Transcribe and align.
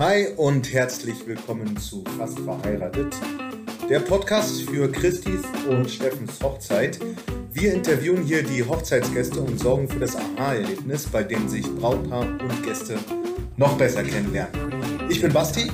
Hi 0.00 0.26
und 0.36 0.72
herzlich 0.72 1.24
willkommen 1.24 1.76
zu 1.76 2.02
Fast 2.18 2.40
verheiratet, 2.40 3.14
der 3.88 4.00
Podcast 4.00 4.62
für 4.62 4.90
Christis 4.90 5.42
und 5.68 5.88
Steffens 5.88 6.42
Hochzeit. 6.42 6.98
Wir 7.52 7.74
interviewen 7.74 8.24
hier 8.24 8.42
die 8.42 8.64
Hochzeitsgäste 8.64 9.38
und 9.38 9.60
sorgen 9.60 9.88
für 9.88 10.00
das 10.00 10.16
Aha-Erlebnis, 10.16 11.06
bei 11.06 11.22
dem 11.22 11.48
sich 11.48 11.64
Brautpaar 11.76 12.22
und 12.22 12.62
Gäste 12.64 12.98
noch 13.56 13.78
besser 13.78 14.02
kennenlernen. 14.02 15.08
Ich 15.08 15.20
bin 15.20 15.32
Basti, 15.32 15.70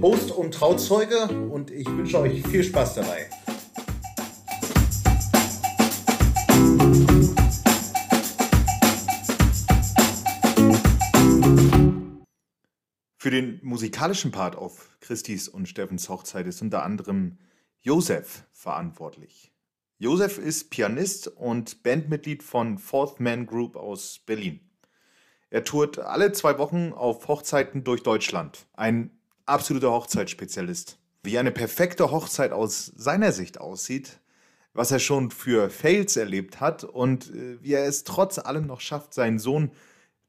Host 0.00 0.30
und 0.30 0.54
Trauzeuge 0.54 1.26
und 1.50 1.72
ich 1.72 1.88
wünsche 1.88 2.20
euch 2.20 2.46
viel 2.46 2.62
Spaß 2.62 2.94
dabei. 2.94 3.28
Für 13.22 13.30
den 13.30 13.60
musikalischen 13.62 14.30
Part 14.30 14.56
auf 14.56 14.96
Christis 15.00 15.46
und 15.46 15.68
Steffens 15.68 16.08
Hochzeit 16.08 16.46
ist 16.46 16.62
unter 16.62 16.82
anderem 16.82 17.36
Josef 17.82 18.44
verantwortlich. 18.50 19.52
Josef 19.98 20.38
ist 20.38 20.70
Pianist 20.70 21.28
und 21.28 21.82
Bandmitglied 21.82 22.42
von 22.42 22.78
Fourth 22.78 23.20
Man 23.20 23.44
Group 23.44 23.76
aus 23.76 24.20
Berlin. 24.24 24.60
Er 25.50 25.64
tourt 25.64 25.98
alle 25.98 26.32
zwei 26.32 26.56
Wochen 26.56 26.94
auf 26.94 27.28
Hochzeiten 27.28 27.84
durch 27.84 28.02
Deutschland. 28.02 28.66
Ein 28.72 29.10
absoluter 29.44 29.90
Hochzeitsspezialist. 29.90 30.96
Wie 31.22 31.36
eine 31.36 31.50
perfekte 31.50 32.10
Hochzeit 32.10 32.52
aus 32.52 32.86
seiner 32.86 33.32
Sicht 33.32 33.60
aussieht, 33.60 34.18
was 34.72 34.92
er 34.92 34.98
schon 34.98 35.30
für 35.30 35.68
Fails 35.68 36.16
erlebt 36.16 36.60
hat 36.60 36.84
und 36.84 37.28
äh, 37.34 37.62
wie 37.62 37.74
er 37.74 37.84
es 37.84 38.04
trotz 38.04 38.38
allem 38.38 38.66
noch 38.66 38.80
schafft, 38.80 39.12
seinen 39.12 39.38
Sohn 39.38 39.72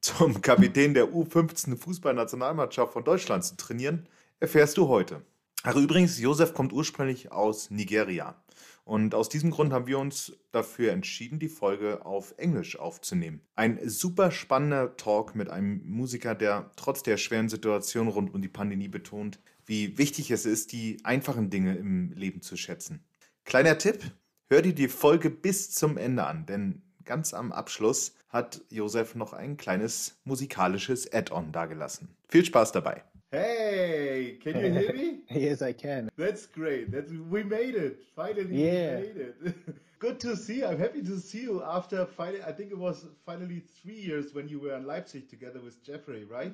zum 0.02 0.42
Kapitän 0.42 0.94
der 0.94 1.06
U15 1.06 1.76
Fußballnationalmannschaft 1.76 2.92
von 2.92 3.04
Deutschland 3.04 3.44
zu 3.44 3.56
trainieren, 3.56 4.08
erfährst 4.40 4.76
du 4.76 4.88
heute. 4.88 5.22
Ach 5.62 5.76
übrigens, 5.76 6.18
Josef 6.18 6.54
kommt 6.54 6.72
ursprünglich 6.72 7.30
aus 7.30 7.70
Nigeria. 7.70 8.42
Und 8.84 9.14
aus 9.14 9.28
diesem 9.28 9.52
Grund 9.52 9.72
haben 9.72 9.86
wir 9.86 10.00
uns 10.00 10.32
dafür 10.50 10.90
entschieden, 10.90 11.38
die 11.38 11.48
Folge 11.48 12.04
auf 12.04 12.34
Englisch 12.36 12.76
aufzunehmen. 12.76 13.42
Ein 13.54 13.78
super 13.88 14.32
spannender 14.32 14.96
Talk 14.96 15.36
mit 15.36 15.48
einem 15.48 15.82
Musiker, 15.84 16.34
der 16.34 16.72
trotz 16.74 17.04
der 17.04 17.16
schweren 17.16 17.48
Situation 17.48 18.08
rund 18.08 18.34
um 18.34 18.42
die 18.42 18.48
Pandemie 18.48 18.88
betont, 18.88 19.38
wie 19.66 19.98
wichtig 19.98 20.32
es 20.32 20.46
ist, 20.46 20.72
die 20.72 20.98
einfachen 21.04 21.48
Dinge 21.48 21.76
im 21.76 22.10
Leben 22.12 22.42
zu 22.42 22.56
schätzen. 22.56 23.04
Kleiner 23.44 23.78
Tipp, 23.78 24.02
hör 24.48 24.62
dir 24.62 24.74
die 24.74 24.88
Folge 24.88 25.30
bis 25.30 25.70
zum 25.70 25.96
Ende 25.96 26.24
an, 26.24 26.44
denn 26.46 26.82
ganz 27.04 27.34
am 27.34 27.52
Abschluss 27.52 28.14
hat 28.32 28.60
Josef 28.70 29.14
noch 29.14 29.32
ein 29.34 29.56
kleines 29.56 30.18
musikalisches 30.24 31.12
Add-on 31.12 31.52
dagelassen. 31.52 32.08
Viel 32.28 32.44
Spaß 32.44 32.72
dabei. 32.72 33.02
Hey, 33.30 34.38
can 34.42 34.56
you 34.56 34.72
hear 34.72 34.92
me? 34.94 35.22
yes, 35.30 35.62
I 35.62 35.72
can. 35.72 36.10
That's 36.16 36.46
great. 36.46 36.90
That's 36.90 37.10
we 37.30 37.44
made 37.44 37.74
it. 37.74 37.98
Finally, 38.14 38.54
Yeah. 38.56 39.00
we 39.00 39.06
made 39.06 39.16
it. 39.16 39.54
Good 39.98 40.18
to 40.20 40.36
see 40.36 40.58
you. 40.58 40.66
I'm 40.66 40.78
happy 40.78 41.02
to 41.02 41.18
see 41.18 41.42
you 41.42 41.62
after 41.62 42.04
finally. 42.06 42.42
I 42.42 42.52
think 42.52 42.72
it 42.72 42.78
was 42.78 43.06
finally 43.24 43.62
three 43.82 44.00
years 44.00 44.34
when 44.34 44.48
you 44.48 44.58
were 44.60 44.74
in 44.76 44.86
Leipzig 44.86 45.28
together 45.28 45.60
with 45.60 45.82
Jeffrey, 45.84 46.24
right? 46.24 46.52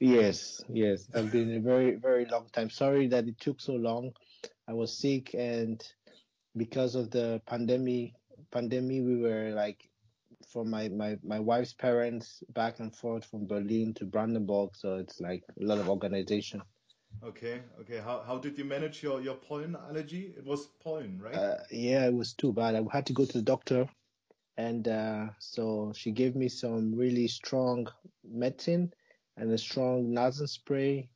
Yes, 0.00 0.62
yes. 0.68 1.08
I've 1.14 1.32
been 1.32 1.56
a 1.56 1.60
very, 1.60 1.96
very 1.96 2.24
long 2.26 2.46
time. 2.52 2.70
Sorry 2.70 3.06
that 3.08 3.26
it 3.26 3.38
took 3.40 3.60
so 3.60 3.72
long. 3.74 4.12
I 4.68 4.72
was 4.72 4.96
sick, 4.96 5.34
and 5.34 5.82
because 6.56 6.94
of 6.94 7.10
the 7.10 7.40
pandemic, 7.46 8.12
pandemic, 8.50 9.02
we 9.04 9.16
were 9.16 9.50
like 9.50 9.88
from 10.54 10.70
my, 10.70 10.88
my, 10.88 11.18
my 11.24 11.40
wife's 11.40 11.74
parents 11.74 12.44
back 12.54 12.80
and 12.80 12.96
forth 12.96 13.26
from 13.26 13.48
Berlin 13.48 13.94
to 13.96 14.06
Brandenburg. 14.06 14.76
So 14.76 14.96
it's 14.96 15.20
like 15.20 15.44
a 15.60 15.64
lot 15.66 15.80
of 15.80 15.90
organization. 15.90 16.62
Okay, 17.24 17.62
okay. 17.80 17.98
How 17.98 18.22
how 18.26 18.38
did 18.38 18.58
you 18.58 18.64
manage 18.64 19.02
your 19.02 19.20
your 19.20 19.36
pollen 19.36 19.76
allergy? 19.76 20.34
It 20.36 20.44
was 20.44 20.66
pollen, 20.82 21.20
right? 21.20 21.34
Uh, 21.34 21.56
yeah, 21.70 22.06
it 22.06 22.14
was 22.14 22.34
too 22.34 22.52
bad. 22.52 22.74
I 22.76 22.82
had 22.92 23.06
to 23.06 23.12
go 23.14 23.26
to 23.26 23.38
the 23.38 23.42
doctor, 23.42 23.88
and 24.56 24.88
uh, 24.88 25.28
so 25.38 25.92
she 25.96 26.12
gave 26.12 26.36
me 26.36 26.48
some 26.48 26.94
really 26.94 27.28
strong 27.28 27.88
medicine 28.24 28.92
and 29.36 29.52
a 29.52 29.58
strong 29.58 30.12
nasal 30.12 30.46
spray, 30.48 31.08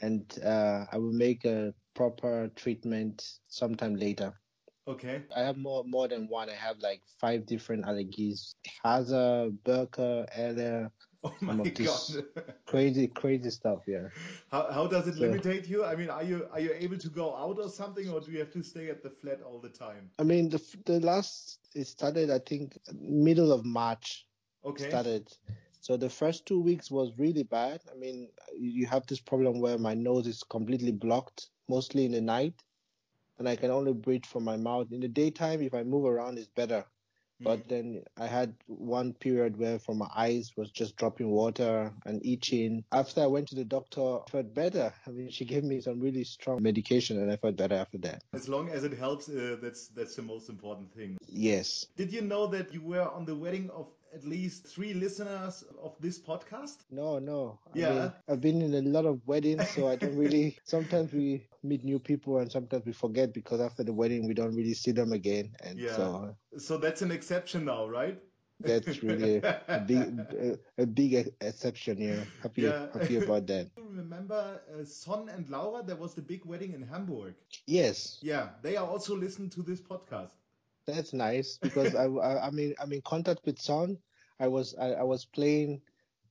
and 0.00 0.38
uh, 0.44 0.86
I 0.92 0.98
will 0.98 1.12
make 1.12 1.44
a 1.44 1.74
proper 1.94 2.50
treatment 2.56 3.38
sometime 3.48 3.96
later. 3.96 4.40
Okay. 4.86 5.22
I 5.34 5.40
have 5.40 5.56
more 5.56 5.84
more 5.84 6.08
than 6.08 6.28
one. 6.28 6.48
I 6.50 6.54
have 6.54 6.78
like 6.80 7.02
five 7.20 7.46
different 7.46 7.84
allergies: 7.84 8.54
Haza, 8.84 9.52
Burka, 9.64 10.26
Eller, 10.34 10.90
Oh 11.24 11.34
my 11.40 11.56
god. 11.70 11.98
crazy, 12.66 13.06
crazy 13.08 13.50
stuff. 13.50 13.80
Yeah. 13.86 14.08
how 14.50 14.70
how 14.70 14.86
does 14.86 15.08
it 15.08 15.14
So- 15.14 15.22
limitate 15.22 15.66
you? 15.68 15.84
I 15.84 15.96
mean, 15.96 16.10
are 16.10 16.22
you 16.22 16.46
are 16.52 16.60
you 16.60 16.72
able 16.74 16.98
to 16.98 17.08
go 17.08 17.34
out 17.34 17.58
or 17.58 17.68
something, 17.68 18.08
or 18.10 18.20
do 18.20 18.30
you 18.30 18.38
have 18.40 18.52
to 18.52 18.62
stay 18.62 18.90
at 18.90 19.02
the 19.02 19.10
flat 19.10 19.40
all 19.42 19.58
the 19.58 19.70
time? 19.70 20.10
I 20.18 20.22
mean, 20.22 20.48
the 20.50 20.60
the 20.84 21.00
last 21.00 21.60
it 21.74 21.86
started, 21.86 22.30
I 22.30 22.38
think, 22.38 22.78
middle 22.92 23.52
of 23.52 23.64
March. 23.64 24.26
Okay. 24.64 24.88
started. 24.88 25.28
So 25.80 25.98
the 25.98 26.08
first 26.08 26.46
two 26.46 26.58
weeks 26.60 26.90
was 26.90 27.12
really 27.18 27.42
bad. 27.42 27.80
I 27.92 27.94
mean, 27.98 28.30
you 28.58 28.86
have 28.86 29.06
this 29.06 29.20
problem 29.20 29.60
where 29.60 29.76
my 29.78 29.92
nose 29.92 30.26
is 30.26 30.42
completely 30.42 30.92
blocked, 30.92 31.50
mostly 31.68 32.06
in 32.06 32.12
the 32.12 32.22
night, 32.22 32.54
and 33.38 33.48
I 33.48 33.56
can 33.56 33.70
only 33.70 33.92
breathe 33.92 34.26
from 34.26 34.44
my 34.44 34.56
mouth. 34.56 34.92
In 34.92 35.00
the 35.00 35.08
daytime, 35.08 35.62
if 35.62 35.74
I 35.74 35.82
move 35.82 36.04
around, 36.04 36.38
it's 36.38 36.48
better. 36.48 36.84
But 37.40 37.68
then 37.68 38.04
I 38.16 38.26
had 38.26 38.54
one 38.66 39.12
period 39.12 39.58
where 39.58 39.78
from 39.78 39.98
my 39.98 40.08
eyes 40.16 40.52
was 40.56 40.70
just 40.70 40.96
dropping 40.96 41.30
water 41.30 41.92
and 42.06 42.24
itching. 42.24 42.84
After 42.90 43.22
I 43.22 43.26
went 43.26 43.48
to 43.48 43.54
the 43.54 43.64
doctor, 43.64 44.00
I 44.00 44.30
felt 44.30 44.54
better. 44.54 44.94
I 45.06 45.10
mean, 45.10 45.30
she 45.30 45.44
gave 45.44 45.64
me 45.64 45.80
some 45.80 46.00
really 46.00 46.24
strong 46.24 46.62
medication, 46.62 47.20
and 47.20 47.30
I 47.30 47.36
felt 47.36 47.56
better 47.56 47.74
after 47.74 47.98
that. 47.98 48.22
As 48.32 48.48
long 48.48 48.70
as 48.70 48.84
it 48.84 48.94
helps, 48.94 49.28
uh, 49.28 49.56
that's 49.60 49.88
that's 49.88 50.14
the 50.16 50.22
most 50.22 50.48
important 50.48 50.92
thing. 50.94 51.18
Yes. 51.28 51.86
Did 51.96 52.12
you 52.12 52.22
know 52.22 52.46
that 52.46 52.72
you 52.72 52.80
were 52.80 53.08
on 53.10 53.26
the 53.26 53.34
wedding 53.34 53.68
of 53.70 53.88
at 54.14 54.24
least 54.24 54.66
three 54.66 54.94
listeners 54.94 55.64
of 55.82 56.00
this 56.00 56.18
podcast? 56.20 56.84
No, 56.90 57.18
no. 57.18 57.60
I 57.74 57.80
Yeah. 57.80 57.84
mean, 57.84 58.14
I've 58.28 58.40
been 58.40 58.62
in 58.62 58.74
a 58.74 58.82
lot 58.82 59.06
of 59.06 59.26
weddings, 59.26 59.68
so 59.70 59.88
I 59.88 59.96
don't 59.96 60.16
really. 60.16 60.58
Sometimes 60.64 61.12
we 61.12 61.48
meet 61.62 61.84
new 61.84 61.98
people, 62.00 62.38
and 62.38 62.50
sometimes 62.50 62.84
we 62.86 62.92
forget 62.92 63.32
because 63.32 63.60
after 63.60 63.82
the 63.84 63.92
wedding 63.92 64.26
we 64.26 64.34
don't 64.34 64.54
really 64.54 64.74
see 64.74 64.92
them 64.92 65.12
again, 65.12 65.54
and 65.62 65.82
Yeah. 65.82 65.88
so 65.88 66.36
So 66.56 66.76
that's 66.78 67.02
an 67.02 67.10
exception 67.10 67.64
now, 67.64 67.88
right? 67.88 68.20
that's 68.60 69.02
really 69.02 69.36
a 69.74 69.80
big, 69.80 70.32
a, 70.34 70.58
a 70.78 70.86
big 70.86 71.34
exception 71.40 71.96
here. 71.98 72.26
Happy, 72.42 72.64
Yeah. 72.64 72.86
happy 72.92 73.16
about 73.16 73.46
that. 73.46 73.70
Remember 73.76 74.60
uh, 74.72 74.84
Son 74.84 75.28
and 75.28 75.48
Laura? 75.48 75.82
There 75.84 75.96
was 75.96 76.14
the 76.14 76.22
big 76.22 76.44
wedding 76.44 76.72
in 76.72 76.82
Hamburg. 76.82 77.34
Yes, 77.66 78.22
Yeah, 78.22 78.50
they 78.62 78.76
are 78.76 78.86
also 78.86 79.16
listening 79.16 79.50
to 79.50 79.62
this 79.62 79.80
podcast. 79.80 80.34
That's 80.86 81.12
nice 81.12 81.58
because 81.60 81.94
I, 81.94 82.04
I, 82.06 82.46
I'm 82.46 82.58
in, 82.58 82.74
I'm 82.80 82.92
in 82.92 83.00
contact 83.02 83.40
with 83.44 83.58
Son. 83.58 83.96
I 84.40 84.48
was, 84.48 84.74
I, 84.80 84.92
I 84.92 85.02
was 85.02 85.24
playing. 85.24 85.80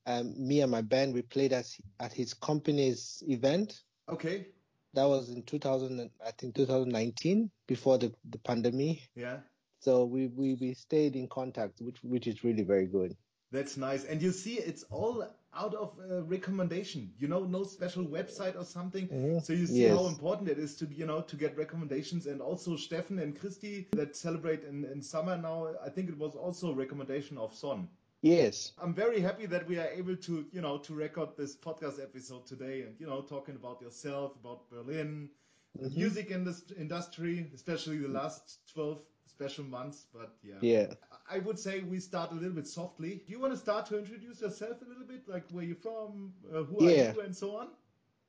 Um, 0.06 0.34
me 0.38 0.60
and 0.62 0.70
my 0.70 0.82
band, 0.82 1.14
we 1.14 1.22
played 1.22 1.54
at 1.54 1.66
at 2.02 2.12
his 2.12 2.34
company's 2.34 3.24
event. 3.28 3.84
Okay. 4.10 4.48
That 4.94 5.06
was 5.06 5.30
in 5.30 5.44
2000, 5.44 6.00
and- 6.00 6.10
I 6.26 6.32
think 6.32 6.56
2019, 6.56 7.50
before 7.68 7.98
the 7.98 8.14
the 8.30 8.38
pandemic. 8.40 9.10
Yeah, 9.16 9.38
So 9.80 10.04
we, 10.06 10.28
we, 10.28 10.56
we 10.56 10.74
stayed 10.74 11.16
in 11.16 11.28
contact, 11.30 11.80
which 11.80 12.04
which 12.04 12.28
is 12.28 12.44
really 12.44 12.64
very 12.64 12.86
good. 12.88 13.16
that's 13.52 13.78
nice. 13.78 14.04
And 14.04 14.22
you 14.22 14.32
see, 14.32 14.56
it's 14.56 14.84
all 14.92 15.26
out 15.56 15.74
of 15.76 15.98
uh, 16.00 16.24
recommendation. 16.24 17.14
You 17.18 17.28
know, 17.28 17.44
no 17.46 17.64
special 17.64 18.06
website 18.06 18.56
or 18.58 18.64
something. 18.66 19.08
Mhm. 19.08 19.42
So 19.42 19.54
you 19.54 19.66
see 19.68 19.84
how 19.88 20.08
important 20.08 20.50
it 20.50 20.58
is 20.60 20.76
to 20.78 20.86
you 20.86 21.06
know 21.06 21.22
to 21.22 21.36
get 21.36 21.58
recommendations. 21.58 22.28
And 22.28 22.42
also 22.42 22.72
Steffen 22.76 23.22
and 23.22 23.38
Christy 23.40 23.88
that 23.92 24.16
celebrate 24.16 24.64
in, 24.64 24.86
in 24.86 25.02
summer 25.02 25.38
now. 25.38 25.68
I 25.84 25.90
think 25.90 26.10
it 26.10 26.18
was 26.18 26.36
also 26.36 26.72
a 26.72 26.76
recommendation 26.76 27.38
of 27.38 27.54
Son. 27.54 27.88
Yes. 28.22 28.72
I'm 28.82 28.94
very 28.94 29.20
happy 29.20 29.46
that 29.48 29.68
we 29.68 29.78
are 29.80 29.90
able 29.90 30.16
to, 30.16 30.46
you 30.52 30.62
know, 30.62 30.78
to 30.80 30.94
record 30.94 31.36
this 31.38 31.56
podcast 31.58 32.02
episode 32.02 32.46
today 32.46 32.84
and, 32.84 32.96
you 33.00 33.06
know, 33.06 33.22
talking 33.22 33.56
about 33.56 33.82
yourself, 33.82 34.36
about 34.38 34.70
Berlin, 34.70 35.30
the 35.76 35.90
Mhm. 35.90 35.98
music 35.98 36.32
industry, 36.32 37.50
especially 37.54 37.98
the 37.98 38.08
last 38.08 38.60
12 38.74 39.02
special 39.26 39.66
months. 39.66 40.06
But 40.14 40.38
yeah. 40.42 40.60
Yeah. 40.62 40.94
I 41.30 41.40
would 41.40 41.58
say 41.58 41.82
we 41.82 42.00
start 42.00 42.32
a 42.32 42.36
little 42.36 42.52
bit 42.56 42.68
softly. 42.68 43.24
Do 43.26 43.32
you 43.32 43.40
want 43.40 43.54
to 43.54 43.60
start 43.60 43.86
to 43.88 43.98
introduce 43.98 44.42
yourself 44.42 44.82
a 44.82 44.86
little 44.86 45.06
bit? 45.06 45.28
Like 45.28 45.50
where 45.52 45.64
you're 45.64 45.76
from, 45.76 46.34
uh, 46.54 46.64
who 46.64 46.90
Yeah. 46.90 47.12
are 47.12 47.16
you, 47.16 47.22
and 47.22 47.36
so 47.36 47.56
on? 47.58 47.70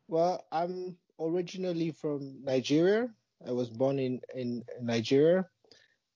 Well, 0.08 0.44
I'm 0.52 0.96
originally 1.18 1.90
from 1.92 2.44
Nigeria. 2.44 3.08
I 3.46 3.52
was 3.52 3.68
born 3.68 3.98
in, 3.98 4.20
in 4.34 4.64
Nigeria 4.80 5.48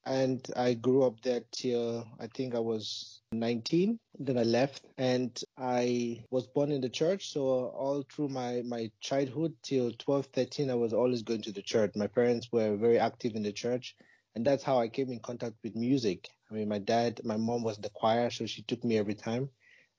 and 0.07 0.47
I 0.57 0.75
grew 0.75 1.03
up 1.05 1.21
there 1.23 1.43
till 1.53 2.07
I 2.19 2.29
think 2.29 2.55
I 2.55 2.61
was 2.61 3.21
19. 3.33 3.99
Then 4.19 4.39
I 4.39 4.45
left 4.45 4.87
and 4.97 5.39
I 5.59 6.25
was 6.31 6.47
born 6.47 6.73
in 6.73 6.81
the 6.81 6.89
church. 6.89 7.33
So 7.33 7.43
all 7.71 8.05
through 8.11 8.29
my, 8.29 8.63
my 8.65 8.91
childhood 9.01 9.55
till 9.63 9.93
12, 9.93 10.27
13, 10.27 10.71
I 10.71 10.75
was 10.75 10.93
always 10.95 11.23
going 11.23 11.43
to 11.43 11.53
the 11.53 11.63
church. 11.63 11.93
My 11.97 12.07
parents 12.07 12.49
were 12.53 12.77
very 12.77 12.99
active 12.99 13.35
in 13.35 13.43
the 13.43 13.53
church. 13.53 13.95
And 14.39 14.47
that's 14.47 14.65
how 14.65 14.79
I 14.81 14.89
came 14.89 15.11
in 15.13 15.21
contact 15.21 15.57
with 15.65 15.77
music. 15.77 16.31
I 16.51 16.55
mean, 16.55 16.69
my 16.69 16.79
dad, 16.79 17.21
my 17.25 17.37
mom 17.37 17.65
was 17.65 17.77
in 17.79 17.83
the 17.83 17.91
choir, 17.91 18.31
so 18.31 18.47
she 18.47 18.63
took 18.63 18.85
me 18.85 18.97
every 18.99 19.17
time. 19.17 19.51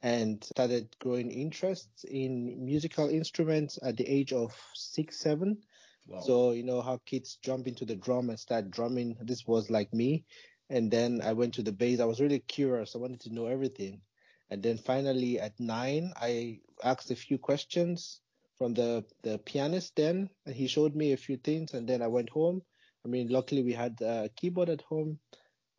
and 0.01 0.43
started 0.43 0.95
growing 0.99 1.31
interests 1.31 2.05
in 2.05 2.65
musical 2.65 3.09
instruments 3.09 3.79
at 3.83 3.97
the 3.97 4.07
age 4.07 4.33
of 4.33 4.55
six, 4.75 5.19
seven. 5.19 5.63
Wow. 6.07 6.21
So, 6.21 6.51
you 6.51 6.63
know, 6.63 6.81
how 6.81 6.99
kids 7.05 7.37
jump 7.43 7.67
into 7.67 7.85
the 7.85 7.95
drum 7.97 8.29
and 8.29 8.39
start 8.39 8.71
drumming. 8.71 9.17
This 9.21 9.47
was 9.47 9.69
like 9.69 9.93
me. 9.93 10.25
And 10.69 10.91
then 10.91 11.21
I 11.21 11.33
went 11.33 11.55
to 11.55 11.63
the 11.63 11.73
bass. 11.73 11.99
I 11.99 12.05
was 12.05 12.21
really 12.21 12.39
curious. 12.39 12.95
I 12.95 12.99
wanted 12.99 13.21
to 13.21 13.33
know 13.33 13.47
everything. 13.47 14.01
And 14.49 14.63
then 14.63 14.77
finally 14.77 15.39
at 15.39 15.59
nine, 15.59 16.13
I 16.15 16.61
asked 16.83 17.11
a 17.11 17.15
few 17.15 17.37
questions 17.37 18.21
from 18.57 18.75
the, 18.75 19.05
the 19.23 19.39
pianist 19.39 19.95
then, 19.97 20.29
and 20.45 20.55
he 20.55 20.67
showed 20.67 20.95
me 20.95 21.13
a 21.13 21.17
few 21.17 21.37
things. 21.37 21.73
And 21.73 21.87
then 21.89 22.01
I 22.01 22.07
went 22.07 22.29
home. 22.29 22.63
I 23.05 23.07
mean, 23.07 23.29
luckily 23.29 23.63
we 23.63 23.73
had 23.73 23.99
a 24.01 24.29
keyboard 24.35 24.69
at 24.69 24.81
home. 24.81 25.19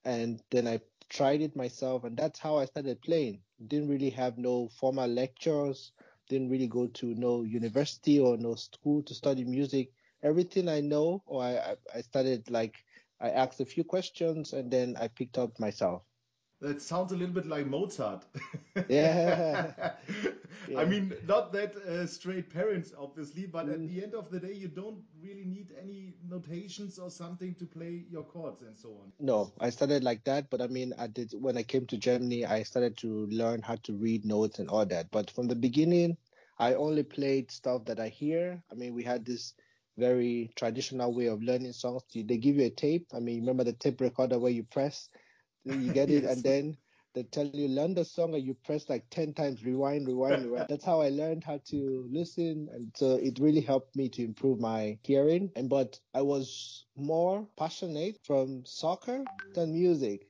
And 0.05 0.43
then 0.51 0.67
I 0.67 0.81
tried 1.09 1.43
it 1.43 1.57
myself. 1.57 2.05
And 2.05 2.17
that's 2.17 2.39
how 2.39 2.57
I 2.57 2.65
started 2.67 3.03
playing. 3.03 3.43
Didn't 3.67 3.89
really 3.89 4.11
have 4.11 4.39
no 4.39 4.69
formal 4.69 5.09
lectures. 5.09 5.93
Didn't 6.29 6.51
really 6.51 6.69
go 6.69 6.87
to 6.87 7.15
no 7.15 7.43
university 7.43 8.19
or 8.21 8.37
no 8.37 8.55
school 8.55 9.03
to 9.05 9.15
study 9.15 9.45
music. 9.45 9.91
Everything 10.23 10.69
I 10.69 10.81
know, 10.81 11.23
or 11.27 11.43
I, 11.43 11.77
I 11.95 12.01
started 12.03 12.51
like, 12.51 12.77
I 13.21 13.31
asked 13.31 13.61
a 13.61 13.67
few 13.67 13.85
questions 13.85 14.53
and 14.53 14.71
then 14.71 14.97
I 14.99 15.09
picked 15.09 15.39
up 15.39 15.59
myself. 15.61 16.03
That 16.61 16.81
sounds 16.83 17.13
a 17.13 17.17
little 17.17 17.35
bit 17.35 17.47
like 17.47 17.67
Mozart. 17.67 18.25
Yeah. 18.89 19.73
I 20.77 20.85
mean, 20.85 21.15
not 21.27 21.53
that 21.53 21.77
uh, 21.77 22.07
straight 22.07 22.51
parents, 22.51 22.93
obviously, 22.97 23.47
but 23.47 23.69
at 23.69 23.81
Mm. 23.81 23.89
the 23.89 24.03
end 24.03 24.15
of 24.15 24.31
the 24.31 24.41
day, 24.41 24.53
you 24.53 24.69
don't 24.69 25.03
really 25.21 25.45
need 25.45 25.73
any 25.81 26.15
notations 26.29 26.99
or 26.99 27.11
something 27.11 27.55
to 27.55 27.67
play 27.67 28.05
your 28.11 28.25
chords 28.25 28.63
and 28.63 28.77
so 28.77 28.91
on. 29.03 29.13
No, 29.21 29.53
I 29.61 29.71
started 29.71 30.03
like 30.05 30.25
that, 30.25 30.51
but 30.51 30.61
I 30.61 30.67
mean, 30.67 30.93
I 30.99 31.07
did 31.07 31.33
when 31.33 31.57
I 31.57 31.63
came 31.63 31.87
to 31.87 31.97
Germany, 31.99 32.45
I 32.45 32.63
started 32.63 32.97
to 32.99 33.27
learn 33.27 33.63
how 33.63 33.77
to 33.77 33.95
read 33.97 34.25
notes 34.25 34.59
and 34.59 34.69
all 34.69 34.85
that. 34.87 35.11
But 35.11 35.31
from 35.31 35.49
the 35.49 35.55
beginning, 35.57 36.17
I 36.59 36.75
only 36.75 37.03
played 37.05 37.51
stuff 37.51 37.85
that 37.87 38.01
I 38.01 38.09
hear. 38.09 38.63
I 38.71 38.75
mean, 38.75 38.95
we 38.95 39.05
had 39.05 39.25
this 39.25 39.55
very 39.97 40.53
traditional 40.57 41.13
way 41.15 41.27
of 41.27 41.43
learning 41.43 41.73
songs. 41.73 42.03
They 42.15 42.37
give 42.39 42.57
you 42.57 42.65
a 42.67 42.71
tape. 42.71 43.09
I 43.15 43.21
mean, 43.21 43.41
remember 43.41 43.65
the 43.65 43.73
tape 43.73 44.01
recorder 44.01 44.39
where 44.39 44.53
you 44.53 44.65
press, 44.65 45.09
you 45.65 45.91
get 45.91 46.11
it, 46.11 46.25
Yes. 46.29 46.35
and 46.35 46.45
then 46.45 46.77
they 47.15 47.25
tell 47.25 47.47
you 47.47 47.63
learn 47.63 47.89
the 47.89 47.99
song, 48.05 48.29
and 48.29 48.37
you 48.37 48.49
press 48.49 48.83
like 48.83 49.03
ten 49.03 49.27
times, 49.29 49.59
rewind, 49.59 50.07
rewind, 50.07 50.41
rewind. 50.43 50.67
That's 50.69 50.85
how 50.85 51.01
I 51.01 51.09
learned 51.09 51.45
how 51.45 51.59
to 51.67 52.09
listen, 52.11 52.69
and 52.73 52.93
so 52.97 53.15
it 53.17 53.39
really 53.39 53.61
helped 53.61 53.97
me 53.97 54.09
to 54.11 54.23
improve 54.25 54.61
my 54.61 54.99
hearing. 55.03 55.51
And 55.57 55.69
but 55.69 56.01
I 56.15 56.23
was 56.23 56.87
more 56.97 57.49
passionate 57.57 58.19
from 58.25 58.65
soccer 58.67 59.29
than 59.55 59.73
music. 59.73 60.27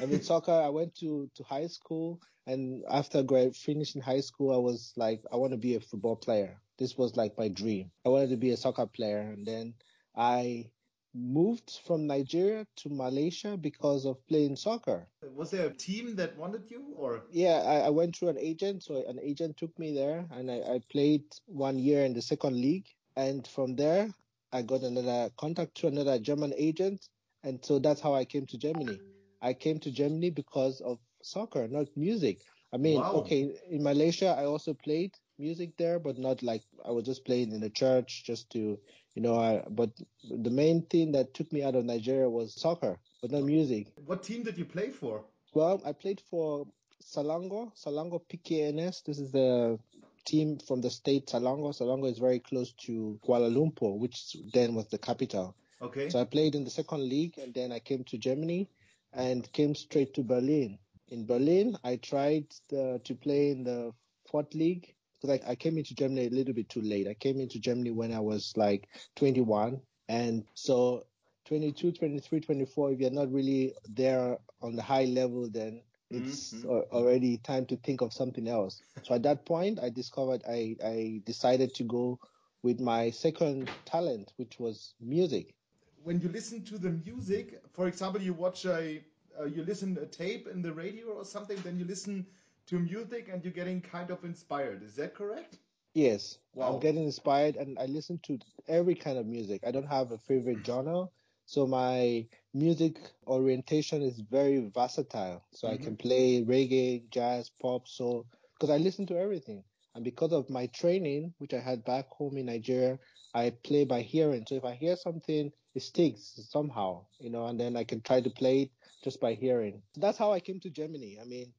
I 0.00 0.06
mean, 0.06 0.20
soccer. 0.22 0.52
I 0.52 0.68
went 0.68 0.94
to 0.96 1.28
to 1.34 1.42
high 1.44 1.66
school, 1.66 2.20
and 2.46 2.84
after 2.88 3.22
grad 3.22 3.56
finishing 3.56 4.00
high 4.02 4.20
school, 4.20 4.52
I 4.54 4.58
was 4.58 4.92
like, 4.96 5.22
I 5.32 5.36
want 5.36 5.52
to 5.52 5.58
be 5.58 5.74
a 5.74 5.80
football 5.80 6.16
player. 6.16 6.60
This 6.78 6.96
was 6.96 7.16
like 7.16 7.36
my 7.38 7.48
dream. 7.48 7.90
I 8.04 8.08
wanted 8.10 8.30
to 8.30 8.36
be 8.36 8.50
a 8.50 8.56
soccer 8.56 8.86
player, 8.86 9.20
and 9.20 9.46
then 9.46 9.74
I 10.14 10.70
moved 11.14 11.80
from 11.84 12.06
Nigeria 12.06 12.66
to 12.76 12.88
Malaysia 12.88 13.56
because 13.56 14.04
of 14.04 14.24
playing 14.26 14.56
soccer. 14.56 15.08
Was 15.34 15.50
there 15.50 15.66
a 15.66 15.74
team 15.74 16.16
that 16.16 16.36
wanted 16.36 16.70
you, 16.70 16.94
or 16.96 17.22
Yeah, 17.30 17.62
I, 17.66 17.86
I 17.86 17.90
went 17.90 18.16
through 18.16 18.28
an 18.28 18.38
agent, 18.38 18.82
so 18.84 19.04
an 19.08 19.18
agent 19.20 19.56
took 19.56 19.76
me 19.78 19.92
there, 19.92 20.26
and 20.30 20.50
I, 20.50 20.56
I 20.74 20.80
played 20.90 21.24
one 21.46 21.78
year 21.78 22.04
in 22.04 22.12
the 22.14 22.22
second 22.22 22.56
league, 22.56 22.86
and 23.16 23.46
from 23.46 23.76
there 23.76 24.10
I 24.52 24.62
got 24.62 24.82
another 24.82 25.30
contact 25.38 25.74
to 25.76 25.88
another 25.88 26.18
German 26.18 26.52
agent, 26.56 27.08
and 27.42 27.64
so 27.64 27.78
that's 27.78 28.00
how 28.00 28.14
I 28.14 28.24
came 28.24 28.46
to 28.46 28.58
Germany. 28.58 29.00
I 29.40 29.52
came 29.54 29.78
to 29.80 29.90
Germany 29.90 30.30
because 30.30 30.80
of 30.80 30.98
soccer, 31.22 31.66
not 31.68 31.88
music. 31.96 32.42
I 32.72 32.76
mean, 32.76 33.00
Wow. 33.00 33.12
okay, 33.12 33.58
in 33.70 33.82
Malaysia 33.82 34.34
I 34.38 34.44
also 34.44 34.74
played 34.74 35.14
music 35.38 35.76
there, 35.76 35.98
but 35.98 36.18
not 36.18 36.42
like 36.42 36.62
I 36.84 36.90
was 36.90 37.04
just 37.04 37.24
playing 37.24 37.52
in 37.52 37.60
the 37.60 37.70
church 37.70 38.24
just 38.24 38.50
to, 38.50 38.78
you 39.14 39.22
know. 39.22 39.38
I, 39.38 39.62
but 39.70 39.90
the 40.28 40.50
main 40.50 40.82
thing 40.86 41.12
that 41.12 41.34
took 41.34 41.52
me 41.52 41.62
out 41.62 41.74
of 41.74 41.84
Nigeria 41.84 42.28
was 42.28 42.54
soccer, 42.60 42.98
but 43.22 43.30
not 43.30 43.44
music. 43.44 43.86
what 44.04 44.22
team 44.22 44.42
did 44.42 44.58
you 44.58 44.64
play 44.64 44.90
for? 44.90 45.24
Well, 45.54 45.80
I 45.84 45.92
played 45.92 46.20
for 46.30 46.66
Selangor, 47.02 47.72
Selangor 47.76 48.20
PKNS. 48.30 49.04
This 49.04 49.18
is 49.18 49.32
the 49.32 49.78
team 50.24 50.58
from 50.58 50.80
the 50.80 50.90
state 50.90 51.26
Selangor. 51.26 51.76
Selangor 51.78 52.10
is 52.10 52.18
very 52.18 52.38
close 52.38 52.72
to 52.86 53.18
Kuala 53.26 53.50
Lumpur, 53.50 53.98
which 53.98 54.36
then 54.52 54.74
was 54.74 54.88
the 54.88 54.98
capital. 54.98 55.56
Okay. 55.80 56.10
So 56.10 56.20
I 56.20 56.24
played 56.24 56.54
in 56.54 56.64
the 56.64 56.70
second 56.70 57.08
league 57.08 57.38
and 57.38 57.54
then 57.54 57.72
I 57.72 57.78
came 57.78 58.04
to 58.04 58.18
Germany 58.18 58.68
and 59.12 59.50
came 59.52 59.74
straight 59.74 60.12
to 60.14 60.22
Berlin. 60.22 60.78
In 61.08 61.24
Berlin, 61.24 61.78
I 61.84 61.96
tried 61.96 62.46
the, 62.68 63.00
to 63.04 63.14
play 63.14 63.50
in 63.50 63.64
the 63.64 63.92
fourth 64.30 64.54
league 64.54 64.94
because 65.20 65.40
I, 65.44 65.52
I 65.52 65.54
came 65.56 65.78
into 65.78 65.94
Germany 65.94 66.26
a 66.26 66.30
little 66.30 66.54
bit 66.54 66.68
too 66.68 66.82
late. 66.82 67.08
I 67.08 67.14
came 67.14 67.40
into 67.40 67.58
Germany 67.60 67.90
when 67.90 68.12
I 68.12 68.20
was 68.20 68.52
like 68.56 68.88
21. 69.16 69.80
And 70.08 70.44
so 70.54 71.06
22, 71.44 71.92
23, 71.92 72.40
24, 72.40 72.92
if 72.92 73.00
you're 73.00 73.10
not 73.10 73.32
really 73.32 73.74
there 73.88 74.38
on 74.62 74.76
the 74.76 74.82
high 74.82 75.04
level, 75.04 75.48
then 75.50 75.82
it's 76.10 76.64
Mhm. 76.64 76.64
already 76.64 77.38
time 77.38 77.66
to 77.66 77.76
think 77.76 78.00
of 78.00 78.12
something 78.12 78.48
else. 78.48 78.82
So 79.02 79.14
at 79.14 79.22
that 79.24 79.44
point, 79.46 79.78
I 79.80 79.90
discovered 79.90 80.42
I, 80.48 80.76
I 80.84 81.22
decided 81.24 81.74
to 81.74 81.84
go 81.84 82.18
with 82.62 82.80
my 82.80 83.10
second 83.10 83.70
talent, 83.84 84.32
which 84.36 84.58
was 84.58 84.94
music. 85.00 85.54
when 86.02 86.20
you 86.20 86.28
listen 86.28 86.62
to 86.64 86.78
the 86.78 86.90
music, 86.90 87.60
for 87.72 87.86
example, 87.88 88.20
you 88.20 88.32
watch 88.32 88.64
a, 88.64 89.02
uh, 89.38 89.44
you 89.44 89.62
listen 89.64 89.96
a 89.98 90.06
tape 90.06 90.46
in 90.48 90.62
the 90.62 90.72
radio 90.72 91.06
or 91.08 91.24
something, 91.24 91.58
then 91.62 91.78
you 91.78 91.84
listen 91.84 92.26
to 92.68 92.80
music 92.80 93.28
and 93.32 93.44
you're 93.44 93.52
getting 93.54 93.80
kind 93.82 94.10
of 94.10 94.24
inspired. 94.24 94.82
Is 94.82 94.96
that 94.96 95.14
correct? 95.14 95.58
Yes, 95.94 96.38
Wow. 96.54 96.66
I'm 96.68 96.78
getting 96.78 97.04
inspired 97.04 97.56
and 97.56 97.78
I 97.78 97.86
listen 97.86 98.18
to 98.24 98.38
every 98.68 98.94
kind 98.94 99.18
of 99.18 99.26
music. 99.26 99.62
I 99.66 99.72
don't 99.72 99.86
have 99.88 100.12
a 100.12 100.18
favorite 100.18 100.64
genre. 100.66 101.06
So 101.46 101.66
my 101.66 102.26
music 102.54 102.98
orientation 103.26 104.02
is 104.02 104.20
very 104.20 104.68
versatile. 104.74 105.44
So 105.52 105.68
I 105.68 105.76
Mhm. 105.76 105.84
can 105.84 105.96
play 105.96 106.44
reggae, 106.44 107.08
jazz, 107.10 107.50
pop, 107.60 107.88
soul, 107.88 108.26
because 108.54 108.70
I 108.70 108.78
listen 108.78 109.06
to 109.06 109.18
everything. 109.18 109.64
And 109.94 110.04
because 110.04 110.32
of 110.32 110.48
my 110.50 110.66
training, 110.68 111.34
which 111.38 111.54
I 111.54 111.60
had 111.60 111.84
back 111.84 112.08
home 112.10 112.36
in 112.38 112.46
Nigeria, 112.46 112.98
I 113.34 113.50
play 113.50 113.84
by 113.84 114.02
hearing. 114.02 114.44
So 114.46 114.56
if 114.56 114.64
I 114.64 114.74
hear 114.74 114.96
something, 114.96 115.52
it 115.74 115.82
sticks 115.82 116.38
somehow, 116.50 117.06
you 117.18 117.30
know, 117.30 117.46
and 117.46 117.58
then 117.60 117.76
I 117.76 117.84
can 117.84 118.00
try 118.02 118.20
to 118.20 118.30
play 118.30 118.62
it 118.62 118.70
just 119.04 119.20
by 119.20 119.34
hearing. 119.34 119.82
So 119.94 120.00
that's 120.00 120.18
how 120.18 120.32
I 120.32 120.40
came 120.40 120.60
to 120.60 120.70
Germany. 120.70 121.18
I 121.20 121.24
mean, 121.24 121.52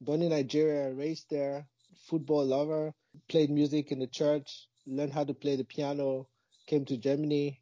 born 0.00 0.22
in 0.22 0.30
Nigeria, 0.30 0.92
raised 0.92 1.26
there, 1.30 1.66
football 2.08 2.44
lover, 2.44 2.92
played 3.28 3.50
music 3.50 3.92
in 3.92 3.98
the 3.98 4.06
church, 4.06 4.68
learned 4.86 5.12
how 5.12 5.24
to 5.24 5.34
play 5.34 5.56
the 5.56 5.64
piano, 5.64 6.28
came 6.66 6.84
to 6.86 6.96
Germany, 6.96 7.60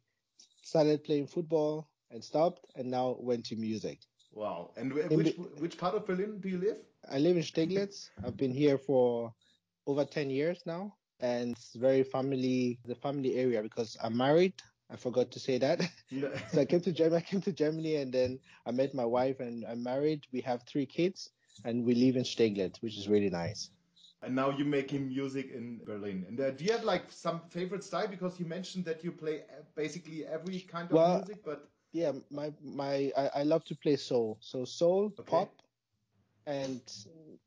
started 0.61 1.03
playing 1.03 1.27
football 1.27 1.89
and 2.11 2.23
stopped, 2.23 2.65
and 2.75 2.89
now 2.89 3.15
went 3.19 3.45
to 3.45 3.55
music. 3.55 3.99
Wow. 4.31 4.71
And 4.77 4.93
which 4.93 5.35
which 5.57 5.77
part 5.77 5.95
of 5.95 6.05
Berlin 6.05 6.39
do 6.39 6.49
you 6.49 6.57
live? 6.57 6.77
I 7.11 7.17
live 7.17 7.37
in 7.37 7.43
Steglitz. 7.43 8.09
I've 8.23 8.37
been 8.37 8.53
here 8.53 8.77
for 8.77 9.33
over 9.87 10.05
10 10.05 10.29
years 10.29 10.61
now, 10.65 10.95
and 11.19 11.51
it's 11.51 11.75
very 11.75 12.03
family, 12.03 12.79
the 12.85 12.95
family 12.95 13.35
area 13.35 13.61
because 13.63 13.97
I'm 14.03 14.15
married. 14.15 14.53
I 14.91 14.95
forgot 14.95 15.31
to 15.31 15.39
say 15.39 15.57
that. 15.59 15.81
so 16.51 16.61
I 16.61 16.65
came 16.65 16.81
to 16.81 16.91
Germany. 16.91 17.17
I 17.17 17.21
came 17.21 17.41
to 17.41 17.51
Germany, 17.51 17.95
and 17.97 18.11
then 18.13 18.39
I 18.65 18.71
met 18.71 18.93
my 18.93 19.05
wife, 19.05 19.39
and 19.39 19.65
I'm 19.65 19.83
married. 19.83 20.25
We 20.31 20.41
have 20.41 20.63
three 20.63 20.85
kids, 20.85 21.29
and 21.63 21.85
we 21.85 21.93
live 21.95 22.15
in 22.15 22.23
Steglitz, 22.23 22.81
which 22.81 22.97
is 22.97 23.07
really 23.07 23.29
nice. 23.29 23.71
and 24.21 24.35
now 24.35 24.49
you're 24.49 24.67
making 24.67 25.07
music 25.07 25.51
in 25.51 25.81
Berlin. 25.83 26.25
And 26.27 26.39
uh, 26.39 26.51
do 26.51 26.63
you 26.65 26.71
have 26.71 26.83
like 26.83 27.11
some 27.11 27.41
favorite 27.49 27.83
style? 27.83 28.07
Because 28.07 28.39
you 28.39 28.45
mentioned 28.45 28.85
that 28.85 29.03
you 29.03 29.11
play 29.11 29.41
uh, 29.41 29.63
basically 29.75 30.25
every 30.25 30.59
kind 30.61 30.91
of 30.91 31.05
Well, 31.05 31.07
music, 31.07 31.43
but 31.43 31.69
Yeah, 31.91 32.13
my 32.29 32.53
my 32.61 33.11
I, 33.17 33.29
I 33.41 33.43
love 33.43 33.63
to 33.65 33.75
play 33.75 33.95
soul. 33.97 34.37
So 34.41 34.65
soul, 34.65 35.11
Okay. 35.19 35.47
pop, 35.49 35.61
and 36.45 36.81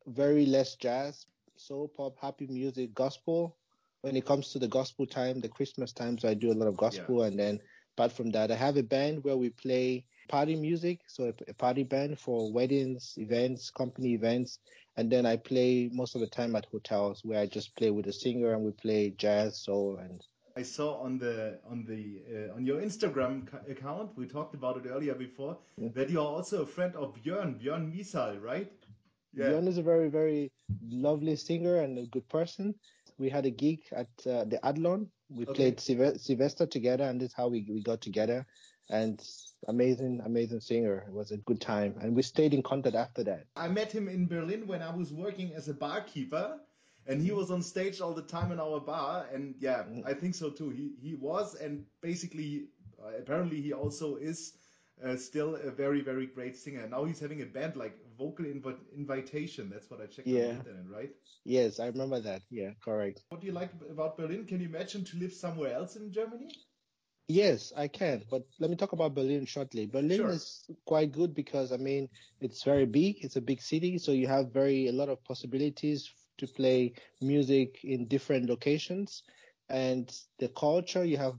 very 0.06 0.46
less 0.46 0.76
jazz. 0.76 1.26
Soul, 1.56 1.88
pop, 1.88 2.18
happy 2.18 2.46
music, 2.46 2.94
gospel. 2.94 3.56
When 4.02 4.16
it 4.16 4.24
comes 4.26 4.50
to 4.52 4.58
the 4.58 4.68
gospel 4.68 5.06
time, 5.06 5.40
the 5.40 5.48
Christmas 5.48 5.92
times, 5.92 6.24
I 6.24 6.34
do 6.34 6.50
a 6.52 6.58
lot 6.60 6.68
of 6.68 6.76
gospel, 6.76 7.22
and 7.22 7.38
then 7.38 7.60
apart 7.96 8.12
from 8.12 8.30
that, 8.32 8.50
I 8.50 8.56
have 8.56 8.76
a 8.76 8.82
band 8.82 9.24
where 9.24 9.36
we 9.36 9.50
play 9.50 10.06
party 10.32 10.56
music. 10.56 10.98
So 11.06 11.20
a, 11.30 11.50
a 11.50 11.54
party 11.54 11.84
band 11.84 12.18
for 12.18 12.50
weddings, 12.52 13.14
events, 13.18 13.70
company 13.70 14.14
events, 14.14 14.58
and 14.96 15.10
then 15.12 15.24
I 15.26 15.36
play 15.36 15.90
most 15.92 16.14
of 16.16 16.20
the 16.22 16.26
time 16.38 16.56
at 16.56 16.66
hotels 16.72 17.20
where 17.24 17.40
I 17.40 17.46
just 17.46 17.76
play 17.76 17.90
with 17.90 18.06
a 18.06 18.12
singer 18.12 18.54
and 18.54 18.62
we 18.64 18.72
play 18.72 19.02
jazz, 19.24 19.60
soul, 19.66 19.98
and 20.04 20.18
I 20.56 20.62
saw 20.64 20.88
on 21.06 21.18
the 21.18 21.58
on 21.70 21.84
the 21.90 22.02
uh, 22.34 22.56
on 22.56 22.66
your 22.66 22.80
Instagram 22.88 23.34
account, 23.70 24.10
we 24.16 24.26
talked 24.26 24.54
about 24.54 24.76
it 24.80 24.88
earlier 24.94 25.14
before, 25.14 25.54
Yeah. 25.78 25.90
that 25.94 26.10
you 26.10 26.20
are 26.20 26.32
also 26.36 26.62
a 26.62 26.66
friend 26.66 26.94
of 26.96 27.14
Björn, 27.16 27.50
Björn 27.62 27.84
Misal, 27.94 28.38
right? 28.50 28.70
Yeah. 29.32 29.48
Björn 29.50 29.66
is 29.68 29.78
a 29.78 29.82
very, 29.82 30.10
very 30.10 30.50
lovely 31.08 31.36
singer 31.36 31.76
and 31.84 31.98
a 31.98 32.06
good 32.14 32.28
person. 32.28 32.74
We 33.18 33.30
had 33.30 33.46
a 33.46 33.50
gig 33.50 33.80
at 34.02 34.12
uh, 34.26 34.44
the 34.52 34.58
Adlon. 34.62 35.08
We 35.30 35.44
Okay. 35.44 35.54
played 35.56 35.76
Sylve- 35.78 36.18
Silvester 36.20 36.66
together, 36.66 37.04
and 37.08 37.18
this 37.20 37.30
is 37.30 37.34
how 37.34 37.48
we, 37.48 37.64
we 37.76 37.82
got 37.82 38.00
together. 38.02 38.44
And 38.90 39.16
amazing, 39.68 40.20
amazing 40.24 40.60
singer. 40.60 41.04
It 41.08 41.12
was 41.12 41.30
a 41.32 41.36
good 41.38 41.60
time, 41.60 41.94
and 42.00 42.14
we 42.16 42.22
stayed 42.22 42.54
in 42.54 42.62
contact 42.62 42.96
after 42.96 43.24
that. 43.24 43.46
I 43.56 43.68
met 43.68 43.92
him 43.92 44.08
in 44.08 44.26
Berlin 44.26 44.66
when 44.66 44.82
I 44.82 44.94
was 44.94 45.12
working 45.12 45.52
as 45.54 45.68
a 45.68 45.74
barkeeper, 45.74 46.58
and 47.06 47.20
he 47.20 47.32
was 47.32 47.50
on 47.50 47.62
stage 47.62 48.00
all 48.00 48.14
the 48.14 48.22
time 48.22 48.52
in 48.52 48.60
our 48.60 48.80
bar. 48.80 49.26
And 49.32 49.54
yeah, 49.58 49.84
I 50.06 50.14
think 50.14 50.34
so 50.34 50.50
too. 50.50 50.70
He 50.70 50.94
he 51.00 51.14
was, 51.14 51.54
and 51.54 51.84
basically, 52.00 52.68
uh, 53.02 53.18
apparently, 53.18 53.60
he 53.60 53.72
also 53.72 54.16
is. 54.16 54.54
Uh, 55.02 55.16
still 55.16 55.56
a 55.56 55.70
very 55.70 56.00
very 56.02 56.26
great 56.26 56.54
singer. 56.54 56.86
Now 56.86 57.04
he's 57.04 57.18
having 57.18 57.40
a 57.42 57.46
band 57.46 57.74
like 57.76 57.96
Vocal 58.16 58.44
Inv- 58.44 58.78
Invitation. 58.94 59.68
That's 59.70 59.90
what 59.90 60.00
I 60.00 60.06
checked 60.06 60.28
Yeah. 60.28 60.42
on 60.42 60.48
the 60.48 60.54
internet, 60.70 60.88
right? 60.90 61.10
Yes, 61.44 61.80
I 61.80 61.86
remember 61.86 62.20
that. 62.20 62.42
Yeah, 62.50 62.72
correct. 62.84 63.22
What 63.30 63.40
do 63.40 63.46
you 63.48 63.52
like 63.54 63.70
about 63.90 64.16
Berlin? 64.16 64.44
Can 64.44 64.60
you 64.60 64.68
imagine 64.68 65.02
to 65.06 65.16
live 65.16 65.32
somewhere 65.32 65.72
else 65.74 65.96
in 65.96 66.12
Germany? 66.12 66.50
Yes, 67.28 67.72
I 67.76 67.88
can. 67.88 68.24
But 68.30 68.46
let 68.58 68.70
me 68.70 68.76
talk 68.76 68.92
about 68.92 69.14
Berlin 69.14 69.46
shortly. 69.46 69.86
Berlin 69.86 70.16
Sure. 70.16 70.28
is 70.28 70.68
quite 70.84 71.12
good 71.12 71.34
because 71.34 71.72
I 71.72 71.76
mean 71.76 72.08
it's 72.40 72.62
very 72.62 72.86
big. 72.86 73.16
It's 73.24 73.36
a 73.36 73.40
big 73.40 73.60
city, 73.62 73.98
so 73.98 74.12
you 74.12 74.26
have 74.28 74.52
very 74.52 74.88
a 74.88 74.92
lot 74.92 75.08
of 75.08 75.22
possibilities 75.24 76.12
to 76.38 76.46
play 76.46 76.92
music 77.20 77.84
in 77.84 78.06
different 78.08 78.48
locations, 78.48 79.22
and 79.68 80.12
the 80.38 80.48
culture 80.48 81.04
you 81.04 81.16
have 81.16 81.34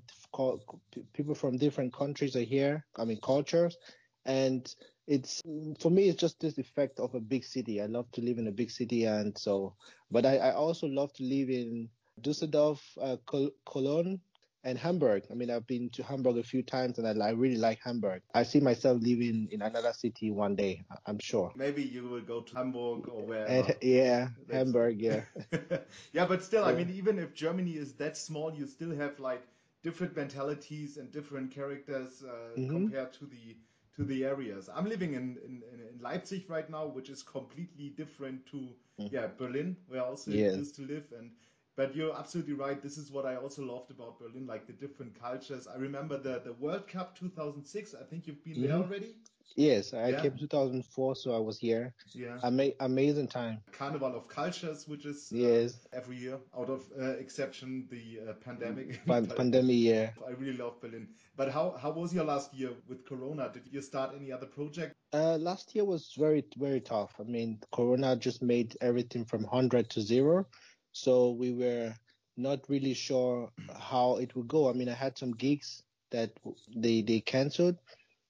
people 1.14 1.36
from 1.36 1.58
different 1.58 1.94
countries 1.94 2.36
are 2.36 2.42
here. 2.44 2.86
I 2.98 3.06
mean 3.06 3.20
cultures, 3.22 3.78
and 4.26 4.74
it's 5.08 5.42
for 5.80 5.92
me 5.92 6.10
it's 6.10 6.20
just 6.22 6.40
this 6.40 6.58
effect 6.58 7.00
of 7.00 7.14
a 7.14 7.20
big 7.20 7.44
city. 7.44 7.82
I 7.82 7.86
love 7.88 8.10
to 8.14 8.22
live 8.22 8.38
in 8.40 8.48
a 8.48 8.52
big 8.52 8.72
city, 8.72 9.06
and 9.06 9.38
so 9.38 9.76
but 10.12 10.26
I, 10.26 10.38
I 10.38 10.54
also 10.54 10.88
love 10.88 11.14
to 11.14 11.24
live 11.24 11.50
in 11.50 11.90
Düsseldorf, 12.22 12.80
uh, 13.02 13.18
Col- 13.26 13.52
Cologne, 13.66 14.20
and 14.64 14.78
Hamburg. 14.78 15.24
I 15.32 15.34
mean, 15.36 15.50
I've 15.50 15.68
been 15.68 15.90
to 15.92 16.04
Hamburg 16.04 16.38
a 16.38 16.44
few 16.44 16.64
times, 16.64 16.98
and 17.00 17.08
I, 17.08 17.28
I 17.28 17.32
really 17.32 17.58
like 17.58 17.80
Hamburg. 17.84 18.22
I 18.34 18.44
see 18.44 18.60
myself 18.60 19.02
living 19.02 19.48
in 19.52 19.62
another 19.62 19.94
city 19.94 20.32
one 20.32 20.56
day. 20.56 20.84
I'm 21.06 21.20
sure. 21.20 21.52
Maybe 21.56 21.84
you 21.84 22.04
will 22.08 22.22
go 22.22 22.42
to 22.42 22.56
Hamburg 22.56 23.08
or 23.10 23.26
wherever. 23.26 23.50
And, 23.50 23.76
yeah, 23.82 24.30
That's- 24.48 24.50
Hamburg. 24.52 25.02
Yeah, 25.02 25.22
yeah, 26.14 26.26
but 26.26 26.44
still, 26.44 26.64
I 26.66 26.74
mean, 26.74 26.90
even 26.90 27.20
if 27.20 27.34
Germany 27.34 27.72
is 27.78 27.94
that 27.96 28.18
small, 28.18 28.54
you 28.54 28.66
still 28.68 28.96
have 28.96 29.20
like 29.20 29.44
different 29.84 30.16
mentalities 30.16 30.98
and 30.98 31.12
different 31.12 31.52
characters 31.52 32.24
uh, 32.24 32.58
Mhm. 32.58 32.70
compared 32.70 33.14
to 33.14 33.26
the 33.26 33.58
to 33.96 34.04
the 34.04 34.26
areas. 34.26 34.70
I'm 34.74 34.86
living 34.88 35.14
in, 35.14 35.38
in, 35.46 35.64
in 35.92 36.00
Leipzig 36.02 36.50
right 36.50 36.70
now, 36.70 36.88
which 36.88 37.10
is 37.10 37.22
completely 37.24 37.90
different 37.90 38.46
to 38.48 38.70
Mm. 39.00 39.10
yeah 39.12 39.28
Berlin, 39.38 39.76
where 39.88 40.02
I 40.02 40.06
also 40.06 40.32
Yeah. 40.32 40.52
used 40.52 40.76
to 40.76 40.82
live. 40.84 41.12
And 41.18 41.32
but 41.76 41.96
you're 41.96 42.16
absolutely 42.18 42.54
right. 42.54 42.82
This 42.82 42.98
is 42.98 43.12
what 43.12 43.26
I 43.26 43.36
also 43.36 43.62
loved 43.64 43.92
about 43.92 44.20
Berlin, 44.20 44.46
like 44.48 44.66
the 44.68 44.74
different 44.74 45.20
cultures. 45.20 45.68
I 45.68 45.78
remember 45.78 46.18
the 46.18 46.40
the 46.44 46.54
World 46.54 46.88
Cup 46.88 47.16
2006. 47.16 47.94
I 47.96 48.04
think 48.04 48.28
you've 48.28 48.44
been 48.44 48.62
there 48.62 48.74
already. 48.74 49.16
yes, 49.56 49.94
I 49.94 50.10
Yeah. 50.10 50.22
came 50.22 50.38
2004, 50.38 51.16
so 51.16 51.34
I 51.34 51.40
was 51.40 51.58
here. 51.60 51.94
Yeah. 52.14 52.40
Ama- 52.44 52.74
amazing 52.80 53.28
time. 53.28 53.60
Carnival 53.72 54.16
of 54.16 54.28
Cultures, 54.28 54.88
which 54.88 55.06
is 55.06 55.32
uh, 55.34 55.38
Yes, 55.38 55.88
every 55.92 56.18
year, 56.18 56.40
out 56.58 56.70
of 56.70 56.84
uh, 57.00 57.04
exception 57.24 57.88
the 57.90 58.20
uh, 58.30 58.34
pandemic. 58.34 59.06
pan- 59.06 59.28
pandemic 59.38 59.76
yeah. 59.78 60.10
I 60.28 60.32
really 60.32 60.58
love 60.58 60.80
Berlin. 60.82 61.08
But 61.36 61.52
how 61.52 61.72
how 61.72 61.92
was 61.92 62.14
your 62.14 62.26
last 62.26 62.54
year 62.54 62.72
with 62.88 63.06
Corona? 63.06 63.50
Did 63.54 63.68
you 63.72 63.82
start 63.82 64.14
any 64.16 64.32
other 64.32 64.48
project? 64.48 64.94
Uh, 65.14 65.38
last 65.38 65.76
year 65.76 65.86
was 65.86 66.14
very, 66.18 66.44
very 66.58 66.82
tough. 66.82 67.14
I 67.20 67.24
mean, 67.24 67.60
Corona 67.72 68.16
just 68.16 68.42
made 68.42 68.76
everything 68.82 69.26
from 69.26 69.44
100 69.44 69.90
to 69.92 70.02
zero. 70.02 70.46
So 70.94 71.32
we 71.32 71.52
were 71.54 71.94
not 72.38 72.62
really 72.70 72.94
sure 72.94 73.52
how 73.78 74.18
it 74.18 74.36
would 74.36 74.48
go. 74.48 74.70
I 74.70 74.74
mean, 74.74 74.90
I 74.90 74.94
had 74.94 75.18
some 75.18 75.34
gigs 75.34 75.84
that 76.12 76.32
they, 76.76 77.02
they 77.02 77.20
canceled 77.20 77.78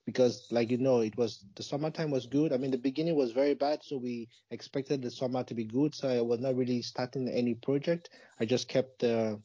because, 0.06 0.48
like 0.50 0.70
you 0.70 0.78
know, 0.78 1.00
it 1.00 1.16
was 1.16 1.44
the 1.54 1.62
summertime 1.62 2.10
was 2.10 2.26
good. 2.26 2.52
I 2.52 2.56
mean, 2.56 2.70
the 2.70 2.78
beginning 2.78 3.16
was 3.16 3.32
very 3.32 3.54
bad. 3.54 3.82
So 3.82 3.96
we 3.98 4.28
expected 4.50 5.02
the 5.02 5.10
summer 5.10 5.44
to 5.44 5.54
be 5.54 5.64
good. 5.64 5.94
So 5.94 6.08
I 6.08 6.20
was 6.20 6.40
not 6.40 6.56
really 6.56 6.82
starting 6.82 7.28
any 7.28 7.54
project. 7.54 8.10
I 8.40 8.44
just 8.44 8.68
kept 8.68 9.00
the, 9.00 9.40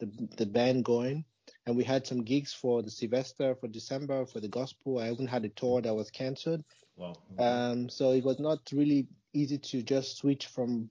the, 0.00 0.10
the 0.36 0.46
band 0.46 0.84
going 0.84 1.24
and 1.66 1.76
we 1.76 1.84
had 1.84 2.06
some 2.06 2.24
gigs 2.24 2.52
for 2.52 2.82
the 2.82 2.90
Silvester, 2.90 3.54
for 3.54 3.68
December, 3.68 4.26
for 4.26 4.40
the 4.40 4.48
gospel. 4.48 4.98
I 4.98 5.10
even 5.10 5.26
had 5.26 5.44
a 5.44 5.50
tour 5.50 5.80
that 5.82 5.94
was 5.94 6.10
cancelled. 6.10 6.64
Wow. 6.96 7.14
Um, 7.38 7.88
so 7.88 8.12
it 8.12 8.24
was 8.24 8.38
not 8.38 8.60
really 8.72 9.06
easy 9.32 9.58
to 9.58 9.82
just 9.82 10.18
switch 10.18 10.46
from 10.46 10.90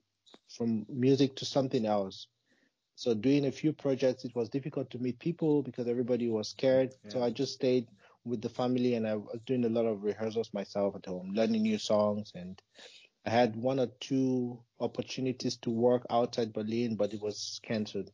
from 0.56 0.86
music 0.88 1.36
to 1.36 1.44
something 1.44 1.86
else. 1.86 2.26
So 2.94 3.14
doing 3.14 3.46
a 3.46 3.52
few 3.52 3.72
projects, 3.72 4.24
it 4.24 4.34
was 4.34 4.48
difficult 4.48 4.90
to 4.90 4.98
meet 4.98 5.18
people 5.18 5.62
because 5.62 5.88
everybody 5.88 6.28
was 6.28 6.48
scared. 6.50 6.94
So 7.08 7.22
I 7.22 7.30
just 7.30 7.54
stayed 7.54 7.88
with 8.24 8.40
the 8.42 8.48
family 8.48 8.94
and 8.94 9.06
I 9.06 9.16
was 9.16 9.40
doing 9.46 9.64
a 9.64 9.68
lot 9.68 9.86
of 9.86 10.04
rehearsals 10.04 10.52
myself 10.52 10.94
at 10.96 11.06
home, 11.06 11.32
learning 11.34 11.62
new 11.62 11.78
songs. 11.78 12.32
And 12.34 12.60
I 13.24 13.30
had 13.30 13.56
one 13.56 13.80
or 13.80 13.88
two 14.00 14.60
opportunities 14.80 15.56
to 15.58 15.70
work 15.70 16.04
outside 16.10 16.52
Berlin, 16.52 16.96
but 16.96 17.14
it 17.14 17.20
was 17.20 17.60
cancelled. 17.62 18.10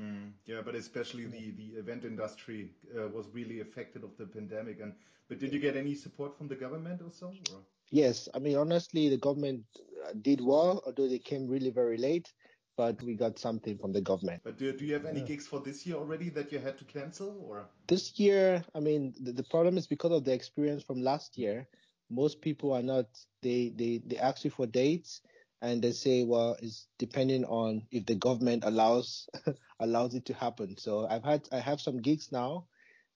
Mm, 0.00 0.32
yeah, 0.44 0.60
but 0.64 0.74
especially 0.74 1.26
the 1.26 1.52
the 1.52 1.78
event 1.78 2.04
industry 2.04 2.72
uh, 2.98 3.08
was 3.08 3.28
really 3.32 3.60
affected 3.60 4.02
of 4.02 4.16
the 4.16 4.26
pandemic. 4.26 4.80
And 4.80 4.94
but 5.28 5.38
did 5.38 5.52
you 5.52 5.60
get 5.60 5.76
any 5.76 5.94
support 5.94 6.36
from 6.36 6.48
the 6.48 6.56
government 6.56 7.00
or 7.02 7.10
so? 7.10 7.28
Or? 7.52 7.60
Yes, 7.90 8.28
I 8.34 8.40
mean, 8.40 8.56
honestly, 8.56 9.08
the 9.08 9.18
government 9.18 9.64
did 10.12 10.40
well, 10.40 10.82
although 10.86 11.08
they 11.08 11.18
came 11.18 11.46
really 11.48 11.70
very 11.70 11.96
late, 11.96 12.32
but 12.76 13.02
we 13.02 13.14
got 13.14 13.38
something 13.38 13.78
from 13.78 13.92
the 13.92 14.00
government. 14.02 14.42
But 14.42 14.56
do, 14.58 14.72
do 14.72 14.84
you 14.84 14.94
have 14.94 15.04
any 15.04 15.20
Yeah. 15.20 15.22
gigs 15.22 15.46
for 15.46 15.60
this 15.60 15.86
year 15.86 15.96
already 15.96 16.28
that 16.30 16.52
you 16.52 16.58
had 16.58 16.78
to 16.78 16.84
cancel? 16.84 17.40
Or 17.42 17.68
This 17.88 18.18
year, 18.18 18.64
I 18.74 18.80
mean, 18.80 19.14
the, 19.20 19.32
the 19.32 19.44
problem 19.44 19.76
is 19.78 19.86
because 19.86 20.12
of 20.12 20.24
the 20.24 20.32
experience 20.32 20.82
from 20.82 21.02
last 21.02 21.38
year, 21.38 21.68
most 22.10 22.40
people 22.40 22.72
are 22.72 22.82
not, 22.82 23.06
they, 23.42 23.70
they, 23.74 24.00
they 24.06 24.16
ask 24.18 24.44
you 24.44 24.50
for 24.50 24.66
dates 24.66 25.22
and 25.62 25.82
they 25.82 25.92
say, 25.92 26.24
well, 26.24 26.56
it's 26.62 26.88
depending 26.98 27.44
on 27.44 27.86
if 27.92 28.06
the 28.06 28.14
government 28.16 28.64
allows, 28.64 29.28
allows 29.80 30.14
it 30.14 30.26
to 30.26 30.34
happen. 30.34 30.76
So 30.78 31.06
I've 31.08 31.24
had, 31.24 31.48
I 31.52 31.58
have 31.58 31.80
some 31.80 32.00
gigs 32.02 32.32
now, 32.32 32.68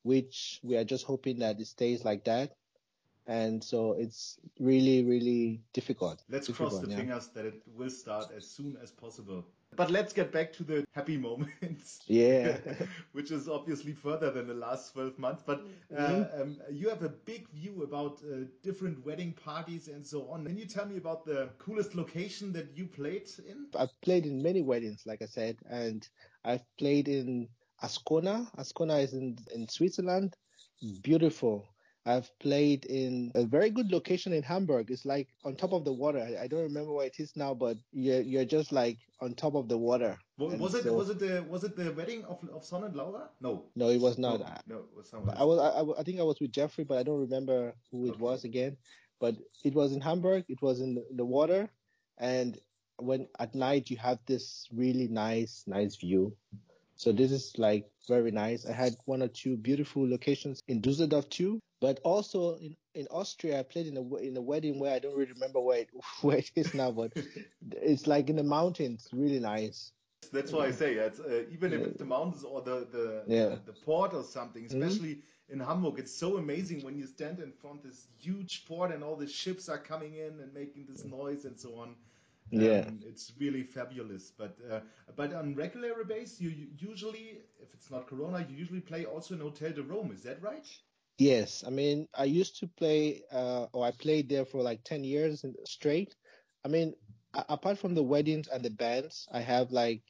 which 0.02 0.60
we 0.64 0.76
are 0.76 0.84
just 0.84 1.04
hoping 1.06 1.40
that 1.40 1.60
it 1.60 1.66
stays 1.66 2.04
like 2.04 2.24
that. 2.24 2.52
And 3.28 3.62
so 3.62 3.92
it's 3.92 4.40
really, 4.58 5.04
really 5.04 5.62
difficult. 5.74 6.24
let's 6.30 6.48
cross 6.48 6.80
Difficult, 6.80 6.82
the 6.82 6.90
yeah. 6.90 6.96
fingers 6.96 7.28
that 7.28 7.46
it 7.46 7.62
will 7.76 7.90
start 7.90 8.30
as 8.36 8.46
soon 8.50 8.76
as 8.82 8.90
possible. 8.90 9.44
But 9.76 9.90
let's 9.90 10.14
get 10.14 10.32
back 10.32 10.52
to 10.54 10.64
the 10.64 10.84
happy 10.94 11.16
moments. 11.28 12.00
Yeah. 12.06 12.58
which 13.12 13.30
is 13.30 13.48
obviously 13.48 13.92
further 13.92 14.30
than 14.30 14.46
the 14.48 14.54
last 14.54 14.92
12 14.94 15.18
months. 15.18 15.42
But 15.46 15.60
uh, 15.94 16.00
Mhm. 16.00 16.40
um, 16.40 16.56
you 16.72 16.88
have 16.88 17.02
a 17.02 17.10
big 17.10 17.48
view 17.50 17.82
about 17.82 18.22
uh, 18.24 18.46
different 18.62 19.04
wedding 19.04 19.32
parties 19.34 19.88
and 19.88 20.04
so 20.06 20.28
on. 20.30 20.46
Can 20.46 20.56
you 20.56 20.66
tell 20.66 20.86
me 20.86 20.96
about 20.96 21.24
the 21.26 21.50
coolest 21.58 21.94
location 21.94 22.52
that 22.54 22.76
you 22.76 22.86
played 22.86 23.28
in? 23.46 23.66
I've 23.76 24.00
played 24.00 24.26
in 24.26 24.42
many 24.42 24.62
weddings, 24.62 25.04
like 25.06 25.22
I 25.22 25.26
said, 25.26 25.58
and 25.68 26.08
I've 26.44 26.64
played 26.78 27.08
in 27.08 27.48
Ascona. 27.82 28.50
Ascona 28.56 29.02
is 29.02 29.12
in, 29.12 29.36
in 29.54 29.68
Switzerland. 29.68 30.34
Beautiful. 31.02 31.68
I've 32.08 32.30
played 32.38 32.84
in 32.86 33.30
a 33.34 33.44
very 33.44 33.70
good 33.70 33.90
location 33.92 34.32
in 34.32 34.42
Hamburg. 34.42 34.90
It's 34.90 35.04
like 35.04 35.28
on 35.44 35.56
top 35.56 35.72
of 35.72 35.84
the 35.84 35.92
water. 35.92 36.20
I, 36.20 36.44
I 36.44 36.46
don't 36.48 36.62
remember 36.70 36.92
where 36.92 37.06
it 37.06 37.16
is 37.24 37.32
now, 37.36 37.52
but 37.64 37.76
you're 37.92 38.22
you're 38.32 38.44
just 38.56 38.72
like 38.72 38.98
on 39.20 39.34
top 39.34 39.54
of 39.54 39.68
the 39.68 39.76
water. 39.88 40.16
Wa- 40.38 40.54
Was 40.56 40.74
it 40.74 40.84
so- 40.84 40.94
was 41.00 41.10
it 41.10 41.18
the 41.18 41.44
was 41.54 41.64
it 41.64 41.76
the 41.76 41.92
wedding 41.92 42.24
of 42.24 42.38
of 42.56 42.64
Son 42.64 42.84
and 42.84 42.94
Laura? 42.96 43.28
No, 43.40 43.52
No, 43.76 43.88
it 43.96 44.00
was 44.00 44.16
not. 44.18 44.40
no, 44.40 44.46
no, 44.74 44.78
it 44.90 44.96
was 44.96 45.08
someone 45.10 45.36
I 45.36 45.44
was 45.44 45.58
I, 45.60 46.00
I, 46.00 46.02
think 46.04 46.18
I 46.20 46.22
was 46.30 46.40
with 46.40 46.52
Jeffrey, 46.52 46.84
but 46.84 46.98
I 46.98 47.02
don't 47.02 47.20
remember 47.20 47.74
who 47.90 48.06
it 48.06 48.10
Okay. 48.16 48.20
was 48.28 48.44
again. 48.44 48.76
But 49.20 49.34
it 49.64 49.74
was 49.74 49.92
in 49.92 50.00
Hamburg. 50.00 50.44
It 50.48 50.62
was 50.62 50.80
in 50.80 50.94
the, 50.94 51.04
the 51.16 51.24
water, 51.36 51.68
and 52.18 52.58
when 53.08 53.28
at 53.38 53.54
night 53.54 53.90
you 53.90 53.96
have 53.98 54.18
this 54.26 54.66
really 54.72 55.08
nice 55.08 55.64
nice 55.66 55.96
view. 55.96 56.36
So 56.96 57.12
this 57.12 57.30
is 57.30 57.52
like 57.58 57.84
very 58.08 58.30
nice. 58.32 58.66
I 58.66 58.72
had 58.72 58.94
one 59.04 59.22
or 59.22 59.28
two 59.28 59.56
beautiful 59.56 60.08
locations 60.08 60.62
in 60.68 60.80
Düsseldorf 60.80 61.28
too, 61.30 61.60
but 61.80 62.00
also 62.04 62.56
in, 62.56 62.76
in 62.94 63.06
Austria 63.10 63.58
I 63.60 63.62
played 63.62 63.86
in 63.86 63.96
a 63.96 64.14
in 64.16 64.36
a 64.36 64.42
wedding 64.42 64.78
where 64.78 64.94
I 64.94 64.98
don't 64.98 65.16
really 65.16 65.32
remember 65.32 65.60
where 65.60 65.80
it 65.80 65.90
where 66.22 66.38
it 66.38 66.50
is 66.54 66.74
now, 66.74 66.90
but 66.92 67.12
it's 67.72 68.06
like 68.06 68.28
in 68.30 68.36
the 68.36 68.44
mountains, 68.44 69.08
really 69.12 69.40
nice. 69.40 69.92
That's 70.32 70.52
why 70.52 70.66
I 70.66 70.70
say 70.70 70.94
it's, 70.94 71.20
uh, 71.20 71.44
even 71.50 71.72
if 71.72 71.86
it's 71.86 71.98
the 71.98 72.04
mountains 72.04 72.44
or 72.44 72.60
the 72.62 72.86
the, 72.90 73.26
Yeah. 73.26 73.56
the, 73.56 73.60
the 73.66 73.72
port 73.72 74.14
or 74.14 74.22
something, 74.24 74.64
Mhm. 74.66 74.66
especially 74.66 75.22
in 75.48 75.60
Hamburg, 75.60 75.98
it's 75.98 76.12
so 76.12 76.36
amazing 76.38 76.82
when 76.82 76.96
you 76.98 77.06
stand 77.06 77.40
in 77.40 77.52
front 77.52 77.78
of 77.78 77.84
this 77.84 78.08
huge 78.18 78.66
port 78.66 78.92
and 78.92 79.02
all 79.02 79.16
the 79.16 79.26
ships 79.26 79.68
are 79.68 79.78
coming 79.78 80.14
in 80.14 80.40
and 80.40 80.52
making 80.52 80.86
this 80.86 81.04
noise 81.04 81.44
and 81.44 81.58
so 81.58 81.76
on. 81.76 81.96
Yeah. 82.50 82.84
Um, 82.86 83.00
it's 83.06 83.32
really 83.38 83.62
fabulous. 83.62 84.30
But 84.30 84.58
uh, 84.70 84.80
but 85.16 85.32
on 85.34 85.54
regular 85.54 86.04
base, 86.04 86.40
you 86.40 86.50
usually, 86.78 87.42
if 87.60 87.72
it's 87.74 87.90
not 87.90 88.06
Corona, 88.06 88.46
you 88.48 88.56
usually 88.56 88.80
play 88.80 89.04
also 89.04 89.34
in 89.34 89.40
Hotel 89.40 89.72
de 89.72 89.82
Rome. 89.82 90.10
Is 90.12 90.22
that 90.22 90.42
right? 90.42 90.66
Yes, 91.18 91.64
I 91.66 91.70
mean, 91.70 92.08
I 92.14 92.24
used 92.24 92.58
to 92.60 92.68
play, 92.68 93.22
uh, 93.32 93.66
or 93.72 93.84
I 93.84 93.90
played 93.90 94.28
there 94.28 94.44
for 94.44 94.62
like 94.62 94.84
10 94.84 95.04
years 95.04 95.44
straight. 95.66 96.14
I 96.64 96.68
mean, 96.68 96.94
a- 97.34 97.44
apart 97.50 97.78
from 97.78 97.94
the 97.94 98.02
weddings 98.02 98.48
and 98.48 98.64
the 98.64 98.70
bands, 98.70 99.28
I 99.32 99.40
have 99.40 99.72
like 99.72 100.02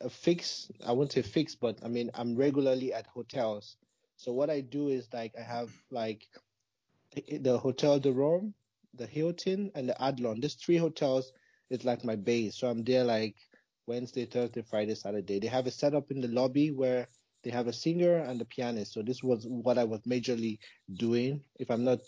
a 0.00 0.08
fix, 0.10 0.70
I 0.86 0.92
won't 0.92 1.12
say 1.12 1.22
fix, 1.22 1.54
but 1.54 1.78
I 1.84 1.88
mean, 1.88 2.10
I'm 2.14 2.36
regularly 2.36 2.92
at 2.92 3.06
hotels. 3.06 3.76
So 4.16 4.32
what 4.32 4.50
I 4.50 4.60
do 4.60 4.88
is 4.88 5.08
like 5.12 5.32
I 5.38 5.42
have 5.42 5.70
like 5.90 6.26
the 7.40 7.58
Hotel 7.58 7.98
de 8.00 8.12
Rome, 8.12 8.54
the 8.94 9.06
Hilton, 9.06 9.70
and 9.74 9.88
the 9.88 9.94
Adlon. 10.00 10.40
These 10.40 10.54
three 10.54 10.76
hotels 10.76 11.32
is 11.70 11.84
like 11.84 12.04
my 12.04 12.16
base. 12.16 12.56
So 12.56 12.68
I'm 12.68 12.84
there 12.84 13.04
like 13.04 13.36
Wednesday, 13.86 14.26
Thursday, 14.26 14.62
Friday, 14.62 14.94
Saturday. 14.94 15.38
They 15.40 15.46
have 15.48 15.66
a 15.66 15.70
setup 15.70 16.10
in 16.10 16.20
the 16.20 16.28
lobby 16.28 16.70
where 16.70 17.08
they 17.44 17.50
have 17.50 17.68
a 17.68 17.72
singer 17.72 18.16
and 18.16 18.40
a 18.40 18.44
pianist. 18.44 18.94
So 18.94 19.02
this 19.02 19.22
was 19.22 19.46
what 19.46 19.78
I 19.78 19.84
was 19.84 20.00
majorly 20.00 20.58
doing. 20.96 21.42
If 21.58 21.70
I'm 21.70 21.84
not 21.84 22.00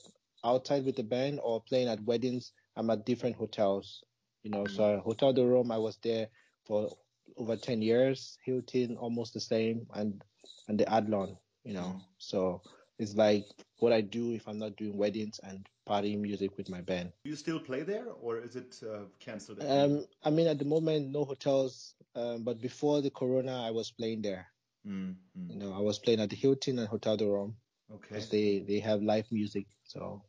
outside 0.44 0.84
with 0.84 0.96
the 0.96 1.02
band 1.02 1.40
or 1.42 1.62
playing 1.62 1.88
at 1.88 2.02
weddings, 2.04 2.52
I'm 2.76 2.90
at 2.90 3.06
different 3.06 3.36
hotels. 3.36 4.02
You 4.42 4.50
know, 4.50 4.66
so 4.66 4.82
mm-hmm. 4.82 5.00
Hotel 5.00 5.32
de 5.32 5.44
Rome, 5.44 5.72
I 5.72 5.78
was 5.78 5.98
there 6.02 6.28
for 6.66 6.90
over 7.36 7.56
10 7.56 7.82
years. 7.82 8.38
Hilton, 8.44 8.96
almost 8.96 9.34
the 9.34 9.40
same, 9.40 9.86
and 9.94 10.22
and 10.68 10.78
the 10.78 10.84
Adlon. 10.84 11.36
You 11.64 11.74
know, 11.74 11.96
mm. 11.96 12.00
so 12.18 12.62
it's 12.98 13.14
like 13.14 13.44
what 13.78 13.92
I 13.92 14.00
do 14.00 14.32
if 14.32 14.46
I'm 14.46 14.58
not 14.58 14.76
doing 14.76 14.96
weddings 14.96 15.40
and 15.42 15.68
party 15.84 16.16
music 16.16 16.56
with 16.56 16.70
my 16.70 16.80
band. 16.80 17.12
Do 17.24 17.30
you 17.30 17.36
still 17.36 17.58
play 17.58 17.82
there, 17.82 18.06
or 18.20 18.38
is 18.38 18.56
it 18.56 18.80
uh, 18.88 19.06
cancelled? 19.18 19.62
Um, 19.62 20.06
I 20.24 20.30
mean, 20.30 20.46
at 20.46 20.58
the 20.58 20.64
moment, 20.64 21.10
no 21.10 21.24
hotels. 21.24 21.94
Um, 22.14 22.44
but 22.44 22.60
before 22.60 23.02
the 23.02 23.10
Corona, 23.10 23.62
I 23.66 23.70
was 23.70 23.90
playing 23.90 24.22
there. 24.22 24.46
Mm-hmm. 24.86 25.50
You 25.50 25.56
know, 25.56 25.72
I 25.74 25.80
was 25.80 25.98
playing 25.98 26.20
at 26.20 26.30
the 26.30 26.36
Hilton 26.36 26.78
and 26.78 26.88
Hotel 26.88 27.16
de 27.16 27.26
Rome. 27.26 27.56
Okay. 27.92 28.06
Because 28.08 28.28
they 28.28 28.58
they 28.60 28.80
have 28.80 29.02
live 29.02 29.30
music, 29.30 29.66
so 29.84 30.22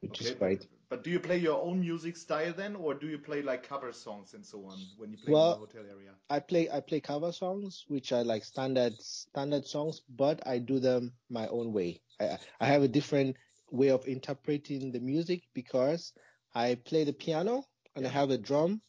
which 0.00 0.20
okay, 0.20 0.30
is 0.30 0.36
great. 0.36 0.66
But 0.88 1.02
do 1.02 1.10
you 1.10 1.20
play 1.20 1.38
your 1.38 1.60
own 1.62 1.80
music 1.80 2.16
style 2.16 2.52
then, 2.52 2.76
or 2.76 2.94
do 2.94 3.06
you 3.06 3.18
play 3.18 3.42
like 3.42 3.66
cover 3.66 3.92
songs 3.92 4.34
and 4.34 4.44
so 4.44 4.66
on 4.66 4.78
when 4.98 5.10
you 5.10 5.16
play 5.16 5.32
well, 5.32 5.54
in 5.54 5.60
the 5.60 5.66
hotel 5.66 5.84
area? 5.90 6.10
I 6.28 6.38
play 6.38 6.68
I 6.70 6.80
play 6.80 7.00
cover 7.00 7.32
songs, 7.32 7.84
which 7.88 8.12
are 8.12 8.22
like 8.22 8.44
standard 8.44 9.00
standard 9.00 9.66
songs, 9.66 10.02
but 10.08 10.46
I 10.46 10.58
do 10.58 10.78
them 10.78 11.12
my 11.30 11.48
own 11.48 11.72
way. 11.72 12.02
I 12.20 12.38
I 12.60 12.66
have 12.66 12.82
a 12.82 12.88
different 12.88 13.36
way 13.70 13.88
of 13.88 14.06
interpreting 14.06 14.92
the 14.92 15.00
music 15.00 15.42
because 15.54 16.12
I 16.54 16.74
play 16.74 17.04
the 17.04 17.14
piano 17.14 17.64
and 17.96 18.04
yeah. 18.04 18.10
I 18.10 18.12
have 18.12 18.30
a 18.30 18.38
drum 18.38 18.82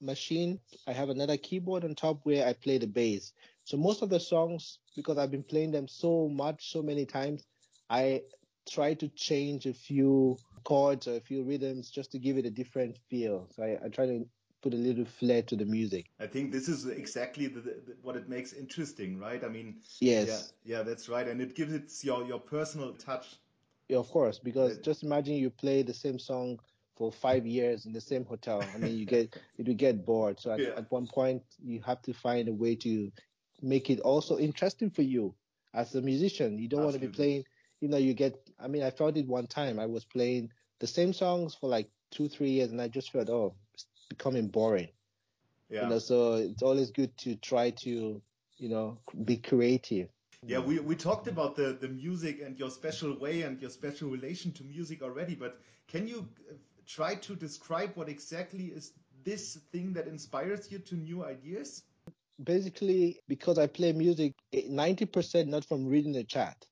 machine. 0.00 0.60
I 0.86 0.92
have 0.92 1.08
another 1.08 1.36
keyboard 1.36 1.84
on 1.84 1.94
top 1.94 2.20
where 2.22 2.46
I 2.46 2.52
play 2.52 2.78
the 2.78 2.86
bass. 2.86 3.32
So 3.68 3.76
most 3.76 4.00
of 4.00 4.08
the 4.08 4.18
songs, 4.18 4.78
because 4.96 5.18
I've 5.18 5.30
been 5.30 5.42
playing 5.42 5.72
them 5.72 5.88
so 5.88 6.26
much, 6.26 6.72
so 6.72 6.80
many 6.80 7.04
times, 7.04 7.44
I 7.90 8.22
try 8.66 8.94
to 8.94 9.08
change 9.08 9.66
a 9.66 9.74
few 9.74 10.38
chords 10.64 11.06
or 11.06 11.16
a 11.16 11.20
few 11.20 11.42
rhythms 11.44 11.90
just 11.90 12.10
to 12.12 12.18
give 12.18 12.38
it 12.38 12.46
a 12.46 12.50
different 12.50 12.96
feel. 13.10 13.46
So 13.54 13.62
I, 13.64 13.76
I 13.84 13.88
try 13.90 14.06
to 14.06 14.24
put 14.62 14.72
a 14.72 14.76
little 14.78 15.04
flair 15.04 15.42
to 15.42 15.54
the 15.54 15.66
music. 15.66 16.06
I 16.18 16.26
think 16.26 16.50
this 16.50 16.66
is 16.66 16.86
exactly 16.86 17.46
the, 17.46 17.60
the, 17.60 17.96
what 18.00 18.16
it 18.16 18.26
makes 18.26 18.54
interesting, 18.54 19.18
right? 19.18 19.44
I 19.44 19.48
mean, 19.48 19.82
yes, 20.00 20.54
yeah, 20.64 20.78
yeah, 20.78 20.82
that's 20.82 21.10
right, 21.10 21.28
and 21.28 21.38
it 21.42 21.54
gives 21.54 21.74
it 21.74 21.92
your 22.02 22.24
your 22.24 22.40
personal 22.40 22.94
touch. 22.94 23.36
Yeah, 23.90 23.98
of 23.98 24.08
course, 24.08 24.38
because 24.38 24.78
it, 24.78 24.82
just 24.82 25.02
imagine 25.02 25.34
you 25.34 25.50
play 25.50 25.82
the 25.82 25.92
same 25.92 26.18
song 26.18 26.58
for 26.96 27.12
five 27.12 27.46
years 27.46 27.84
in 27.84 27.92
the 27.92 28.00
same 28.00 28.24
hotel. 28.24 28.70
I 28.74 28.78
mean, 28.78 28.96
you 28.96 29.04
get 29.04 29.36
it 29.58 29.66
will 29.66 29.74
get 29.74 30.06
bored. 30.06 30.40
So 30.40 30.52
at, 30.52 30.60
yeah. 30.60 30.70
at 30.78 30.90
one 30.90 31.06
point, 31.06 31.42
you 31.62 31.82
have 31.84 32.00
to 32.02 32.14
find 32.14 32.48
a 32.48 32.52
way 32.52 32.74
to 32.76 33.10
make 33.60 33.90
it 33.90 34.00
also 34.00 34.38
interesting 34.38 34.90
for 34.90 35.02
you 35.02 35.34
as 35.74 35.94
a 35.94 36.02
musician. 36.02 36.58
You 36.58 36.68
don't 36.68 36.82
want 36.82 36.94
to 36.94 37.00
be 37.00 37.08
playing. 37.08 37.44
You 37.80 37.88
know, 37.88 37.98
you 37.98 38.14
get. 38.14 38.34
I 38.58 38.68
mean, 38.68 38.82
I 38.82 38.90
felt 38.90 39.16
it 39.16 39.26
one 39.26 39.46
time. 39.46 39.78
I 39.78 39.86
was 39.86 40.04
playing 40.04 40.50
the 40.80 40.86
same 40.86 41.12
songs 41.12 41.54
for 41.54 41.68
like 41.68 41.88
two, 42.10 42.28
three 42.28 42.50
years, 42.50 42.70
and 42.70 42.80
I 42.80 42.88
just 42.88 43.12
felt, 43.12 43.28
oh, 43.28 43.54
it's 43.74 43.86
becoming 44.08 44.48
boring. 44.48 44.88
Yeah. 45.68 45.82
You 45.82 45.88
know, 45.90 45.98
so 45.98 46.34
it's 46.34 46.62
always 46.62 46.90
good 46.90 47.16
to 47.18 47.36
try 47.36 47.70
to, 47.70 48.22
you 48.56 48.68
know, 48.68 48.98
be 49.24 49.36
creative. 49.36 50.08
Yeah, 50.46 50.60
we, 50.60 50.78
we 50.78 50.94
talked 50.94 51.26
about 51.26 51.56
the, 51.56 51.76
the 51.80 51.88
music 51.88 52.40
and 52.44 52.56
your 52.58 52.70
special 52.70 53.18
way 53.18 53.42
and 53.42 53.60
your 53.60 53.70
special 53.70 54.08
relation 54.08 54.52
to 54.52 54.64
music 54.64 55.02
already, 55.02 55.34
but 55.34 55.60
can 55.88 56.06
you 56.06 56.28
uh, 56.48 56.54
try 56.86 57.16
to 57.16 57.34
describe 57.34 57.90
what 57.96 58.08
exactly 58.08 58.66
is 58.66 58.92
this 59.24 59.56
thing 59.72 59.92
that 59.94 60.06
inspires 60.06 60.70
you 60.70 60.78
to 60.78 60.94
new 60.94 61.24
ideas? 61.24 61.82
Basically, 62.42 63.20
because 63.28 63.58
I 63.58 63.66
play 63.66 63.92
music 63.92 64.34
90% 64.54 65.48
not 65.48 65.64
from 65.64 65.86
reading 65.86 66.12
the 66.12 66.24
chat. 66.24 66.64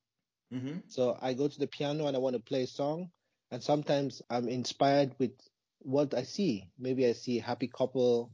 Mm-hmm. 0.53 0.79
So 0.87 1.17
I 1.21 1.33
go 1.33 1.47
to 1.47 1.59
the 1.59 1.67
piano 1.67 2.07
and 2.07 2.15
I 2.15 2.19
want 2.19 2.35
to 2.35 2.41
play 2.41 2.63
a 2.63 2.67
song. 2.67 3.09
And 3.51 3.61
sometimes 3.61 4.21
I'm 4.29 4.47
inspired 4.47 5.13
with 5.19 5.31
what 5.79 6.13
I 6.13 6.23
see. 6.23 6.69
Maybe 6.77 7.05
I 7.05 7.13
see 7.13 7.39
a 7.39 7.43
happy 7.43 7.67
couple 7.67 8.31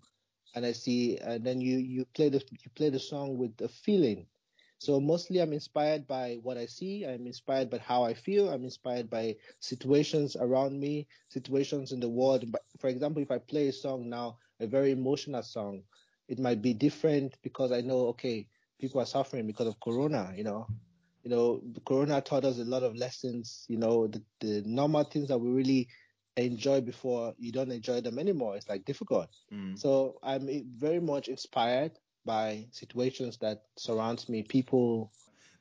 and 0.55 0.65
I 0.65 0.71
see, 0.71 1.17
and 1.17 1.43
then 1.43 1.61
you, 1.61 1.77
you 1.77 2.05
play 2.13 2.29
the, 2.29 2.43
you 2.51 2.69
play 2.75 2.89
the 2.89 2.99
song 2.99 3.37
with 3.37 3.59
a 3.61 3.67
feeling. 3.67 4.27
So 4.77 4.99
mostly 4.99 5.39
I'm 5.39 5.53
inspired 5.53 6.05
by 6.07 6.39
what 6.43 6.57
I 6.57 6.65
see. 6.65 7.05
I'm 7.05 7.25
inspired 7.25 7.69
by 7.69 7.77
how 7.77 8.03
I 8.03 8.13
feel. 8.13 8.49
I'm 8.49 8.63
inspired 8.63 9.09
by 9.09 9.37
situations 9.59 10.35
around 10.35 10.79
me, 10.79 11.07
situations 11.29 11.91
in 11.91 11.99
the 11.99 12.09
world. 12.09 12.51
But 12.51 12.63
For 12.79 12.89
example, 12.89 13.23
if 13.23 13.31
I 13.31 13.37
play 13.37 13.69
a 13.69 13.73
song 13.73 14.09
now, 14.09 14.37
a 14.59 14.67
very 14.67 14.91
emotional 14.91 15.41
song, 15.41 15.83
it 16.27 16.39
might 16.39 16.61
be 16.61 16.73
different 16.73 17.37
because 17.41 17.71
I 17.71 17.81
know, 17.81 18.07
okay, 18.07 18.47
people 18.79 19.01
are 19.01 19.05
suffering 19.05 19.47
because 19.47 19.67
of 19.67 19.79
Corona, 19.79 20.33
you 20.35 20.43
know, 20.43 20.67
you 21.23 21.29
know, 21.29 21.61
Corona 21.85 22.21
taught 22.21 22.43
us 22.43 22.59
a 22.59 22.65
lot 22.65 22.83
of 22.83 22.95
lessons. 22.95 23.65
You 23.69 23.77
know, 23.77 24.07
the, 24.07 24.21
the 24.41 24.63
normal 24.65 25.05
things 25.05 25.29
that 25.29 25.37
we 25.37 25.49
really 25.49 25.87
enjoy 26.35 26.81
before 26.81 27.33
you 27.37 27.51
don't 27.51 27.71
enjoy 27.71 28.01
them 28.01 28.19
anymore. 28.19 28.57
It's 28.57 28.67
like 28.67 28.85
difficult. 28.85 29.29
Mm. 29.51 29.79
So 29.79 30.19
I'm 30.21 30.47
very 30.77 30.99
much 30.99 31.29
inspired 31.29 31.91
by 32.25 32.67
situations 32.71 33.37
that 33.37 33.63
surrounds 33.77 34.27
me, 34.27 34.43
people. 34.43 35.11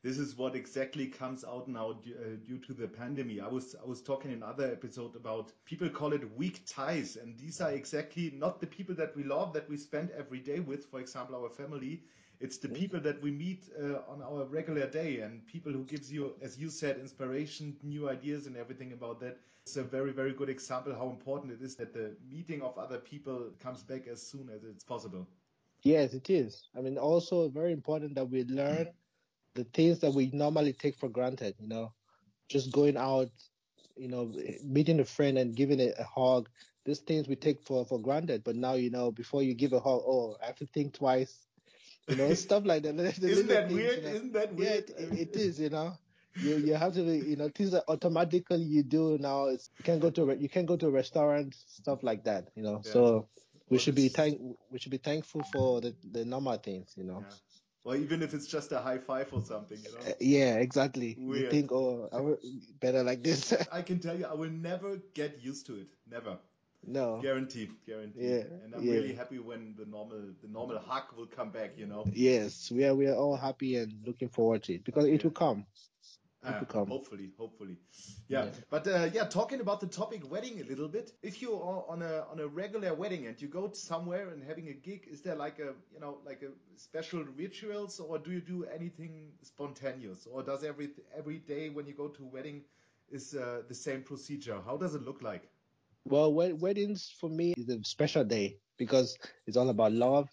This 0.03 0.19
is 0.19 0.37
what 0.37 0.55
exactly 0.57 1.07
comes 1.07 1.45
out 1.45 1.69
now 1.69 1.93
due, 1.95 2.15
uh, 2.15 2.37
due 2.45 2.59
to 2.59 2.73
the 2.75 2.89
pandemic. 2.89 3.41
I 3.41 3.49
was 3.49 3.75
I 3.81 3.87
was 3.87 4.03
talking 4.03 4.31
in 4.33 4.43
another 4.43 4.71
episode 4.71 5.17
about 5.17 5.53
people 5.65 5.89
call 5.89 6.13
it 6.13 6.37
weak 6.37 6.63
ties, 6.67 7.17
and 7.17 7.39
these 7.39 7.61
are 7.61 7.71
exactly 7.73 8.33
not 8.35 8.61
the 8.61 8.67
people 8.67 8.95
that 8.97 9.17
we 9.17 9.23
love 9.25 9.53
that 9.55 9.69
we 9.69 9.77
spend 9.77 10.11
every 10.11 10.41
day 10.41 10.61
with. 10.61 10.87
For 10.87 11.01
example, 11.01 11.37
our 11.37 11.51
family 11.51 12.03
it's 12.41 12.59
the 12.59 12.69
people 12.69 12.99
that 13.01 13.23
we 13.23 13.31
meet 13.31 13.69
uh, 13.81 14.01
on 14.09 14.21
our 14.21 14.45
regular 14.45 14.89
day 14.89 15.21
and 15.21 15.47
people 15.47 15.73
who 15.73 15.85
gives 15.85 16.13
you, 16.13 16.35
as 16.43 16.59
you 16.59 16.71
said, 16.71 16.99
inspiration, 16.99 17.77
new 17.85 18.09
ideas 18.09 18.47
and 18.49 18.57
everything 18.57 18.93
about 18.93 19.21
that. 19.21 19.39
It's 19.65 19.77
a 19.77 19.85
very, 19.85 20.13
very 20.13 20.33
good 20.33 20.49
example 20.49 20.93
how 20.93 21.09
important 21.09 21.53
it 21.53 21.63
is 21.63 21.77
that 21.77 21.95
the 21.95 22.17
meeting 22.29 22.61
of 22.63 22.77
other 22.77 22.99
people 22.99 23.51
comes 23.61 23.85
back 23.85 24.09
as 24.09 24.21
soon 24.21 24.49
as 24.51 24.65
it's 24.65 24.83
possible. 24.83 25.29
Yes, 25.83 26.15
it 26.15 26.31
is. 26.31 26.69
I 26.77 26.81
mean, 26.81 26.99
also 26.99 27.49
very 27.49 27.73
important 27.73 28.15
that 28.17 28.29
we 28.29 28.45
learn 28.45 28.89
the 29.55 29.65
things 29.65 29.99
that 30.01 30.13
we 30.13 30.31
normally 30.33 30.73
take 30.73 30.97
for 30.97 31.09
granted, 31.09 31.55
you 31.59 31.69
know, 31.69 31.93
just 32.49 32.73
going 32.73 32.97
out, 32.97 33.29
you 33.97 34.09
know, 34.09 34.33
meeting 34.65 35.01
a 35.01 35.05
friend 35.05 35.39
and 35.39 35.57
giving 35.57 35.81
it 35.81 35.95
a 35.99 36.05
hug. 36.05 36.49
These 36.85 37.01
things 37.01 37.29
we 37.29 37.37
take 37.37 37.63
for, 37.63 37.85
for 37.85 38.01
granted, 38.01 38.43
but 38.43 38.57
now, 38.57 38.75
you 38.75 38.91
know, 38.91 39.13
before 39.13 39.43
you 39.43 39.55
give 39.55 39.73
a 39.73 39.79
hug, 39.79 40.03
oh, 40.05 40.37
I 40.43 40.47
have 40.47 40.57
to 40.57 40.67
think 40.67 40.95
twice 40.95 41.47
you 42.09 42.17
know, 42.17 42.35
stuff 42.35 42.65
like 42.65 42.83
that. 42.83 42.95
Isn't 43.23 43.49
that 43.49 43.69
things, 43.69 43.75
weird? 43.75 43.97
You 43.97 44.03
know? 44.03 44.15
Isn't 44.15 44.33
that 44.33 44.55
weird? 44.55 44.93
Yeah, 44.99 45.07
it, 45.07 45.19
it 45.19 45.37
is. 45.37 45.61
You 45.61 45.71
know, 45.71 45.97
you 46.37 46.57
you 46.57 46.75
have 46.75 46.95
to 46.95 47.03
be, 47.03 47.27
you 47.29 47.37
know, 47.37 47.49
things 47.49 47.73
that 47.73 47.85
automatically 47.89 48.63
you 48.63 48.83
do 48.83 49.19
now. 49.19 49.47
It's, 49.47 49.71
you 49.79 49.85
can 49.85 49.99
go 49.99 50.11
to 50.11 50.31
a, 50.31 50.37
you 50.37 50.49
can 50.49 50.67
go 50.67 50.77
to 50.77 50.87
a 50.87 50.91
restaurant, 50.91 51.55
stuff 51.67 52.03
like 52.03 52.25
that. 52.25 52.49
You 52.55 52.63
know, 52.63 52.83
yeah. 52.85 52.93
so 52.93 53.29
we 53.69 53.77
well, 53.77 53.79
should 53.79 53.95
be 53.95 54.09
thank 54.09 54.41
we 54.71 54.79
should 54.79 54.93
be 54.93 54.99
thankful 54.99 55.43
for 55.53 55.81
the 55.81 55.95
the 56.11 56.25
normal 56.25 56.57
things. 56.59 56.95
You 56.97 57.05
know. 57.05 57.25
Yeah. 57.29 57.37
Or 57.85 57.97
even 57.97 58.23
if 58.23 58.33
it's 58.33 58.47
just 58.47 58.71
a 58.71 58.79
high 58.79 58.99
five 58.99 59.33
or 59.33 59.43
something, 59.43 59.79
you 59.83 59.91
know. 59.93 60.11
Uh, 60.11 60.15
yeah, 60.21 60.55
exactly. 60.57 61.17
Weird. 61.19 61.43
You 61.43 61.51
think, 61.51 61.73
oh, 61.73 62.09
I 62.13 62.49
better 62.81 63.03
like 63.03 63.25
this. 63.25 63.53
I 63.73 63.83
can 63.83 63.99
tell 63.99 64.17
you, 64.17 64.27
I 64.27 64.35
will 64.35 64.51
never 64.51 64.99
get 65.15 65.43
used 65.43 65.67
to 65.67 65.75
it. 65.75 65.89
Never. 66.09 66.39
No. 66.87 67.21
Guaranteed, 67.23 67.71
guaranteed. 67.87 68.23
Yeah. 68.23 68.45
And 68.65 68.75
I'm 68.75 68.83
yeah. 68.83 68.95
really 68.95 69.15
happy 69.15 69.39
when 69.39 69.75
the 69.79 69.87
normal 69.87 70.21
the 70.43 70.49
normal 70.49 70.79
hug 70.79 71.05
will 71.17 71.27
come 71.27 71.51
back, 71.51 71.73
you 71.77 71.87
know. 71.87 72.05
Yes, 72.13 72.71
we 72.71 72.85
are 72.85 72.95
we 72.95 73.07
are 73.07 73.15
all 73.15 73.37
happy 73.37 73.77
and 73.77 73.95
looking 74.05 74.29
forward 74.29 74.65
to 74.65 74.75
it 74.75 74.85
because 74.85 75.07
it 75.07 75.13
yeah. 75.13 75.19
will 75.25 75.31
come. 75.31 75.67
Uh, 76.45 76.65
hopefully, 76.87 77.31
hopefully, 77.39 77.77
yeah. 78.27 78.47
yeah. 78.47 78.51
But 78.69 78.89
uh, 78.89 79.09
yeah, 79.13 79.25
talking 79.27 79.61
about 79.61 79.81
the 79.81 79.87
topic 79.87 80.29
wedding 80.29 80.61
a 80.61 80.65
little 80.65 80.89
bit. 80.89 81.13
If 81.23 81.41
you 81.41 81.55
are 81.55 81.85
on 81.89 82.03
a 82.03 82.25
on 82.33 82.41
a 82.41 82.49
regular 82.49 82.95
wedding 82.95 83.27
and 83.27 83.41
you 83.41 83.47
go 83.47 83.71
somewhere 83.73 84.31
and 84.31 84.43
having 84.43 84.69
a 84.69 84.73
gig, 84.73 85.07
is 85.09 85.21
there 85.21 85.37
like 85.37 85.61
a 85.61 85.75
you 85.95 86.01
know 86.01 86.19
like 86.27 86.43
a 86.43 86.51
special 86.77 87.25
rituals 87.37 88.01
or 88.01 88.19
do 88.19 88.33
you 88.33 88.41
do 88.41 88.65
anything 88.75 89.31
spontaneous 89.43 90.27
or 90.27 90.43
does 90.43 90.65
every 90.65 90.91
every 91.17 91.39
day 91.39 91.69
when 91.69 91.87
you 91.87 91.93
go 91.93 92.09
to 92.09 92.25
a 92.25 92.27
wedding 92.27 92.63
is 93.11 93.35
uh, 93.35 93.63
the 93.69 93.75
same 93.75 94.03
procedure? 94.03 94.59
How 94.67 94.77
does 94.77 94.97
it 94.97 95.03
look 95.03 95.23
like? 95.23 95.49
Well, 96.05 96.33
weddings 96.33 97.15
for 97.21 97.31
me 97.31 97.55
is 97.57 97.69
a 97.69 97.85
special 97.85 98.25
day 98.25 98.59
because 98.79 99.17
it's 99.47 99.57
all 99.57 99.69
about 99.71 99.93
love. 99.93 100.29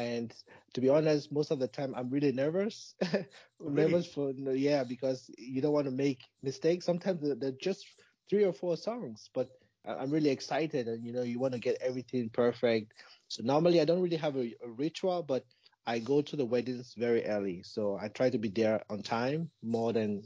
And 0.00 0.34
to 0.72 0.80
be 0.80 0.88
honest, 0.88 1.30
most 1.30 1.50
of 1.50 1.58
the 1.58 1.68
time 1.68 1.94
I'm 1.94 2.08
really 2.08 2.32
nervous. 2.32 2.94
really? 3.58 3.92
nervous 3.92 4.06
for 4.06 4.32
yeah, 4.32 4.82
because 4.82 5.30
you 5.36 5.60
don't 5.60 5.74
want 5.74 5.84
to 5.84 5.92
make 5.92 6.20
mistakes. 6.42 6.86
Sometimes 6.86 7.20
they're 7.38 7.60
just 7.60 7.84
three 8.30 8.44
or 8.44 8.52
four 8.54 8.78
songs, 8.78 9.28
but 9.34 9.50
I'm 9.84 10.10
really 10.10 10.30
excited, 10.30 10.88
and 10.88 11.04
you 11.04 11.12
know 11.12 11.22
you 11.22 11.38
want 11.38 11.52
to 11.52 11.60
get 11.60 11.76
everything 11.82 12.30
perfect. 12.30 12.94
So 13.28 13.42
normally 13.44 13.80
I 13.80 13.84
don't 13.84 14.00
really 14.00 14.16
have 14.16 14.36
a, 14.36 14.54
a 14.64 14.70
ritual, 14.70 15.22
but 15.22 15.44
I 15.86 15.98
go 15.98 16.22
to 16.22 16.36
the 16.36 16.46
weddings 16.46 16.94
very 16.96 17.26
early, 17.26 17.62
so 17.62 17.98
I 18.00 18.08
try 18.08 18.30
to 18.30 18.38
be 18.38 18.48
there 18.48 18.82
on 18.88 19.02
time 19.02 19.50
more 19.62 19.92
than 19.92 20.22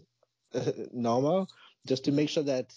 normal, 0.93 1.49
just 1.87 2.05
to 2.05 2.13
make 2.13 2.29
sure 2.29 2.45
that 2.45 2.73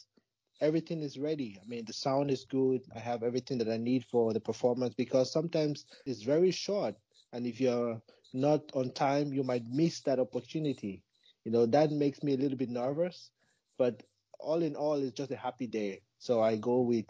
everything 0.62 1.02
is 1.02 1.17
ready. 1.17 1.60
I 1.62 1.67
mean, 1.67 1.86
the 1.86 1.93
sound 1.93 2.32
is 2.32 2.46
good. 2.46 2.82
I 2.96 3.00
have 3.00 3.24
everything 3.24 3.58
that 3.60 3.70
I 3.70 3.78
need 3.78 4.06
for 4.06 4.34
the 4.34 4.39
performance 4.39 4.93
because 4.96 5.32
sometimes 5.32 5.86
it's 6.06 6.24
very 6.24 6.52
short, 6.52 6.96
and 7.34 7.46
if 7.46 7.60
you're 7.60 8.02
not 8.34 8.62
on 8.74 8.91
time, 8.91 9.34
you 9.34 9.43
might 9.43 9.65
miss 9.67 10.02
that 10.02 10.20
opportunity. 10.20 11.04
You 11.46 11.52
know, 11.52 11.65
that 11.67 11.91
makes 11.91 12.24
me 12.24 12.34
a 12.34 12.38
little 12.38 12.58
bit 12.58 12.70
nervous, 12.70 13.32
but 13.78 14.04
all 14.39 14.62
in 14.62 14.76
all, 14.76 14.96
it's 14.96 15.17
just 15.17 15.32
a 15.32 15.38
happy 15.38 15.67
day. 15.67 16.02
So 16.20 16.41
I 16.41 16.58
go 16.58 16.82
with 16.82 17.08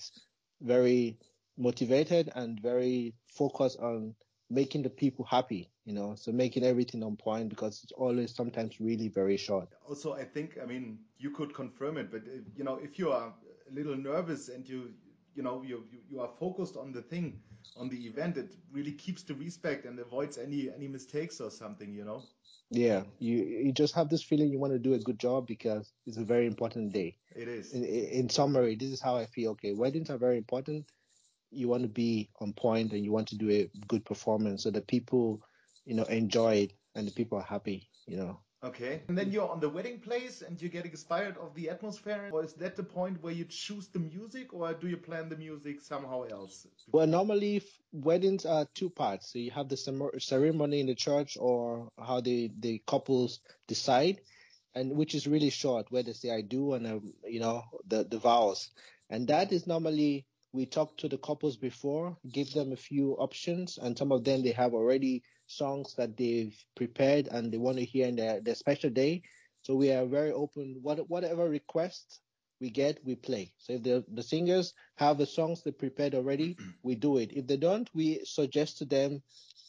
very 0.62 1.17
motivated 1.57 2.31
and 2.36 2.60
very 2.62 3.15
focused 3.27 3.79
on 3.79 4.15
making 4.49 4.83
the 4.83 4.89
people 4.89 5.25
happy, 5.25 5.69
you 5.86 5.93
know, 5.93 6.15
so 6.15 6.31
making 6.31 6.63
everything 6.63 7.03
on 7.03 7.15
point 7.15 7.49
because 7.49 7.81
it's 7.83 7.91
always 7.93 8.33
sometimes 8.36 8.79
really 8.79 9.07
very 9.10 9.38
short. 9.38 9.69
Also, 9.88 10.13
I 10.13 10.23
think, 10.23 10.57
I 10.62 10.65
mean, 10.65 10.99
you 11.17 11.31
could 11.31 11.53
confirm 11.53 11.97
it, 11.97 12.12
but 12.12 12.23
you 12.55 12.63
know, 12.63 12.75
if 12.81 12.97
you 12.99 13.12
are 13.12 13.33
a 13.69 13.73
little 13.73 13.95
nervous 13.95 14.49
and 14.49 14.67
you, 14.67 14.91
you 15.36 15.43
know, 15.43 15.62
you, 15.63 15.83
you, 15.91 15.99
you 16.10 16.19
are 16.19 16.29
focused 16.39 16.77
on 16.77 16.91
the 16.91 17.01
thing, 17.01 17.39
on 17.75 17.89
the 17.89 18.05
event, 18.07 18.38
it 18.38 18.55
really 18.71 18.91
keeps 18.91 19.23
the 19.23 19.33
respect 19.33 19.86
and 19.86 19.99
avoids 19.99 20.38
any 20.38 20.69
any 20.69 20.88
mistakes 20.88 21.39
or 21.39 21.49
something, 21.51 21.93
you 21.93 22.03
know. 22.05 22.23
Yeah, 22.71 23.03
you 23.19 23.38
you 23.38 23.71
just 23.71 23.93
have 23.95 24.10
this 24.10 24.23
feeling 24.23 24.49
you 24.49 24.60
want 24.60 24.73
to 24.73 24.79
do 24.79 24.93
a 24.93 24.99
good 24.99 25.19
job 25.19 25.47
because 25.47 25.93
it's 26.05 26.17
a 26.17 26.23
very 26.23 26.45
important 26.47 26.93
day. 26.93 27.17
It 27.36 27.47
is. 27.47 27.73
In, 27.73 27.83
in 27.83 28.29
summary, 28.29 28.75
this 28.75 28.89
is 28.89 29.01
how 29.01 29.15
I 29.15 29.25
feel. 29.25 29.51
Okay, 29.51 29.73
weddings 29.73 30.10
are 30.10 30.17
very 30.17 30.38
important. 30.38 30.86
You 31.51 31.67
want 31.67 31.83
to 31.83 31.89
be 31.89 32.29
on 32.39 32.53
point 32.53 32.93
and 32.93 33.03
you 33.03 33.12
want 33.12 33.27
to 33.29 33.38
do 33.38 33.49
a 33.49 33.69
good 33.88 34.05
performance 34.05 34.63
so 34.63 34.71
that 34.71 34.88
people, 34.88 35.41
you 35.86 35.95
know, 35.95 36.03
enjoy 36.03 36.55
it 36.55 36.73
and 36.95 37.07
the 37.07 37.12
people 37.12 37.38
are 37.38 37.43
happy. 37.43 37.89
You 38.05 38.17
know. 38.17 38.39
Okay. 38.63 39.03
And 39.07 39.17
then 39.17 39.31
you're 39.31 39.47
on 39.47 39.60
the 39.60 39.69
wedding 39.69 39.99
place 39.99 40.41
and 40.41 40.60
you 40.60 40.67
get 40.67 40.86
inspired 40.86 41.38
of 41.38 41.53
the 41.53 41.69
atmosphere. 41.69 42.29
Or 42.33 42.43
is 42.43 42.53
that 42.53 42.75
the 42.75 42.83
point 42.83 43.21
where 43.21 43.33
you 43.33 43.45
choose 43.45 43.88
the 43.88 43.99
music 43.99 44.51
or 44.53 44.73
do 44.73 44.88
you 44.88 44.97
plan 44.97 45.29
the 45.29 45.36
music 45.36 45.79
somehow 45.79 46.23
else? 46.23 46.65
Well, 46.91 47.05
normally 47.05 47.62
weddings 47.91 48.45
are 48.45 48.65
two 48.73 48.89
parts. 48.89 49.31
So 49.31 49.39
you 49.39 49.51
have 49.51 49.69
the 49.69 49.77
ceremony 50.17 50.79
in 50.79 50.88
the 50.88 50.95
church 50.95 51.38
or 51.39 51.89
how 51.99 52.21
the, 52.21 52.51
the 52.60 52.81
couples 52.88 53.41
decide 53.67 54.21
and 54.73 54.97
which 54.97 55.13
is 55.13 55.27
really 55.27 55.51
short 55.51 55.91
where 55.91 56.03
they 56.03 56.13
say 56.13 56.31
I 56.31 56.41
do 56.41 56.73
and, 56.73 56.88
um, 56.88 57.13
you 57.25 57.39
know, 57.39 57.63
the, 57.88 58.05
the 58.05 58.17
vows. 58.17 58.71
And 59.10 59.27
that 59.27 59.51
is 59.51 59.67
normally 59.67 60.25
we 60.57 60.65
talk 60.67 60.97
to 60.99 61.09
the 61.09 61.19
couples 61.19 61.57
before, 61.57 62.17
give 62.31 62.53
them 62.53 62.73
a 62.73 62.77
few 62.77 63.13
options, 63.17 63.77
and 63.77 63.97
some 63.97 64.11
of 64.11 64.25
them 64.25 64.43
they 64.43 64.51
have 64.51 64.73
already 64.73 65.23
songs 65.47 65.95
that 65.95 66.17
they've 66.17 66.57
prepared 66.75 67.27
and 67.29 67.53
they 67.53 67.57
want 67.57 67.77
to 67.79 67.85
hear 67.85 68.07
in 68.07 68.15
their, 68.17 68.41
their 68.41 68.55
special 68.55 68.91
day. 68.91 69.23
So 69.63 69.75
we 69.75 69.91
are 69.91 70.05
very 70.05 70.31
open. 70.31 70.79
What, 70.81 71.09
whatever 71.09 71.49
requests 71.49 72.21
we 72.59 72.69
get, 72.71 72.99
we 73.05 73.15
play. 73.15 73.53
So 73.57 73.73
if 73.73 73.83
the, 73.83 74.05
the 74.13 74.23
singers 74.23 74.73
have 74.97 75.17
the 75.19 75.27
songs 75.27 75.63
they 75.63 75.71
prepared 75.71 76.15
already, 76.15 76.57
we 76.83 76.95
do 76.95 77.17
it. 77.17 77.31
If 77.33 77.47
they 77.47 77.57
don't, 77.57 77.89
we 77.93 78.21
suggest 78.25 78.77
to 78.79 78.85
them 78.85 79.21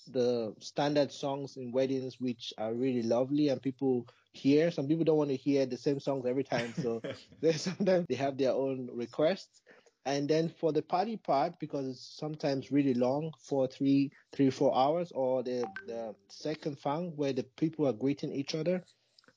the 0.06 0.54
standard 0.60 1.12
songs 1.12 1.56
in 1.56 1.72
weddings, 1.72 2.20
which 2.20 2.52
are 2.58 2.74
really 2.74 3.02
lovely 3.02 3.48
and 3.48 3.62
people 3.62 4.06
hear. 4.32 4.70
Some 4.70 4.88
people 4.88 5.04
don't 5.04 5.18
want 5.18 5.30
to 5.30 5.36
hear 5.36 5.66
the 5.66 5.76
same 5.78 6.00
songs 6.00 6.26
every 6.26 6.44
time. 6.44 6.74
So 6.74 7.02
they 7.40 7.52
sometimes 7.68 8.06
they 8.08 8.14
have 8.16 8.38
their 8.38 8.52
own 8.52 8.88
requests. 8.92 9.62
And 10.06 10.28
then 10.28 10.48
for 10.48 10.72
the 10.72 10.82
party 10.82 11.16
part, 11.16 11.58
because 11.58 11.86
it's 11.88 12.16
sometimes 12.18 12.72
really 12.72 12.94
long, 12.94 13.32
for 13.40 13.66
three, 13.66 14.10
three, 14.32 14.50
four 14.50 14.74
hours, 14.74 15.12
or 15.12 15.42
the, 15.42 15.66
the 15.86 16.14
Sektempfang 16.30 17.14
where 17.16 17.32
the 17.32 17.42
people 17.56 17.86
are 17.86 17.92
greeting 17.92 18.32
each 18.32 18.54
other, 18.54 18.82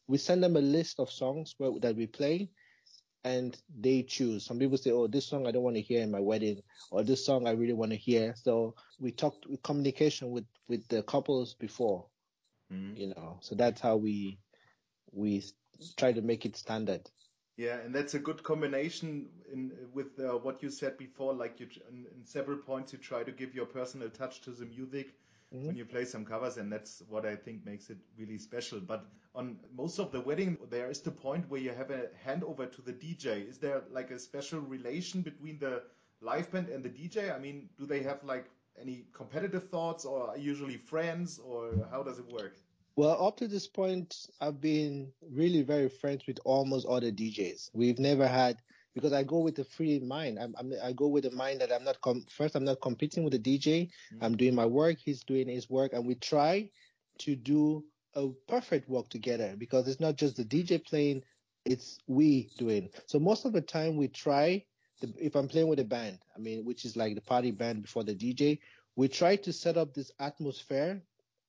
we 0.07 0.17
send 0.17 0.43
them 0.43 0.55
a 0.55 0.61
list 0.61 0.99
of 0.99 1.11
songs 1.11 1.55
where, 1.57 1.71
that 1.81 1.95
we 1.95 2.07
play, 2.07 2.49
and 3.23 3.57
they 3.79 4.03
choose. 4.03 4.45
Some 4.45 4.59
people 4.59 4.77
say, 4.77 4.91
"Oh, 4.91 5.07
this 5.07 5.25
song 5.25 5.45
I 5.47 5.51
don't 5.51 5.63
want 5.63 5.75
to 5.75 5.81
hear 5.81 6.01
in 6.01 6.11
my 6.11 6.19
wedding," 6.19 6.61
or 6.91 7.03
"This 7.03 7.25
song 7.25 7.47
I 7.47 7.51
really 7.51 7.73
want 7.73 7.91
to 7.91 7.97
hear." 7.97 8.33
So 8.35 8.75
we 8.99 9.11
talked 9.11 9.45
with 9.47 9.61
communication 9.63 10.31
with 10.31 10.45
with 10.67 10.87
the 10.87 11.03
couples 11.03 11.53
before, 11.53 12.05
mm-hmm. 12.71 12.95
you 12.95 13.07
know. 13.09 13.37
So 13.41 13.55
that's 13.55 13.81
how 13.81 13.97
we 13.97 14.39
we 15.11 15.43
try 15.97 16.13
to 16.13 16.21
make 16.21 16.45
it 16.45 16.55
standard. 16.55 17.09
Yeah, 17.61 17.77
and 17.85 17.93
that's 17.93 18.15
a 18.15 18.19
good 18.19 18.41
combination 18.41 19.27
in 19.53 19.71
with 19.93 20.19
uh, 20.19 20.29
what 20.45 20.63
you 20.63 20.71
said 20.71 20.97
before. 20.97 21.31
Like 21.31 21.59
you, 21.59 21.67
in, 21.89 22.07
in, 22.15 22.25
several 22.25 22.57
points, 22.57 22.91
you 22.91 22.97
try 22.97 23.21
to 23.21 23.31
give 23.31 23.53
your 23.53 23.67
personal 23.67 24.09
touch 24.09 24.41
to 24.45 24.49
the 24.49 24.65
music 24.65 25.13
mm-hmm. 25.53 25.67
when 25.67 25.75
you 25.75 25.85
play 25.85 26.05
some 26.05 26.25
covers, 26.25 26.57
and 26.57 26.73
that's 26.73 27.03
what 27.07 27.23
I 27.23 27.35
think 27.35 27.63
makes 27.63 27.91
it 27.91 27.99
really 28.17 28.39
special. 28.39 28.79
But 28.79 29.05
on 29.35 29.57
most 29.77 29.99
of 29.99 30.11
the 30.11 30.21
wedding, 30.21 30.57
there 30.71 30.89
is 30.89 31.01
the 31.01 31.11
point 31.11 31.47
where 31.51 31.61
you 31.61 31.69
have 31.69 31.91
a 31.91 32.09
handover 32.25 32.65
to 32.71 32.81
the 32.81 32.93
DJ. 32.93 33.47
Is 33.47 33.59
there 33.59 33.83
like 33.91 34.09
a 34.09 34.17
special 34.17 34.59
relation 34.61 35.21
between 35.21 35.59
the 35.59 35.83
live 36.19 36.51
band 36.51 36.69
and 36.69 36.83
the 36.83 36.89
DJ? 36.89 37.31
I 37.31 37.37
mean, 37.37 37.69
do 37.77 37.85
they 37.85 38.01
have 38.01 38.23
like 38.23 38.49
any 38.81 39.05
competitive 39.13 39.69
thoughts, 39.69 40.03
or 40.03 40.29
are 40.29 40.37
usually 40.37 40.77
friends, 40.77 41.37
or 41.37 41.87
how 41.91 42.01
does 42.01 42.17
it 42.17 42.25
work? 42.33 42.55
Well, 42.95 43.25
up 43.25 43.37
to 43.37 43.47
this 43.47 43.67
point, 43.67 44.27
I've 44.41 44.59
been 44.59 45.11
really 45.31 45.61
very 45.61 45.87
friends 45.87 46.27
with 46.27 46.39
almost 46.43 46.85
all 46.85 46.99
the 46.99 47.11
DJs. 47.11 47.69
We've 47.73 47.99
never 47.99 48.27
had 48.27 48.57
because 48.93 49.13
I 49.13 49.23
go 49.23 49.39
with 49.39 49.57
a 49.59 49.63
free 49.63 49.99
mind. 49.99 50.37
I'm, 50.37 50.53
I'm, 50.57 50.73
i 50.83 50.91
go 50.91 51.07
with 51.07 51.23
the 51.23 51.31
mind 51.31 51.61
that 51.61 51.71
I'm 51.71 51.85
not 51.85 52.01
com- 52.01 52.25
first. 52.29 52.55
I'm 52.55 52.65
not 52.65 52.81
competing 52.81 53.23
with 53.23 53.33
the 53.33 53.39
DJ. 53.39 53.87
Mm-hmm. 53.87 54.23
I'm 54.23 54.35
doing 54.35 54.55
my 54.55 54.65
work. 54.65 54.97
He's 55.03 55.23
doing 55.23 55.47
his 55.47 55.69
work, 55.69 55.93
and 55.93 56.05
we 56.05 56.15
try 56.15 56.69
to 57.19 57.35
do 57.35 57.85
a 58.15 58.27
perfect 58.47 58.89
work 58.89 59.07
together 59.09 59.55
because 59.57 59.87
it's 59.87 60.01
not 60.01 60.17
just 60.17 60.35
the 60.35 60.43
DJ 60.43 60.83
playing; 60.85 61.23
it's 61.65 61.99
we 62.07 62.49
doing. 62.57 62.89
So 63.05 63.19
most 63.19 63.45
of 63.45 63.53
the 63.53 63.61
time, 63.61 63.95
we 63.95 64.09
try. 64.09 64.63
The, 64.99 65.13
if 65.17 65.35
I'm 65.35 65.47
playing 65.47 65.67
with 65.67 65.79
a 65.79 65.85
band, 65.85 66.19
I 66.35 66.39
mean, 66.39 66.65
which 66.65 66.85
is 66.85 66.95
like 66.95 67.15
the 67.15 67.21
party 67.21 67.51
band 67.51 67.81
before 67.81 68.03
the 68.03 68.13
DJ, 68.13 68.59
we 68.95 69.07
try 69.07 69.37
to 69.37 69.53
set 69.53 69.77
up 69.77 69.93
this 69.93 70.11
atmosphere 70.19 71.01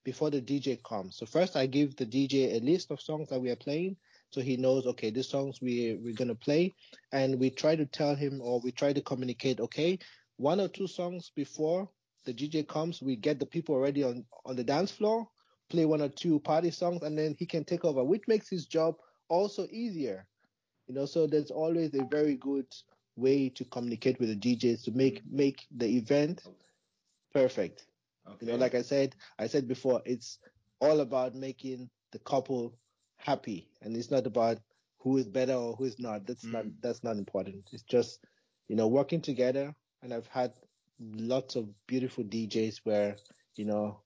before 0.04 0.30
the 0.30 0.40
DJ 0.40 0.82
comes. 0.82 1.16
So 1.16 1.26
first 1.26 1.56
I 1.56 1.66
give 1.66 1.96
the 1.96 2.06
DJ 2.06 2.56
a 2.56 2.60
list 2.60 2.90
of 2.90 3.00
songs 3.00 3.28
that 3.28 3.40
we 3.40 3.50
are 3.50 3.56
playing 3.56 3.96
so 4.32 4.40
he 4.40 4.56
knows 4.56 4.86
okay 4.86 5.10
these 5.10 5.28
songs 5.28 5.60
we 5.60 5.98
we're 6.02 6.14
to 6.14 6.34
play 6.34 6.74
and 7.12 7.38
we 7.38 7.50
try 7.50 7.76
to 7.76 7.86
tell 7.86 8.14
him 8.14 8.40
or 8.42 8.60
we 8.60 8.72
try 8.72 8.92
to 8.92 9.02
communicate 9.02 9.60
okay 9.60 9.98
one 10.36 10.60
or 10.60 10.68
two 10.68 10.86
songs 10.86 11.30
before 11.36 11.88
the 12.24 12.32
DJ 12.32 12.66
comes 12.66 13.02
we 13.02 13.14
get 13.14 13.38
the 13.38 13.46
people 13.46 13.74
already 13.74 14.02
on 14.02 14.24
on 14.46 14.56
the 14.56 14.64
dance 14.64 14.90
floor 14.90 15.28
play 15.68 15.84
one 15.84 16.00
or 16.00 16.08
two 16.08 16.40
party 16.40 16.70
songs 16.70 17.02
and 17.02 17.16
then 17.16 17.36
he 17.38 17.46
can 17.46 17.64
take 17.64 17.84
over 17.84 18.02
which 18.02 18.22
makes 18.26 18.48
his 18.48 18.66
job 18.66 18.94
also 19.28 19.66
easier 19.70 20.26
you 20.88 20.94
know 20.94 21.06
so 21.06 21.26
there's 21.26 21.50
always 21.50 21.94
a 21.94 22.04
very 22.10 22.36
good 22.36 22.66
way 23.16 23.50
to 23.50 23.64
communicate 23.66 24.18
with 24.18 24.30
the 24.30 24.56
DJs 24.56 24.82
to 24.84 24.90
make 24.92 25.22
make 25.30 25.66
the 25.76 25.86
event 25.86 26.42
perfect 27.34 27.86
Okay. 28.26 28.46
You 28.46 28.52
know, 28.52 28.58
like 28.58 28.74
I 28.74 28.82
said, 28.82 29.16
I 29.38 29.46
said 29.46 29.66
before, 29.66 30.02
it's 30.04 30.38
all 30.80 31.00
about 31.00 31.34
making 31.34 31.90
the 32.12 32.18
couple 32.20 32.74
happy, 33.16 33.68
and 33.80 33.96
it's 33.96 34.10
not 34.10 34.26
about 34.26 34.58
who 34.98 35.16
is 35.16 35.26
better 35.26 35.54
or 35.54 35.74
who 35.74 35.84
is 35.84 35.98
not. 35.98 36.26
That's 36.26 36.44
mm. 36.44 36.52
not 36.52 36.64
that's 36.80 37.02
not 37.02 37.16
important. 37.16 37.68
It's 37.72 37.82
just 37.82 38.20
you 38.68 38.76
know 38.76 38.88
working 38.88 39.20
together. 39.20 39.74
And 40.02 40.12
I've 40.12 40.26
had 40.26 40.52
lots 41.00 41.56
of 41.56 41.68
beautiful 41.86 42.24
DJs 42.24 42.80
where 42.84 43.16
you 43.56 43.64
know 43.64 44.00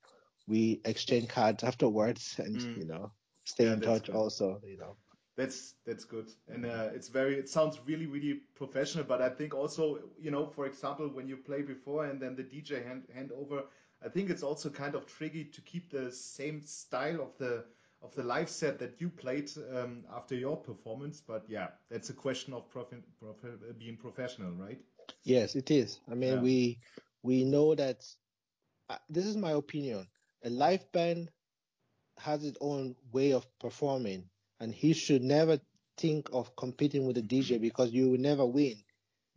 we 0.46 0.80
exchange 0.84 1.28
cards 1.28 1.64
afterwards, 1.64 2.36
and 2.38 2.56
mm. 2.56 2.78
you 2.78 2.86
know 2.86 3.12
stay 3.44 3.64
yeah, 3.64 3.74
in 3.74 3.80
touch. 3.80 4.06
Good. 4.06 4.14
Also, 4.14 4.60
you 4.64 4.78
know. 4.78 4.96
That's 5.36 5.74
that's 5.84 6.04
good, 6.04 6.30
and 6.48 6.64
uh, 6.64 6.88
it's 6.94 7.08
very. 7.08 7.36
It 7.36 7.50
sounds 7.50 7.78
really 7.84 8.06
really 8.06 8.40
professional, 8.54 9.04
but 9.04 9.20
I 9.20 9.28
think 9.28 9.54
also 9.54 9.98
you 10.18 10.30
know, 10.30 10.46
for 10.46 10.64
example, 10.64 11.10
when 11.12 11.28
you 11.28 11.36
play 11.36 11.60
before 11.60 12.06
and 12.06 12.18
then 12.18 12.36
the 12.36 12.42
DJ 12.42 12.82
hand 12.82 13.02
hand 13.14 13.32
over 13.36 13.64
I 14.04 14.08
think 14.08 14.30
it's 14.30 14.42
also 14.42 14.70
kind 14.70 14.94
of 14.94 15.06
tricky 15.06 15.44
to 15.44 15.60
keep 15.62 15.90
the 15.90 16.10
same 16.10 16.60
style 16.60 17.20
of 17.20 17.36
the 17.38 17.64
of 18.02 18.14
the 18.14 18.22
live 18.22 18.48
set 18.48 18.78
that 18.78 19.00
you 19.00 19.08
played 19.08 19.50
um, 19.74 20.04
after 20.14 20.34
your 20.34 20.56
performance. 20.56 21.20
But 21.20 21.44
yeah, 21.48 21.68
that's 21.90 22.10
a 22.10 22.14
question 22.14 22.52
of 22.52 22.70
profi- 22.70 23.02
profi- 23.22 23.78
being 23.78 23.96
professional, 23.96 24.52
right? 24.52 24.78
Yes, 25.24 25.56
it 25.56 25.70
is. 25.70 25.98
I 26.10 26.14
mean, 26.14 26.34
yeah. 26.34 26.40
we 26.40 26.78
we 27.22 27.44
know 27.44 27.74
that 27.74 28.04
uh, 28.88 28.98
this 29.08 29.26
is 29.26 29.36
my 29.36 29.52
opinion. 29.52 30.06
A 30.44 30.50
live 30.50 30.90
band 30.92 31.30
has 32.18 32.44
its 32.44 32.58
own 32.60 32.94
way 33.12 33.32
of 33.32 33.46
performing, 33.58 34.28
and 34.60 34.72
he 34.72 34.92
should 34.92 35.22
never 35.22 35.58
think 35.96 36.28
of 36.32 36.54
competing 36.56 37.06
with 37.06 37.16
a 37.16 37.22
DJ 37.22 37.58
because 37.58 37.92
you 37.92 38.10
will 38.10 38.18
never 38.18 38.44
win. 38.44 38.76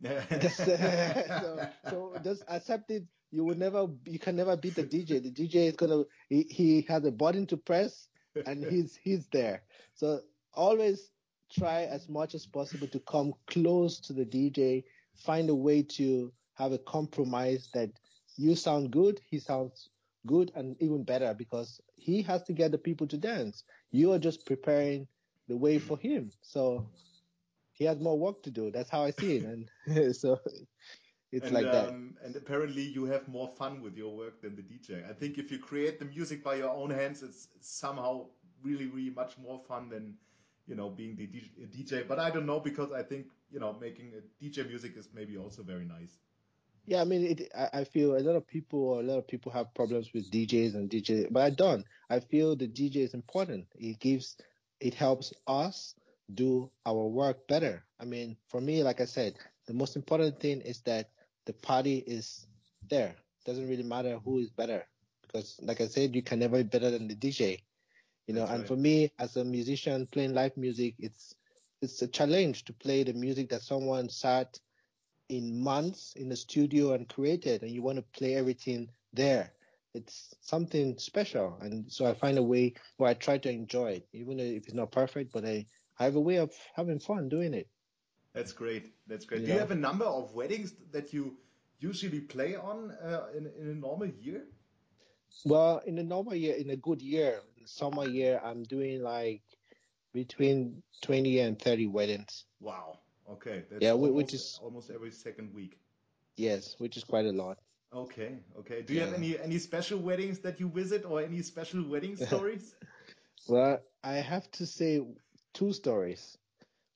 so, 0.02 1.68
so 1.88 2.14
just 2.22 2.42
accept 2.48 2.90
it 2.90 3.04
you 3.30 3.44
would 3.44 3.58
never, 3.58 3.86
you 4.04 4.18
can 4.18 4.36
never 4.36 4.56
beat 4.56 4.74
the 4.74 4.84
DJ. 4.84 5.20
The 5.20 5.30
DJ 5.30 5.68
is 5.68 5.76
gonna, 5.76 6.04
he, 6.28 6.42
he 6.44 6.82
has 6.88 7.04
a 7.04 7.12
button 7.12 7.46
to 7.48 7.56
press, 7.56 8.08
and 8.46 8.64
he's 8.70 8.96
he's 8.96 9.26
there. 9.28 9.62
So 9.94 10.20
always 10.54 11.10
try 11.52 11.82
as 11.84 12.08
much 12.08 12.34
as 12.34 12.46
possible 12.46 12.86
to 12.88 13.00
come 13.00 13.34
close 13.46 14.00
to 14.00 14.12
the 14.12 14.24
DJ. 14.24 14.84
Find 15.16 15.50
a 15.50 15.54
way 15.54 15.82
to 15.82 16.32
have 16.54 16.72
a 16.72 16.78
compromise 16.78 17.68
that 17.74 17.90
you 18.36 18.54
sound 18.56 18.90
good, 18.90 19.20
he 19.28 19.38
sounds 19.38 19.90
good 20.26 20.50
and 20.54 20.76
even 20.80 21.04
better 21.04 21.34
because 21.34 21.80
he 21.96 22.22
has 22.22 22.42
to 22.44 22.52
get 22.52 22.70
the 22.72 22.78
people 22.78 23.06
to 23.08 23.16
dance. 23.18 23.64
You 23.90 24.12
are 24.12 24.18
just 24.18 24.46
preparing 24.46 25.06
the 25.48 25.56
way 25.56 25.78
for 25.78 25.98
him. 25.98 26.32
So 26.42 26.86
he 27.72 27.84
has 27.84 27.98
more 27.98 28.18
work 28.18 28.42
to 28.42 28.50
do. 28.50 28.70
That's 28.70 28.90
how 28.90 29.02
I 29.04 29.10
see 29.10 29.36
it. 29.36 29.44
And 29.44 30.14
so 30.16 30.38
it's 31.32 31.46
and, 31.46 31.54
like 31.54 31.66
um, 31.66 31.72
that. 31.72 32.26
And 32.26 32.36
apparently, 32.36 32.82
you 32.82 33.04
have 33.04 33.26
more 33.28 33.48
fun 33.48 33.80
with 33.82 33.96
your 33.96 34.16
work 34.16 34.40
than 34.42 34.56
the 34.56 34.62
DJ. 34.62 35.08
I 35.08 35.12
think 35.12 35.38
if 35.38 35.50
you 35.50 35.58
create 35.58 35.98
the 35.98 36.04
music 36.04 36.42
by 36.42 36.56
your 36.56 36.70
own 36.70 36.90
hands, 36.90 37.22
it's 37.22 37.48
somehow 37.60 38.26
really, 38.62 38.86
really 38.86 39.10
much 39.10 39.38
more 39.38 39.60
fun 39.68 39.88
than 39.88 40.14
you 40.66 40.74
know 40.74 40.90
being 40.90 41.16
the 41.16 41.26
DJ. 41.26 42.06
But 42.06 42.18
I 42.18 42.30
don't 42.30 42.46
know 42.46 42.60
because 42.60 42.92
I 42.92 43.02
think 43.02 43.26
you 43.50 43.60
know 43.60 43.76
making 43.80 44.12
a 44.14 44.44
DJ 44.44 44.66
music 44.68 44.96
is 44.96 45.08
maybe 45.14 45.36
also 45.36 45.62
very 45.62 45.84
nice. 45.84 46.18
Yeah, 46.86 47.02
I 47.02 47.04
mean, 47.04 47.24
it, 47.24 47.52
I, 47.56 47.80
I 47.80 47.84
feel 47.84 48.16
a 48.16 48.20
lot 48.20 48.34
of 48.36 48.46
people, 48.46 48.98
a 48.98 49.02
lot 49.02 49.18
of 49.18 49.28
people 49.28 49.52
have 49.52 49.72
problems 49.74 50.12
with 50.12 50.30
DJs 50.30 50.74
and 50.74 50.90
DJ, 50.90 51.28
but 51.30 51.42
I 51.42 51.50
don't. 51.50 51.84
I 52.08 52.18
feel 52.20 52.56
the 52.56 52.66
DJ 52.66 52.96
is 52.96 53.14
important. 53.14 53.66
It 53.76 54.00
gives, 54.00 54.36
it 54.80 54.94
helps 54.94 55.32
us 55.46 55.94
do 56.34 56.70
our 56.86 57.06
work 57.06 57.46
better. 57.46 57.84
I 58.00 58.06
mean, 58.06 58.36
for 58.48 58.60
me, 58.60 58.82
like 58.82 59.00
I 59.00 59.04
said, 59.04 59.34
the 59.66 59.74
most 59.74 59.94
important 59.94 60.40
thing 60.40 60.62
is 60.62 60.80
that 60.80 61.10
the 61.46 61.52
party 61.54 61.98
is 62.06 62.46
there. 62.88 63.16
Doesn't 63.44 63.68
really 63.68 63.82
matter 63.82 64.18
who 64.18 64.38
is 64.38 64.50
better 64.50 64.86
because, 65.22 65.58
like 65.62 65.80
I 65.80 65.86
said, 65.86 66.14
you 66.14 66.22
can 66.22 66.38
never 66.40 66.58
be 66.58 66.64
better 66.64 66.90
than 66.90 67.08
the 67.08 67.14
DJ. 67.14 67.62
You 68.26 68.34
know, 68.34 68.46
That's 68.46 68.50
and 68.50 68.66
right. 68.66 68.66
for 68.66 68.76
me, 68.76 69.10
as 69.18 69.36
a 69.36 69.44
musician 69.44 70.06
playing 70.06 70.34
live 70.34 70.56
music, 70.56 70.94
it's 70.98 71.34
it's 71.82 72.02
a 72.02 72.08
challenge 72.08 72.64
to 72.66 72.72
play 72.74 73.02
the 73.02 73.12
music 73.14 73.48
that 73.50 73.62
someone 73.62 74.08
sat 74.08 74.58
in 75.28 75.60
months 75.62 76.14
in 76.16 76.28
the 76.28 76.36
studio 76.36 76.92
and 76.92 77.08
created, 77.08 77.62
and 77.62 77.70
you 77.70 77.82
want 77.82 77.96
to 77.96 78.02
play 78.18 78.34
everything 78.34 78.88
there. 79.12 79.52
It's 79.94 80.34
something 80.40 80.98
special, 80.98 81.58
and 81.60 81.90
so 81.90 82.06
I 82.06 82.14
find 82.14 82.38
a 82.38 82.42
way 82.42 82.74
where 82.98 83.10
I 83.10 83.14
try 83.14 83.38
to 83.38 83.50
enjoy 83.50 83.92
it, 83.92 84.08
even 84.12 84.38
if 84.40 84.64
it's 84.64 84.74
not 84.74 84.92
perfect. 84.92 85.32
But 85.32 85.44
I, 85.46 85.66
I 85.98 86.04
have 86.04 86.16
a 86.16 86.20
way 86.20 86.36
of 86.38 86.52
having 86.74 87.00
fun 87.00 87.28
doing 87.28 87.54
it. 87.54 87.68
That's 88.32 88.52
great. 88.52 88.92
That's 89.06 89.24
great. 89.24 89.44
Do 89.44 89.52
you 89.52 89.58
have 89.58 89.70
a 89.70 89.74
number 89.76 90.04
of 90.04 90.34
weddings 90.34 90.74
that 90.92 91.12
you 91.12 91.36
usually 91.80 92.20
play 92.20 92.56
on 92.56 92.92
uh, 93.02 93.26
in, 93.36 93.50
in 93.58 93.68
a 93.68 93.74
normal 93.74 94.06
year? 94.06 94.44
Well, 95.44 95.80
in 95.86 95.98
a 95.98 96.02
normal 96.02 96.34
year, 96.34 96.54
in 96.56 96.70
a 96.70 96.76
good 96.76 97.02
year, 97.02 97.40
summer 97.64 98.06
year, 98.06 98.40
I'm 98.44 98.62
doing 98.64 99.02
like 99.02 99.42
between 100.12 100.82
20 101.02 101.38
and 101.40 101.58
30 101.58 101.86
weddings. 101.86 102.44
Wow. 102.60 102.98
Okay. 103.30 103.64
That's 103.70 103.82
Yeah, 103.82 103.92
almost, 103.92 104.14
which 104.14 104.34
is- 104.34 104.60
almost 104.62 104.90
every 104.90 105.10
second 105.10 105.54
week. 105.54 105.78
Yes, 106.36 106.76
which 106.78 106.96
is 106.96 107.04
quite 107.04 107.26
a 107.26 107.32
lot. 107.32 107.58
Okay. 107.92 108.38
Okay. 108.58 108.82
Do 108.82 108.94
you 108.94 109.00
have 109.00 109.14
any 109.14 109.38
any 109.40 109.58
special 109.58 109.98
weddings 109.98 110.38
that 110.40 110.60
you 110.60 110.68
visit 110.68 111.04
or 111.04 111.20
any 111.20 111.42
special 111.42 111.82
wedding 111.86 112.16
stories? 112.26 112.74
Well, 113.48 113.80
I 114.04 114.14
have 114.14 114.48
to 114.52 114.66
say 114.66 115.02
two 115.52 115.72
stories, 115.72 116.38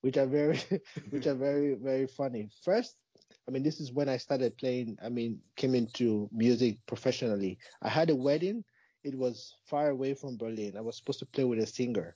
which 0.04 0.18
are 0.18 0.26
very, 0.26 0.60
which 1.10 1.26
are 1.26 1.34
very, 1.48 1.74
very 1.74 2.06
funny. 2.06 2.50
First, 2.62 2.98
I 3.48 3.50
mean, 3.50 3.62
this 3.62 3.80
is 3.80 3.90
when 3.90 4.10
I 4.10 4.18
started 4.18 4.58
playing. 4.58 4.98
I 5.02 5.08
mean, 5.08 5.40
came 5.56 5.74
into 5.74 6.28
music 6.30 6.78
professionally. 6.86 7.58
I 7.80 7.88
had 7.88 8.10
a 8.10 8.14
wedding. 8.14 8.64
It 9.02 9.16
was 9.16 9.56
far 9.64 9.88
away 9.88 10.12
from 10.12 10.36
Berlin. 10.36 10.76
I 10.76 10.82
was 10.82 10.98
supposed 10.98 11.20
to 11.20 11.26
play 11.26 11.44
with 11.44 11.58
a 11.58 11.66
singer, 11.66 12.14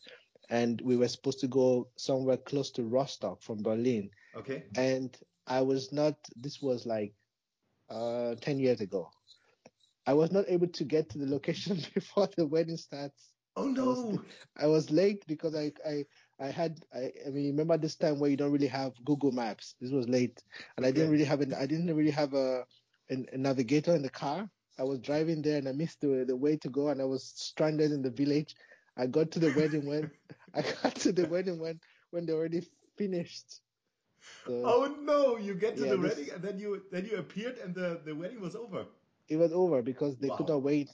and 0.50 0.78
we 0.82 0.98
were 0.98 1.08
supposed 1.08 1.40
to 1.40 1.48
go 1.48 1.88
somewhere 1.96 2.36
close 2.36 2.70
to 2.72 2.84
Rostock 2.84 3.42
from 3.42 3.62
Berlin. 3.62 4.10
Okay. 4.36 4.64
and 4.76 5.16
I 5.46 5.62
was 5.62 5.90
not. 5.90 6.14
This 6.36 6.60
was 6.60 6.84
like 6.84 7.14
uh, 7.88 8.34
ten 8.42 8.58
years 8.58 8.82
ago. 8.82 9.08
I 10.06 10.12
was 10.12 10.30
not 10.30 10.44
able 10.48 10.68
to 10.68 10.84
get 10.84 11.08
to 11.10 11.18
the 11.18 11.26
location 11.26 11.78
before 11.94 12.28
the 12.36 12.46
wedding 12.46 12.76
starts. 12.76 13.32
Oh 13.56 13.66
was 13.66 14.12
no. 14.12 14.22
I 14.58 14.66
was 14.66 14.90
late 14.90 15.24
because 15.26 15.54
I 15.54 15.72
I 15.86 16.04
I 16.40 16.46
had 16.48 16.80
I, 16.94 17.12
I 17.26 17.30
mean 17.30 17.46
remember 17.50 17.76
this 17.78 17.96
time 17.96 18.18
where 18.18 18.30
you 18.30 18.36
don't 18.36 18.52
really 18.52 18.66
have 18.68 18.92
Google 19.04 19.32
Maps. 19.32 19.74
This 19.80 19.90
was 19.90 20.08
late, 20.08 20.42
and 20.76 20.86
I 20.86 20.90
didn't 20.90 21.10
really 21.10 21.24
have 21.24 21.40
an 21.40 21.54
I 21.54 21.66
didn't 21.66 21.94
really 21.94 22.10
have 22.10 22.34
a, 22.34 22.64
an- 23.10 23.26
a 23.32 23.38
navigator 23.38 23.94
in 23.94 24.02
the 24.02 24.10
car. 24.10 24.48
I 24.78 24.84
was 24.84 24.98
driving 25.00 25.42
there 25.42 25.58
and 25.58 25.68
I 25.68 25.72
missed 25.72 26.00
the 26.00 26.24
the 26.26 26.36
way 26.36 26.56
to 26.58 26.68
go, 26.70 26.88
and 26.88 27.00
I 27.00 27.04
was 27.04 27.24
stranded 27.24 27.92
in 27.92 28.02
the 28.02 28.10
village. 28.10 28.54
I 28.96 29.06
got 29.06 29.30
to 29.32 29.40
the 29.40 29.50
wedding 29.50 29.86
when 29.86 30.10
I 30.54 30.62
got 30.82 30.94
to 30.96 31.12
the 31.12 31.26
wedding 31.26 31.58
when 31.58 31.80
when 32.10 32.26
they 32.26 32.32
already 32.32 32.62
finished. 32.96 33.60
So 34.46 34.54
Oh 34.64 34.96
no. 35.02 35.36
You 35.36 35.54
get 35.54 35.76
to 35.78 35.84
Yeah, 35.84 35.90
the 35.90 35.98
this- 35.98 36.16
wedding 36.16 36.30
and 36.30 36.42
then 36.42 36.58
you 36.58 36.82
then 36.90 37.04
you 37.06 37.16
appeared 37.18 37.58
and 37.58 37.74
the 37.74 38.00
the 38.04 38.14
wedding 38.14 38.40
was 38.40 38.54
over. 38.56 38.86
it 39.28 39.36
was 39.36 39.52
over 39.52 39.82
because 39.82 40.16
they 40.18 40.30
could 40.30 40.48
not 40.48 40.62
wait. 40.62 40.90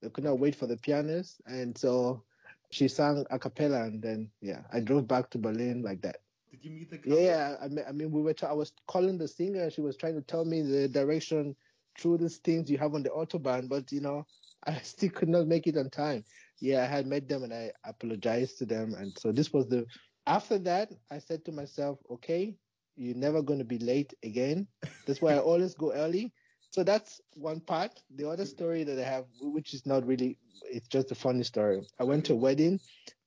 They 0.00 0.10
could 0.10 0.24
not 0.24 0.38
wait 0.38 0.54
for 0.54 0.66
the 0.66 0.76
pianist, 0.76 1.40
and 1.46 1.76
so 1.76 2.24
she 2.70 2.88
sang 2.88 3.24
a 3.30 3.38
cappella, 3.38 3.84
and 3.84 4.02
then 4.02 4.30
yeah, 4.40 4.62
I 4.72 4.80
drove 4.80 5.06
back 5.08 5.30
to 5.30 5.38
Berlin 5.38 5.82
like 5.82 6.02
that. 6.02 6.16
Did 6.50 6.64
you 6.64 6.70
meet 6.70 6.90
the 6.90 6.98
couple? 6.98 7.18
Yeah, 7.18 7.56
I 7.60 7.68
mean, 7.68 7.84
I 7.88 7.92
mean, 7.92 8.10
we 8.10 8.22
were. 8.22 8.34
I 8.42 8.52
was 8.52 8.72
calling 8.86 9.18
the 9.18 9.28
singer. 9.28 9.62
and 9.64 9.72
She 9.72 9.80
was 9.80 9.96
trying 9.96 10.14
to 10.14 10.22
tell 10.22 10.44
me 10.44 10.62
the 10.62 10.88
direction 10.88 11.56
through 11.98 12.18
these 12.18 12.38
things 12.38 12.70
you 12.70 12.78
have 12.78 12.94
on 12.94 13.02
the 13.02 13.10
autobahn, 13.10 13.68
but 13.68 13.90
you 13.92 14.00
know, 14.00 14.26
I 14.64 14.78
still 14.80 15.10
could 15.10 15.28
not 15.28 15.46
make 15.46 15.66
it 15.66 15.76
on 15.76 15.90
time. 15.90 16.24
Yeah, 16.60 16.82
I 16.82 16.86
had 16.86 17.06
met 17.06 17.28
them 17.28 17.44
and 17.44 17.52
I 17.52 17.72
apologized 17.84 18.58
to 18.58 18.66
them, 18.66 18.94
and 18.94 19.16
so 19.18 19.32
this 19.32 19.52
was 19.52 19.68
the. 19.68 19.86
After 20.26 20.58
that, 20.60 20.92
I 21.10 21.18
said 21.18 21.44
to 21.46 21.52
myself, 21.52 21.98
okay, 22.10 22.56
you're 22.96 23.16
never 23.16 23.42
going 23.42 23.58
to 23.60 23.64
be 23.64 23.78
late 23.78 24.12
again. 24.22 24.66
That's 25.06 25.22
why 25.22 25.34
I 25.34 25.38
always 25.40 25.74
go 25.74 25.92
early. 25.92 26.32
So 26.70 26.84
that's 26.84 27.20
one 27.34 27.60
part. 27.60 28.02
The 28.14 28.28
other 28.28 28.44
story 28.44 28.84
that 28.84 28.98
I 28.98 29.08
have, 29.08 29.24
which 29.40 29.74
is 29.74 29.86
not 29.86 30.06
really, 30.06 30.38
it's 30.64 30.88
just 30.88 31.10
a 31.10 31.14
funny 31.14 31.44
story. 31.44 31.82
I 31.98 32.04
went 32.04 32.26
to 32.26 32.34
a 32.34 32.36
wedding 32.36 32.80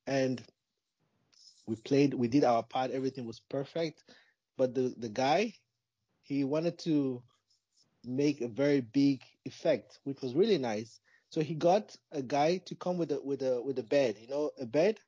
and 0.08 0.42
we 1.68 1.76
played, 1.76 2.14
we 2.14 2.28
did 2.28 2.44
our 2.44 2.64
part, 2.64 2.92
everything 2.92 3.26
was 3.26 3.40
perfect. 3.50 4.04
But 4.58 4.76
the, 4.76 4.94
the 4.98 5.10
guy, 5.10 5.54
he 6.24 6.44
wanted 6.44 6.78
to 6.80 7.24
make 8.04 8.42
a 8.42 8.48
very 8.48 8.82
big 8.82 9.22
effect, 9.46 10.00
which 10.04 10.22
was 10.22 10.34
really 10.36 10.58
nice. 10.58 11.00
So 11.30 11.42
he 11.42 11.56
got 11.56 11.96
a 12.12 12.22
guy 12.22 12.58
to 12.66 12.76
come 12.76 12.98
with 12.98 13.12
a 13.12 13.22
with 13.22 13.42
a 13.42 13.62
with 13.62 13.80
a 13.80 13.84
bed, 13.84 14.18
you 14.20 14.28
know, 14.28 14.52
a 14.60 14.66
bed. 14.66 15.00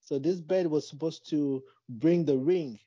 So 0.00 0.18
this 0.18 0.40
bed 0.40 0.66
was 0.66 0.88
supposed 0.88 1.28
to 1.30 1.62
bring 1.88 2.24
the 2.24 2.38
ring 2.38 2.78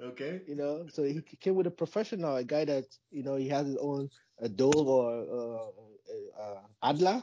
Okay. 0.00 0.42
you 0.46 0.54
know. 0.54 0.86
So 0.88 1.04
he 1.04 1.20
came 1.22 1.54
with 1.54 1.66
a 1.66 1.70
professional, 1.70 2.36
a 2.36 2.44
guy 2.44 2.64
that 2.64 2.84
you 3.10 3.22
know 3.22 3.36
he 3.36 3.48
has 3.48 3.66
his 3.66 3.76
own 3.76 4.10
a 4.38 4.48
dog 4.48 4.74
or 4.86 5.08
uh, 5.30 6.40
uh, 6.40 6.60
Adler, 6.82 7.22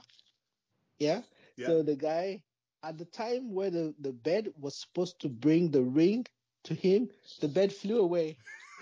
yeah? 1.00 1.22
Yeah. 1.56 1.68
So 1.68 1.84
the 1.84 1.96
guy 1.96 2.44
at 2.84 2.98
the 2.98 3.06
time 3.06 3.54
where 3.54 3.70
the 3.70 3.94
the 4.00 4.12
bed 4.12 4.50
was 4.60 4.76
supposed 4.80 5.20
to 5.22 5.30
bring 5.30 5.72
the 5.72 5.84
ring 5.84 6.26
to 6.64 6.74
him, 6.74 7.10
the 7.42 7.48
bed 7.48 7.72
flew 7.74 8.00
away. 8.00 8.38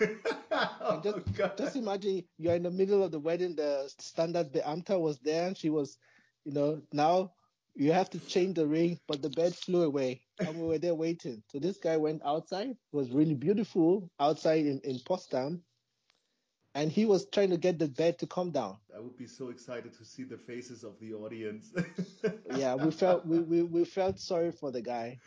oh, 0.50 1.00
just- 1.02 1.32
God. 1.34 1.56
Just 1.56 1.76
imagine 1.76 2.24
you're 2.38 2.54
in 2.54 2.62
the 2.62 2.70
middle 2.70 3.02
of 3.02 3.10
the 3.12 3.20
wedding, 3.20 3.54
the 3.56 3.88
standard 3.98 4.52
Beamta 4.52 4.98
was 5.00 5.18
there, 5.20 5.48
and 5.48 5.56
she 5.56 5.70
was, 5.70 5.98
you 6.44 6.52
know, 6.52 6.82
now 6.92 7.32
you 7.74 7.92
have 7.92 8.10
to 8.10 8.20
change 8.20 8.56
the 8.56 8.66
ring, 8.66 9.00
but 9.06 9.22
the 9.22 9.30
bed 9.30 9.54
flew 9.54 9.82
away, 9.82 10.22
and 10.44 10.56
we 10.56 10.66
were 10.66 10.78
there 10.78 10.94
waiting. 10.94 11.42
So 11.48 11.58
this 11.58 11.78
guy 11.78 11.96
went 11.96 12.22
outside, 12.24 12.70
it 12.70 12.76
was 12.92 13.10
really 13.10 13.34
beautiful 13.34 14.10
outside 14.18 14.66
in, 14.66 14.80
in 14.84 15.00
Potsdam, 15.00 15.64
and 16.74 16.92
he 16.92 17.04
was 17.06 17.28
trying 17.30 17.50
to 17.50 17.56
get 17.58 17.78
the 17.78 17.88
bed 17.88 18.18
to 18.18 18.26
come 18.26 18.50
down. 18.50 18.78
I 18.94 19.00
would 19.00 19.16
be 19.16 19.26
so 19.26 19.48
excited 19.48 19.92
to 19.94 20.04
see 20.04 20.24
the 20.24 20.36
faces 20.38 20.84
of 20.84 20.98
the 21.00 21.14
audience. 21.14 21.74
Yeah, 22.48 22.74
we 22.74 22.90
felt 22.90 23.26
we, 23.26 23.40
we, 23.40 23.62
we 23.62 23.84
felt 23.84 24.18
sorry 24.18 24.52
for 24.52 24.70
the 24.70 24.82
guy 24.82 25.20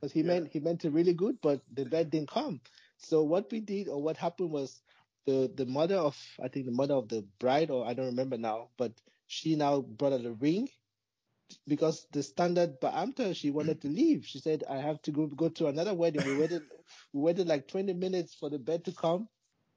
because 0.00 0.12
he 0.12 0.22
Yeah. 0.22 0.22
meant 0.22 0.48
he 0.48 0.60
meant 0.60 0.84
it 0.84 0.90
really 0.90 1.14
good, 1.14 1.38
but 1.42 1.62
the 1.72 1.84
bed 1.84 2.10
didn't 2.10 2.30
come. 2.30 2.60
So 2.96 3.22
what 3.22 3.50
we 3.50 3.60
did 3.60 3.88
or 3.88 4.02
what 4.02 4.16
happened 4.16 4.50
was 4.50 4.82
the 5.26 5.50
the 5.54 5.66
mother 5.66 5.96
of 5.96 6.16
I 6.42 6.48
think 6.48 6.66
the 6.66 6.72
mother 6.72 6.94
of 6.94 7.08
the 7.08 7.22
bride 7.38 7.70
or 7.70 7.86
I 7.86 7.94
don't 7.94 8.06
remember 8.06 8.38
now, 8.38 8.70
but 8.78 8.92
she 9.26 9.56
now 9.56 9.80
brought 9.80 10.12
out 10.12 10.24
a 10.24 10.32
ring 10.32 10.68
because 11.66 12.06
the 12.12 12.22
standard 12.22 12.80
Beamta 12.80 13.34
she 13.34 13.50
wanted 13.50 13.80
to 13.82 13.88
leave. 13.88 14.26
She 14.26 14.38
said 14.38 14.64
I 14.68 14.76
have 14.78 15.00
to 15.02 15.10
go 15.12 15.26
go 15.26 15.48
to 15.48 15.66
another 15.66 15.94
wedding. 15.94 16.24
We 16.24 16.32
waited 16.34 16.62
we 17.12 17.20
waited 17.20 17.46
like 17.48 17.68
20 17.68 17.92
minutes 17.94 18.34
for 18.34 18.50
the 18.50 18.58
bed 18.58 18.84
to 18.84 18.92
come. 18.92 19.28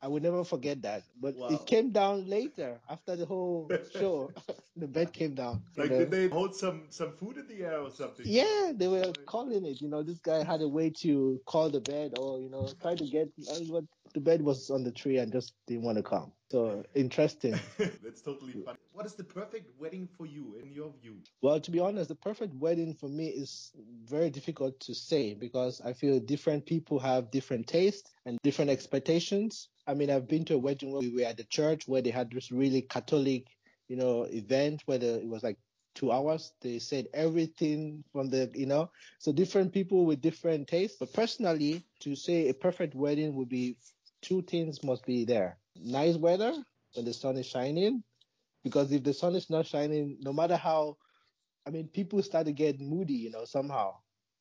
I 0.01 0.07
will 0.07 0.21
never 0.21 0.43
forget 0.43 0.81
that. 0.83 1.03
But 1.19 1.35
Wow. 1.35 1.49
it 1.49 1.65
came 1.65 1.91
down 1.91 2.27
later 2.27 2.81
after 2.89 3.15
the 3.15 3.25
whole 3.25 3.75
show. 3.91 4.33
the 4.75 4.87
bed 4.87 5.13
came 5.13 5.35
down. 5.35 5.63
you 5.75 5.83
like, 5.83 5.91
know. 5.91 5.97
did 5.97 6.11
they 6.11 6.27
hold 6.27 6.55
some 6.55 6.87
some 6.89 7.11
food 7.13 7.37
in 7.37 7.47
the 7.47 7.63
air 7.63 7.79
or 7.81 7.89
something? 7.91 8.25
Yeah, 8.27 8.71
they 8.75 8.87
were 8.87 9.13
calling 9.25 9.65
it. 9.65 9.81
You 9.81 9.89
know, 9.89 10.03
this 10.03 10.19
guy 10.19 10.43
had 10.43 10.61
a 10.61 10.67
way 10.67 10.89
to 11.01 11.39
call 11.45 11.69
the 11.69 11.79
bed 11.81 12.13
or, 12.17 12.39
you 12.39 12.49
know, 12.49 12.73
try 12.81 12.95
to 12.95 13.05
get 13.05 13.29
what 13.67 13.83
the 14.13 14.19
bed 14.21 14.41
was 14.41 14.69
on 14.69 14.83
the 14.83 14.91
tree 14.91 15.17
and 15.17 15.31
just 15.31 15.53
didn't 15.67 15.83
want 15.83 15.97
to 15.97 16.03
come. 16.03 16.31
So 16.51 16.83
interesting. 16.95 17.57
That's 17.77 18.21
totally 18.21 18.51
fun. 18.65 18.75
What 18.91 19.05
is 19.05 19.13
the 19.13 19.23
perfect 19.23 19.79
wedding 19.79 20.09
for 20.17 20.25
you, 20.25 20.57
in 20.61 20.73
your 20.73 20.91
view? 21.01 21.15
well, 21.41 21.61
to 21.61 21.71
be 21.71 21.79
honest, 21.79 22.09
the 22.09 22.15
perfect 22.15 22.53
wedding 22.55 22.93
for 22.93 23.07
me 23.07 23.27
is 23.27 23.71
very 24.03 24.29
difficult 24.29 24.77
to 24.81 24.93
say 24.93 25.33
because 25.33 25.79
I 25.79 25.93
feel 25.93 26.19
different 26.19 26.65
people 26.65 26.99
have 26.99 27.31
different 27.31 27.67
tastes 27.67 28.11
and 28.25 28.37
different 28.43 28.69
expectations. 28.69 29.69
I 29.87 29.93
mean, 29.93 30.09
I've 30.09 30.27
been 30.27 30.43
to 30.45 30.55
a 30.55 30.57
wedding 30.57 30.91
where 30.91 30.99
we 30.99 31.13
were 31.13 31.29
at 31.29 31.37
the 31.37 31.45
church 31.45 31.87
where 31.87 32.01
they 32.01 32.09
had 32.11 32.29
this 32.31 32.51
really 32.51 32.81
Catholic, 32.81 33.47
you 33.87 33.95
know, 33.95 34.23
event 34.23 34.81
where 34.87 34.97
the, 34.97 35.21
it 35.21 35.29
was 35.29 35.43
like 35.43 35.57
two 35.95 36.11
hours. 36.11 36.51
They 36.59 36.79
said 36.79 37.07
everything 37.13 38.03
from 38.11 38.27
the, 38.29 38.51
you 38.53 38.65
know, 38.65 38.91
so 39.19 39.31
different 39.31 39.71
people 39.71 40.05
with 40.05 40.19
different 40.19 40.67
tastes. 40.67 40.97
But 40.99 41.13
personally, 41.13 41.85
to 42.01 42.13
say 42.13 42.49
a 42.49 42.53
perfect 42.53 42.93
wedding 42.93 43.35
would 43.35 43.47
be 43.47 43.77
two 44.21 44.41
things 44.41 44.83
must 44.83 45.05
be 45.05 45.23
there. 45.23 45.57
Nice 45.75 46.17
weather 46.17 46.53
when 46.93 47.05
the 47.05 47.13
sun 47.13 47.37
is 47.37 47.45
shining, 47.45 48.03
because 48.63 48.91
if 48.91 49.03
the 49.03 49.13
sun 49.13 49.35
is 49.35 49.49
not 49.49 49.65
shining, 49.65 50.17
no 50.21 50.33
matter 50.33 50.57
how, 50.57 50.97
I 51.65 51.69
mean, 51.69 51.87
people 51.87 52.21
start 52.23 52.45
to 52.47 52.51
get 52.53 52.79
moody, 52.79 53.13
you 53.13 53.31
know, 53.31 53.45
somehow. 53.45 53.95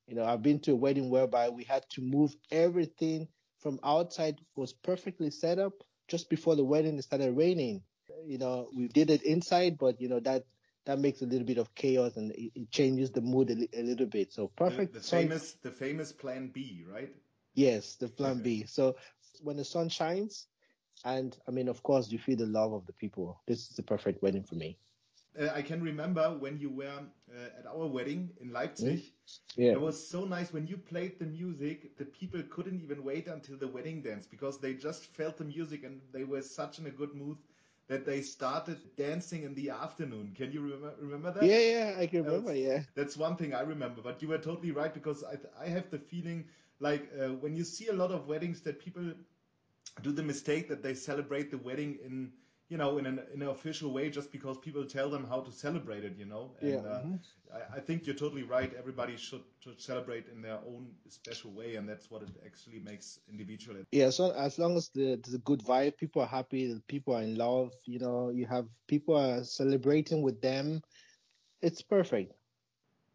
You 0.06 0.16
know, 0.16 0.24
I've 0.24 0.42
been 0.42 0.60
to 0.60 0.72
a 0.72 0.76
wedding 0.76 1.10
whereby 1.10 1.48
we 1.50 1.64
had 1.64 1.84
to 1.90 2.02
move 2.02 2.34
everything 2.50 3.28
from 3.58 3.78
outside 3.84 4.40
was 4.56 4.72
perfectly 4.72 5.30
set 5.30 5.58
up 5.58 5.72
just 6.08 6.28
before 6.30 6.56
the 6.56 6.64
wedding 6.64 6.98
it 6.98 7.02
started 7.02 7.36
raining. 7.36 7.82
You 8.26 8.38
know, 8.38 8.68
we 8.76 8.88
did 8.88 9.10
it 9.10 9.22
inside, 9.22 9.78
but 9.78 10.00
you 10.00 10.08
know 10.08 10.20
that 10.20 10.44
that 10.86 10.98
makes 10.98 11.22
a 11.22 11.26
little 11.26 11.46
bit 11.46 11.58
of 11.58 11.74
chaos 11.74 12.16
and 12.16 12.32
it, 12.32 12.52
it 12.54 12.70
changes 12.70 13.10
the 13.12 13.20
mood 13.20 13.50
a, 13.50 13.78
a, 13.78 13.82
little 13.82 14.06
bit. 14.06 14.32
So 14.32 14.48
perfect. 14.48 14.94
The, 14.94 15.00
the 15.00 15.04
famous, 15.04 15.52
the 15.62 15.70
famous 15.70 16.12
Plan 16.12 16.48
B, 16.52 16.84
right? 16.90 17.14
Yes, 17.54 17.96
the 17.96 18.08
Plan 18.08 18.42
B. 18.42 18.64
So 18.66 18.96
when 19.42 19.56
the 19.56 19.64
sun 19.64 19.88
shines, 19.88 20.46
and 21.04 21.36
I 21.48 21.50
mean, 21.50 21.68
of 21.68 21.82
course, 21.82 22.10
you 22.10 22.18
feel 22.18 22.36
the 22.36 22.46
love 22.46 22.72
of 22.72 22.86
the 22.86 22.92
people. 22.92 23.40
This 23.46 23.70
is 23.70 23.76
the 23.76 23.82
perfect 23.82 24.22
wedding 24.22 24.44
for 24.44 24.56
me. 24.56 24.78
Uh, 25.38 25.48
I 25.54 25.62
can 25.62 25.82
remember 25.82 26.36
when 26.38 26.58
you 26.58 26.70
were 26.70 27.02
uh, 27.30 27.58
at 27.58 27.66
our 27.66 27.86
wedding 27.86 28.30
in 28.40 28.52
Leipzig. 28.52 28.98
Mm. 28.98 29.38
Yeah. 29.56 29.72
It 29.72 29.80
was 29.80 30.08
so 30.08 30.24
nice 30.24 30.52
when 30.52 30.66
you 30.66 30.76
played 30.76 31.18
the 31.18 31.26
music. 31.26 31.96
The 31.96 32.04
people 32.04 32.42
couldn't 32.50 32.80
even 32.82 33.04
wait 33.04 33.28
until 33.28 33.56
the 33.56 33.68
wedding 33.68 34.02
dance 34.02 34.26
because 34.26 34.60
they 34.60 34.74
just 34.74 35.06
felt 35.06 35.36
the 35.36 35.44
music 35.44 35.84
and 35.84 36.00
they 36.12 36.24
were 36.24 36.42
such 36.42 36.78
in 36.78 36.86
a 36.86 36.90
good 36.90 37.14
mood 37.14 37.38
that 37.88 38.04
they 38.04 38.20
started 38.22 38.78
dancing 38.96 39.44
in 39.44 39.54
the 39.54 39.70
afternoon. 39.70 40.32
Can 40.34 40.52
you 40.52 40.60
remember, 40.60 40.94
remember 41.00 41.32
that? 41.32 41.44
Yeah, 41.44 41.58
yeah, 41.58 41.94
I 41.98 42.06
can 42.06 42.24
remember. 42.24 42.52
That's, 42.52 42.54
yeah, 42.54 42.82
that's 42.94 43.16
one 43.16 43.36
thing 43.36 43.54
I 43.54 43.60
remember. 43.62 44.02
But 44.02 44.22
you 44.22 44.28
were 44.28 44.38
totally 44.38 44.72
right 44.72 44.92
because 44.92 45.24
I, 45.24 45.38
I 45.62 45.68
have 45.68 45.90
the 45.90 45.98
feeling 45.98 46.46
like 46.80 47.10
uh, 47.20 47.28
when 47.34 47.56
you 47.56 47.64
see 47.64 47.88
a 47.88 47.92
lot 47.92 48.10
of 48.10 48.26
weddings 48.26 48.60
that 48.62 48.80
people 48.80 49.12
do 50.02 50.12
the 50.12 50.22
mistake 50.22 50.68
that 50.68 50.82
they 50.82 50.94
celebrate 50.94 51.50
the 51.50 51.58
wedding 51.58 51.98
in 52.04 52.32
you 52.70 52.76
know, 52.76 52.98
in 52.98 53.06
an, 53.06 53.20
in 53.34 53.42
an 53.42 53.48
official 53.48 53.92
way 53.92 54.08
just 54.08 54.30
because 54.30 54.56
people 54.56 54.84
tell 54.84 55.10
them 55.10 55.26
how 55.28 55.40
to 55.40 55.50
celebrate 55.50 56.04
it, 56.04 56.14
you 56.16 56.24
know. 56.24 56.52
And, 56.60 56.70
yeah. 56.70 56.76
Uh, 56.76 57.02
mm-hmm. 57.02 57.16
I, 57.52 57.78
I, 57.78 57.80
think 57.80 58.06
you're 58.06 58.14
totally 58.14 58.44
right. 58.44 58.72
Everybody 58.78 59.16
should, 59.16 59.42
should 59.58 59.80
celebrate 59.80 60.26
in 60.32 60.40
their 60.40 60.58
own 60.68 60.86
special 61.08 61.50
way, 61.50 61.74
and 61.74 61.88
that's 61.88 62.12
what 62.12 62.22
it 62.22 62.28
actually 62.46 62.78
makes 62.78 63.18
individual. 63.28 63.78
Yeah, 63.90 64.10
so 64.10 64.30
as 64.30 64.56
long 64.56 64.76
as 64.76 64.88
the, 64.90 65.14
a 65.14 65.38
good 65.38 65.64
vibe, 65.64 65.96
people 65.96 66.22
are 66.22 66.28
happy, 66.28 66.80
people 66.86 67.16
are 67.16 67.22
in 67.22 67.34
love, 67.34 67.72
you 67.86 67.98
know, 67.98 68.30
you 68.30 68.46
have 68.46 68.66
people 68.86 69.16
are 69.16 69.42
celebrating 69.42 70.22
with 70.22 70.40
them, 70.40 70.80
it's 71.62 71.82
perfect. 71.82 72.32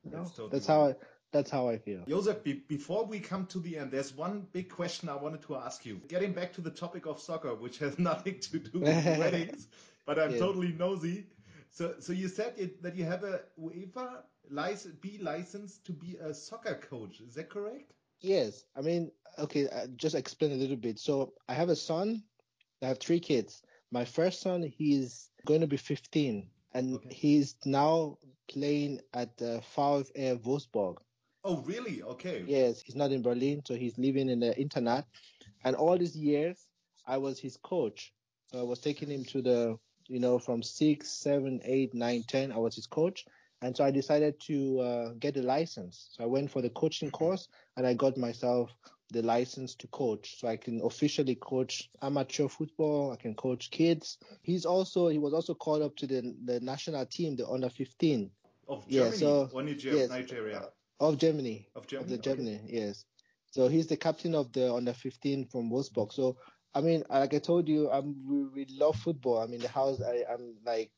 That's, 0.03 0.31
totally 0.31 0.49
that's 0.51 0.67
how 0.67 0.89
I, 0.89 0.95
that's 1.35 1.51
how 1.51 1.67
I 1.67 1.77
feel. 1.77 1.99
Joseph, 2.07 2.43
be- 2.43 2.63
before 2.69 3.05
we 3.05 3.19
come 3.19 3.45
to 3.47 3.59
the 3.59 3.77
end, 3.77 3.91
there's 3.91 4.15
one 4.15 4.47
big 4.53 4.69
question 4.69 5.09
I 5.09 5.17
wanted 5.17 5.41
to 5.43 5.57
ask 5.57 5.85
you. 5.85 5.99
Getting 6.07 6.31
back 6.31 6.53
to 6.53 6.61
the 6.61 6.69
topic 6.69 7.05
of 7.05 7.19
soccer, 7.19 7.53
which 7.53 7.77
has 7.79 7.99
nothing 8.09 8.39
to 8.39 8.59
do 8.59 8.79
with 8.79 9.05
weddings, 9.19 9.67
but 10.05 10.17
I'm 10.17 10.31
yeah. 10.31 10.39
totally 10.39 10.71
nosy. 10.71 11.27
So, 11.71 11.95
so 11.99 12.13
you 12.13 12.29
said 12.29 12.53
it, 12.55 12.81
that 12.81 12.95
you 12.95 13.03
have 13.03 13.25
a 13.25 13.41
UEFA 13.61 14.21
license, 14.49 14.95
B 15.01 15.19
license 15.21 15.79
to 15.79 15.91
be 15.91 16.15
a 16.21 16.33
soccer 16.33 16.75
coach. 16.75 17.19
Is 17.19 17.33
that 17.35 17.49
correct? 17.49 17.91
Yes. 18.21 18.63
I 18.77 18.79
mean, 18.79 19.11
okay, 19.37 19.67
uh, 19.67 19.87
just 19.97 20.15
explain 20.15 20.53
a 20.53 20.55
little 20.55 20.77
bit. 20.77 20.99
So 20.99 21.33
I 21.49 21.53
have 21.53 21.67
a 21.67 21.75
son. 21.75 22.23
I 22.81 22.87
have 22.87 22.99
three 22.99 23.19
kids. 23.19 23.61
My 23.91 24.05
first 24.05 24.39
son, 24.39 24.63
he's 24.63 25.29
going 25.45 25.61
to 25.61 25.67
be 25.67 25.77
15, 25.77 26.47
and 26.73 26.95
okay. 26.95 27.13
he's 27.13 27.55
now 27.65 28.17
playing 28.47 29.01
at 29.13 29.31
uh, 29.41 29.59
VfR 29.75 30.39
Wolfsburg. 30.41 30.97
Oh, 31.47 31.57
really? 31.57 32.01
Okay. 32.01 32.43
Yes, 32.47 32.81
he's 32.81 32.95
not 32.95 33.11
in 33.11 33.21
Berlin, 33.21 33.61
so 33.63 33.75
he's 33.75 33.95
living 33.99 34.29
in 34.29 34.39
the 34.39 34.55
internat. 34.55 35.03
And 35.63 35.75
all 35.75 35.95
these 35.95 36.15
years, 36.15 36.65
I 37.05 37.17
was 37.17 37.39
his 37.39 37.55
coach. 37.57 38.11
So 38.51 38.59
I 38.59 38.63
was 38.63 38.79
taking 38.79 39.09
him 39.09 39.23
to 39.25 39.43
the, 39.43 39.77
you 40.07 40.19
know, 40.19 40.39
from 40.39 40.63
six, 40.63 41.11
seven, 41.11 41.61
eight, 41.63 41.93
nine, 41.93 42.23
ten. 42.27 42.51
I 42.51 42.57
was 42.57 42.75
his 42.75 42.87
coach. 42.87 43.25
And 43.61 43.77
so 43.77 43.83
I 43.83 43.91
decided 43.91 44.39
to 44.47 44.79
uh, 44.79 45.09
get 45.19 45.37
a 45.37 45.43
license. 45.43 46.09
So 46.13 46.23
I 46.23 46.27
went 46.27 46.49
for 46.49 46.63
the 46.63 46.69
coaching 46.71 47.11
course 47.11 47.47
and 47.77 47.85
I 47.85 47.93
got 47.93 48.17
myself 48.17 48.71
the 49.11 49.21
license 49.21 49.75
to 49.75 49.87
coach. 49.87 50.39
So 50.39 50.47
I 50.47 50.57
can 50.57 50.81
officially 50.83 51.35
coach 51.35 51.91
amateur 52.01 52.47
football. 52.47 53.11
I 53.11 53.17
can 53.17 53.35
coach 53.35 53.69
kids. 53.69 54.17
He's 54.41 54.65
also, 54.65 55.09
he 55.09 55.19
was 55.19 55.33
also 55.33 55.53
called 55.53 55.83
up 55.83 55.95
to 55.97 56.07
the, 56.07 56.35
the 56.43 56.59
national 56.59 57.05
team, 57.05 57.35
the 57.35 57.47
under 57.47 57.69
15. 57.69 58.31
Of 58.67 58.89
Germany 58.89 59.11
yeah, 59.11 59.19
so, 59.19 59.49
or 59.53 59.61
Nigeria? 59.61 59.99
Yes, 59.99 60.09
Nigeria. 60.09 60.69
Of 60.99 61.17
Germany. 61.17 61.67
Of 61.75 61.87
Germany. 61.87 62.13
Of 62.13 62.17
the 62.17 62.23
Germany, 62.23 62.61
okay. 62.63 62.85
yes. 62.87 63.05
So 63.51 63.67
he's 63.67 63.87
the 63.87 63.97
captain 63.97 64.35
of 64.35 64.51
the 64.53 64.73
under 64.73 64.93
15 64.93 65.47
from 65.47 65.69
Wolfsburg. 65.69 66.11
So 66.11 66.37
I 66.73 66.81
mean, 66.81 67.03
like 67.09 67.33
I 67.33 67.39
told 67.39 67.69
you, 67.69 67.89
I'm 67.89 68.15
we, 68.27 68.43
we 68.43 68.65
love 68.77 68.97
football. 68.97 69.39
I 69.41 69.47
mean, 69.47 69.61
the 69.61 69.69
house, 69.69 70.01
I, 70.01 70.23
I'm 70.31 70.55
like, 70.65 70.91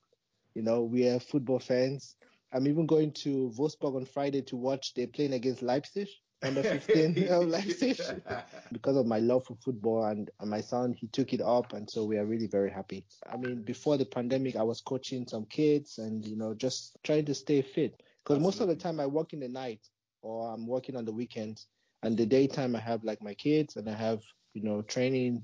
you 0.55 0.63
know, 0.63 0.81
we 0.81 1.07
are 1.07 1.19
football 1.19 1.60
fans. 1.60 2.15
I'm 2.51 2.67
even 2.67 2.88
going 2.88 3.12
to 3.23 3.53
Wolfsburg 3.57 3.95
on 3.95 4.05
Friday 4.05 4.41
to 4.43 4.55
watch. 4.55 4.93
They're 4.95 5.07
playing 5.07 5.33
against 5.33 5.62
Leipzig 5.62 6.07
under 6.43 6.63
15 6.63 7.27
of 7.29 7.47
Leipzig 7.47 7.99
because 8.71 8.95
of 8.95 9.05
my 9.05 9.19
love 9.19 9.45
for 9.45 9.55
football 9.63 10.05
and, 10.05 10.29
and 10.39 10.49
my 10.49 10.62
son 10.62 10.93
he 10.93 11.07
took 11.07 11.33
it 11.33 11.41
up 11.41 11.73
and 11.73 11.89
so 11.89 12.05
we 12.05 12.17
are 12.17 12.25
really 12.25 12.47
very 12.47 12.69
happy 12.69 13.03
i 13.31 13.38
mean 13.38 13.63
before 13.63 13.97
the 13.97 14.05
pandemic 14.05 14.55
i 14.55 14.62
was 14.62 14.81
coaching 14.81 15.27
some 15.27 15.45
kids 15.45 15.97
and 15.97 16.25
you 16.25 16.36
know 16.36 16.53
just 16.53 16.95
trying 17.03 17.25
to 17.25 17.33
stay 17.33 17.62
fit 17.62 18.03
because 18.27 18.43
most 18.43 18.59
of 18.59 18.67
the 18.67 18.75
time 18.75 18.99
I 18.99 19.05
work 19.05 19.33
in 19.33 19.39
the 19.39 19.47
night 19.47 19.87
or 20.21 20.53
I'm 20.53 20.67
working 20.67 20.95
on 20.95 21.05
the 21.05 21.11
weekends, 21.11 21.67
and 22.03 22.17
the 22.17 22.25
daytime 22.25 22.75
I 22.75 22.79
have 22.79 23.03
like 23.03 23.21
my 23.21 23.33
kids 23.33 23.75
and 23.77 23.89
I 23.89 23.93
have 23.93 24.21
you 24.53 24.63
know 24.63 24.81
training 24.81 25.43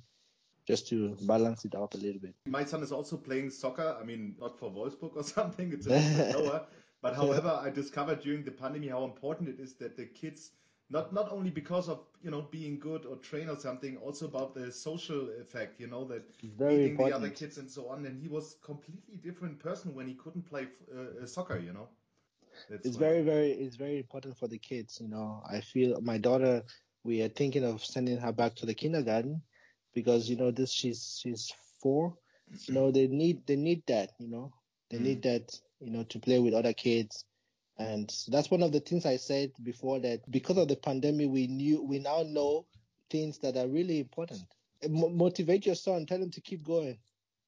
just 0.67 0.87
to 0.89 1.15
balance 1.21 1.65
it 1.65 1.75
out 1.75 1.93
a 1.95 1.97
little 1.97 2.19
bit. 2.19 2.35
My 2.47 2.63
son 2.63 2.83
is 2.83 2.91
also 2.91 3.17
playing 3.17 3.49
soccer. 3.49 3.97
I 3.99 4.03
mean, 4.03 4.35
not 4.39 4.57
for 4.59 4.69
Wolfsburg 4.69 5.15
or 5.15 5.23
something. 5.37 5.71
It's 5.71 5.87
a 5.87 5.89
bit 5.89 6.35
lower. 6.37 6.65
But 7.01 7.15
however, 7.15 7.59
I 7.61 7.69
discovered 7.69 8.21
during 8.21 8.43
the 8.43 8.51
pandemic 8.51 8.91
how 8.91 9.03
important 9.03 9.49
it 9.49 9.59
is 9.59 9.73
that 9.75 9.97
the 9.97 10.05
kids 10.05 10.51
not 10.89 11.13
not 11.13 11.31
only 11.31 11.49
because 11.49 11.87
of 11.89 12.01
you 12.21 12.31
know 12.31 12.41
being 12.51 12.79
good 12.79 13.05
or 13.05 13.15
train 13.17 13.49
or 13.49 13.57
something, 13.57 13.97
also 13.97 14.25
about 14.25 14.53
the 14.53 14.71
social 14.71 15.29
effect. 15.39 15.79
You 15.79 15.87
know 15.87 16.03
that 16.05 16.23
meeting 16.41 16.91
important. 16.91 16.97
the 16.97 17.15
other 17.15 17.29
kids 17.29 17.57
and 17.57 17.69
so 17.69 17.87
on. 17.87 18.05
And 18.05 18.21
he 18.21 18.27
was 18.27 18.57
completely 18.61 19.15
different 19.15 19.59
person 19.59 19.95
when 19.95 20.07
he 20.07 20.15
couldn't 20.15 20.43
play 20.43 20.67
uh, 20.93 21.25
soccer. 21.25 21.57
You 21.57 21.73
know. 21.73 21.87
That's 22.69 22.89
it's 22.89 22.97
very, 22.97 23.21
very, 23.21 23.51
it's 23.51 23.75
very 23.75 23.97
important 23.99 24.37
for 24.37 24.47
the 24.47 24.57
kids. 24.59 24.99
You 25.01 25.09
know, 25.09 25.41
I 25.49 25.61
feel 25.61 25.99
my 26.01 26.17
daughter. 26.17 26.63
We 27.03 27.21
are 27.21 27.29
thinking 27.29 27.63
of 27.63 27.83
sending 27.83 28.17
her 28.17 28.31
back 28.31 28.55
to 28.55 28.65
the 28.65 28.73
kindergarten 28.75 29.41
because 29.93 30.29
you 30.29 30.35
know 30.37 30.51
this. 30.51 30.71
She's 30.71 31.19
she's 31.21 31.51
four. 31.81 32.17
You 32.67 32.73
know, 32.73 32.91
they 32.91 33.07
need 33.07 33.45
they 33.47 33.55
need 33.55 33.83
that. 33.87 34.11
You 34.19 34.29
know, 34.29 34.53
they 34.89 34.99
mm 34.99 35.05
need 35.05 35.23
that. 35.23 35.59
You 35.79 35.91
know, 35.91 36.03
to 36.03 36.19
play 36.19 36.39
with 36.39 36.53
other 36.53 36.73
kids. 36.73 37.25
And 37.77 38.13
that's 38.29 38.51
one 38.51 38.61
of 38.63 38.71
the 38.71 38.79
things 38.79 39.05
I 39.05 39.17
said 39.17 39.51
before 39.63 39.99
that 40.01 40.29
because 40.31 40.57
of 40.57 40.67
the 40.67 40.75
pandemic, 40.77 41.29
we 41.29 41.47
knew 41.47 41.81
we 41.83 41.99
now 41.99 42.23
know 42.23 42.67
things 43.09 43.39
that 43.39 43.57
are 43.57 43.67
really 43.67 43.99
important. 43.99 44.47
M- 44.83 45.17
motivate 45.17 45.65
your 45.65 45.75
son. 45.75 46.05
Tell 46.05 46.21
him 46.21 46.31
to 46.31 46.41
keep 46.41 46.63
going. 46.63 46.99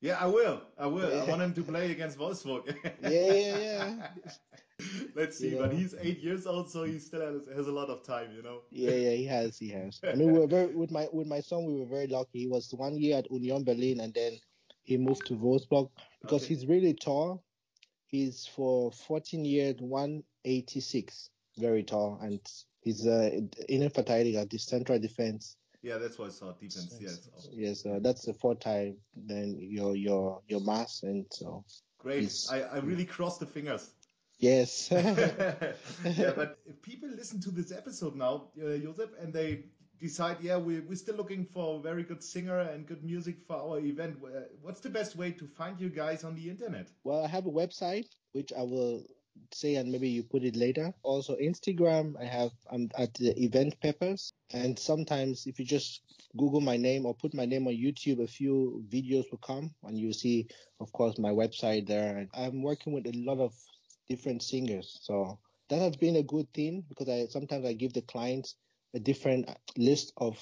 Yeah, 0.01 0.17
I 0.19 0.27
will. 0.27 0.61
I 0.77 0.87
will. 0.87 1.13
I 1.15 1.23
want 1.23 1.41
him 1.41 1.53
to 1.53 1.63
play 1.63 1.91
against 1.91 2.17
Wolfsburg. 2.17 2.75
yeah, 2.99 3.21
yeah, 3.21 3.55
yeah. 3.55 3.93
Let's 5.15 5.37
see, 5.37 5.55
but 5.55 5.71
he's 5.71 5.95
eight 6.01 6.19
years 6.19 6.45
old, 6.45 6.69
so 6.69 6.83
he 6.83 6.99
still 6.99 7.21
has, 7.21 7.47
has, 7.55 7.67
a 7.67 7.71
lot 7.71 7.89
of 7.89 8.03
time, 8.03 8.31
you 8.35 8.43
know. 8.43 8.59
Yeah, 8.71 8.91
yeah, 8.91 9.11
he 9.11 9.25
has, 9.25 9.57
he 9.57 9.69
has. 9.69 9.99
I 10.03 10.15
mean, 10.15 10.33
we 10.33 10.39
were 10.39 10.47
very 10.47 10.75
with 10.75 10.91
my 10.91 11.07
with 11.13 11.27
my 11.27 11.39
son, 11.39 11.65
we 11.65 11.79
were 11.79 11.85
very 11.85 12.07
lucky. 12.07 12.39
He 12.39 12.47
was 12.47 12.73
one 12.73 12.97
year 12.97 13.17
at 13.17 13.31
Union 13.31 13.63
Berlin, 13.63 14.01
and 14.01 14.13
then 14.13 14.33
he 14.83 14.97
moved 14.97 15.25
to 15.27 15.33
Wolfsburg 15.33 15.89
because 16.21 16.43
okay. 16.43 16.53
he's 16.53 16.67
really 16.67 16.93
tall. 16.93 17.43
He's 18.07 18.45
for 18.45 18.91
14 18.91 19.45
years, 19.45 19.75
186, 19.79 21.29
very 21.57 21.83
tall, 21.83 22.19
and 22.21 22.39
he's 22.81 23.07
uh, 23.07 23.29
inner 23.67 23.89
Verteidiger, 23.89 24.49
the 24.49 24.57
central 24.57 24.99
defense. 24.99 25.57
Yeah, 25.81 25.97
that's 25.97 26.17
what 26.17 26.29
I 26.29 26.31
saw. 26.31 26.51
Defense, 26.53 26.97
yes. 26.99 27.29
Yes, 27.51 27.85
uh, 27.85 27.99
that's 28.01 28.25
the 28.25 28.33
fourth 28.33 28.59
time. 28.59 28.97
Then 29.15 29.57
your 29.59 29.95
your 29.95 30.41
your 30.47 30.61
mass, 30.61 31.03
and 31.03 31.25
so. 31.31 31.63
Great. 32.05 32.31
I, 32.51 32.61
I 32.61 32.77
really 32.77 33.05
crossed 33.05 33.39
the 33.39 33.47
fingers. 33.47 33.89
Yes. 34.39 34.89
yeah, 34.91 36.31
but 36.35 36.59
if 36.65 36.81
people 36.81 37.09
listen 37.09 37.39
to 37.41 37.51
this 37.51 37.71
episode 37.71 38.15
now, 38.15 38.49
uh, 38.61 38.77
Joseph, 38.77 39.11
and 39.19 39.33
they 39.33 39.65
decide, 39.99 40.37
yeah, 40.41 40.57
we, 40.57 40.81
we're 40.81 40.95
still 40.95 41.15
looking 41.15 41.45
for 41.45 41.79
a 41.79 41.81
very 41.81 42.03
good 42.03 42.23
singer 42.23 42.59
and 42.59 42.85
good 42.85 43.03
music 43.03 43.37
for 43.47 43.55
our 43.55 43.79
event, 43.79 44.17
what's 44.61 44.81
the 44.81 44.89
best 44.89 45.15
way 45.15 45.31
to 45.31 45.47
find 45.47 45.79
you 45.79 45.89
guys 45.89 46.23
on 46.23 46.35
the 46.35 46.49
internet? 46.49 46.87
Well, 47.03 47.23
I 47.23 47.27
have 47.27 47.45
a 47.45 47.51
website, 47.51 48.07
which 48.33 48.51
I 48.57 48.61
will 48.61 49.05
say 49.53 49.75
and 49.75 49.91
maybe 49.91 50.09
you 50.09 50.23
put 50.23 50.43
it 50.43 50.55
later. 50.55 50.93
Also 51.03 51.35
Instagram, 51.35 52.15
I 52.19 52.25
have 52.25 52.51
I'm 52.71 52.89
at 52.97 53.13
the 53.15 53.37
event 53.41 53.75
peppers, 53.81 54.33
and 54.51 54.77
sometimes 54.77 55.45
if 55.45 55.59
you 55.59 55.65
just 55.65 56.01
Google 56.37 56.61
my 56.61 56.77
name 56.77 57.05
or 57.05 57.13
put 57.13 57.33
my 57.33 57.45
name 57.45 57.67
on 57.67 57.73
YouTube, 57.73 58.23
a 58.23 58.27
few 58.27 58.83
videos 58.89 59.29
will 59.31 59.39
come, 59.39 59.73
and 59.83 59.97
you 59.97 60.13
see, 60.13 60.47
of 60.79 60.91
course, 60.91 61.17
my 61.17 61.31
website 61.31 61.87
there. 61.87 62.27
I'm 62.33 62.61
working 62.61 62.93
with 62.93 63.07
a 63.07 63.13
lot 63.13 63.39
of 63.39 63.53
different 64.07 64.43
singers, 64.43 64.99
so 65.01 65.39
that 65.69 65.79
has 65.79 65.95
been 65.95 66.17
a 66.17 66.23
good 66.23 66.51
thing 66.53 66.83
because 66.89 67.09
I 67.09 67.27
sometimes 67.27 67.65
I 67.65 67.73
give 67.73 67.93
the 67.93 68.01
clients 68.01 68.55
a 68.93 68.99
different 68.99 69.49
list 69.77 70.13
of 70.17 70.37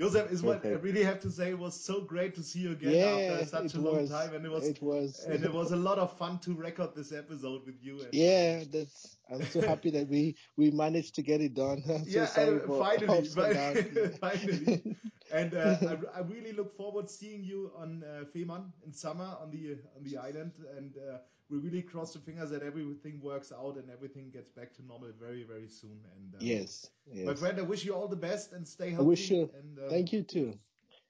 Joseph, 0.00 0.30
is 0.30 0.44
what 0.44 0.64
I 0.64 0.70
really 0.70 1.02
have 1.02 1.18
to 1.20 1.30
say. 1.30 1.50
It 1.50 1.58
was 1.58 1.74
so 1.74 2.00
great 2.00 2.32
to 2.36 2.42
see 2.42 2.60
you 2.60 2.72
again 2.72 2.94
yeah, 2.94 3.32
after 3.32 3.46
such 3.46 3.74
a 3.74 3.80
long 3.80 4.08
time, 4.08 4.32
and 4.32 4.46
it 4.46 4.50
was 4.50 4.64
it 4.64 4.80
was 4.80 5.24
and 5.24 5.44
it 5.44 5.52
was 5.52 5.72
a 5.72 5.76
lot 5.76 5.98
of 5.98 6.16
fun 6.16 6.38
to 6.40 6.54
record 6.54 6.94
this 6.94 7.12
episode 7.12 7.66
with 7.66 7.82
you. 7.82 8.02
And, 8.02 8.08
yeah, 8.12 8.62
that's. 8.70 9.16
I'm 9.28 9.44
so 9.44 9.60
happy 9.72 9.90
that 9.90 10.08
we 10.08 10.36
we 10.56 10.70
managed 10.70 11.16
to 11.16 11.22
get 11.22 11.40
it 11.40 11.54
done. 11.54 11.82
I'm 11.88 12.04
yeah, 12.06 12.26
so 12.26 12.60
finally, 12.78 13.26
finally, 13.26 14.08
finally. 14.20 14.96
and 15.32 15.54
uh, 15.54 15.76
I, 15.82 16.18
I, 16.18 16.20
really 16.20 16.52
look 16.52 16.76
forward 16.76 17.10
seeing 17.10 17.42
you 17.42 17.72
on 17.76 18.04
uh, 18.04 18.24
Fehmarn 18.32 18.70
in 18.86 18.92
summer 18.92 19.36
on 19.42 19.50
the 19.50 19.78
on 19.96 20.04
the 20.04 20.16
island, 20.16 20.52
and 20.76 20.94
uh, 20.96 21.18
we 21.50 21.58
really 21.58 21.82
cross 21.82 22.12
the 22.12 22.18
fingers 22.18 22.50
that 22.50 22.62
everything 22.62 23.20
works 23.22 23.52
out 23.52 23.76
and 23.76 23.90
everything 23.90 24.30
gets 24.30 24.50
back 24.50 24.74
to 24.74 24.84
normal 24.86 25.10
very 25.18 25.44
very 25.44 25.68
soon. 25.68 25.98
And 26.14 26.34
um, 26.34 26.40
yes, 26.40 26.90
yes, 27.12 27.26
my 27.26 27.34
friend, 27.34 27.58
I 27.58 27.62
wish 27.62 27.84
you 27.84 27.94
all 27.94 28.08
the 28.08 28.16
best 28.16 28.52
and 28.52 28.66
stay 28.66 28.90
healthy. 28.90 29.04
I 29.04 29.08
wish 29.08 29.30
you. 29.30 29.50
And, 29.58 29.78
um, 29.78 29.90
thank 29.90 30.12
you 30.12 30.22
too. 30.22 30.58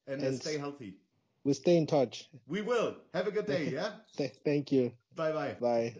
And, 0.07 0.23
uh, 0.23 0.27
and 0.27 0.41
stay 0.41 0.59
healthy. 0.59 0.95
We'll 1.45 1.55
stay 1.55 1.77
in 1.77 1.87
touch. 1.87 2.29
We 2.47 2.63
will. 2.63 2.97
Have 3.15 3.27
a 3.27 3.31
good 3.31 3.47
day. 3.47 3.71
Yeah. 3.73 3.91
thank 4.45 4.73
you. 4.73 4.93
Bye 5.15 5.33
bye. 5.33 5.57
Bye. 5.61 5.95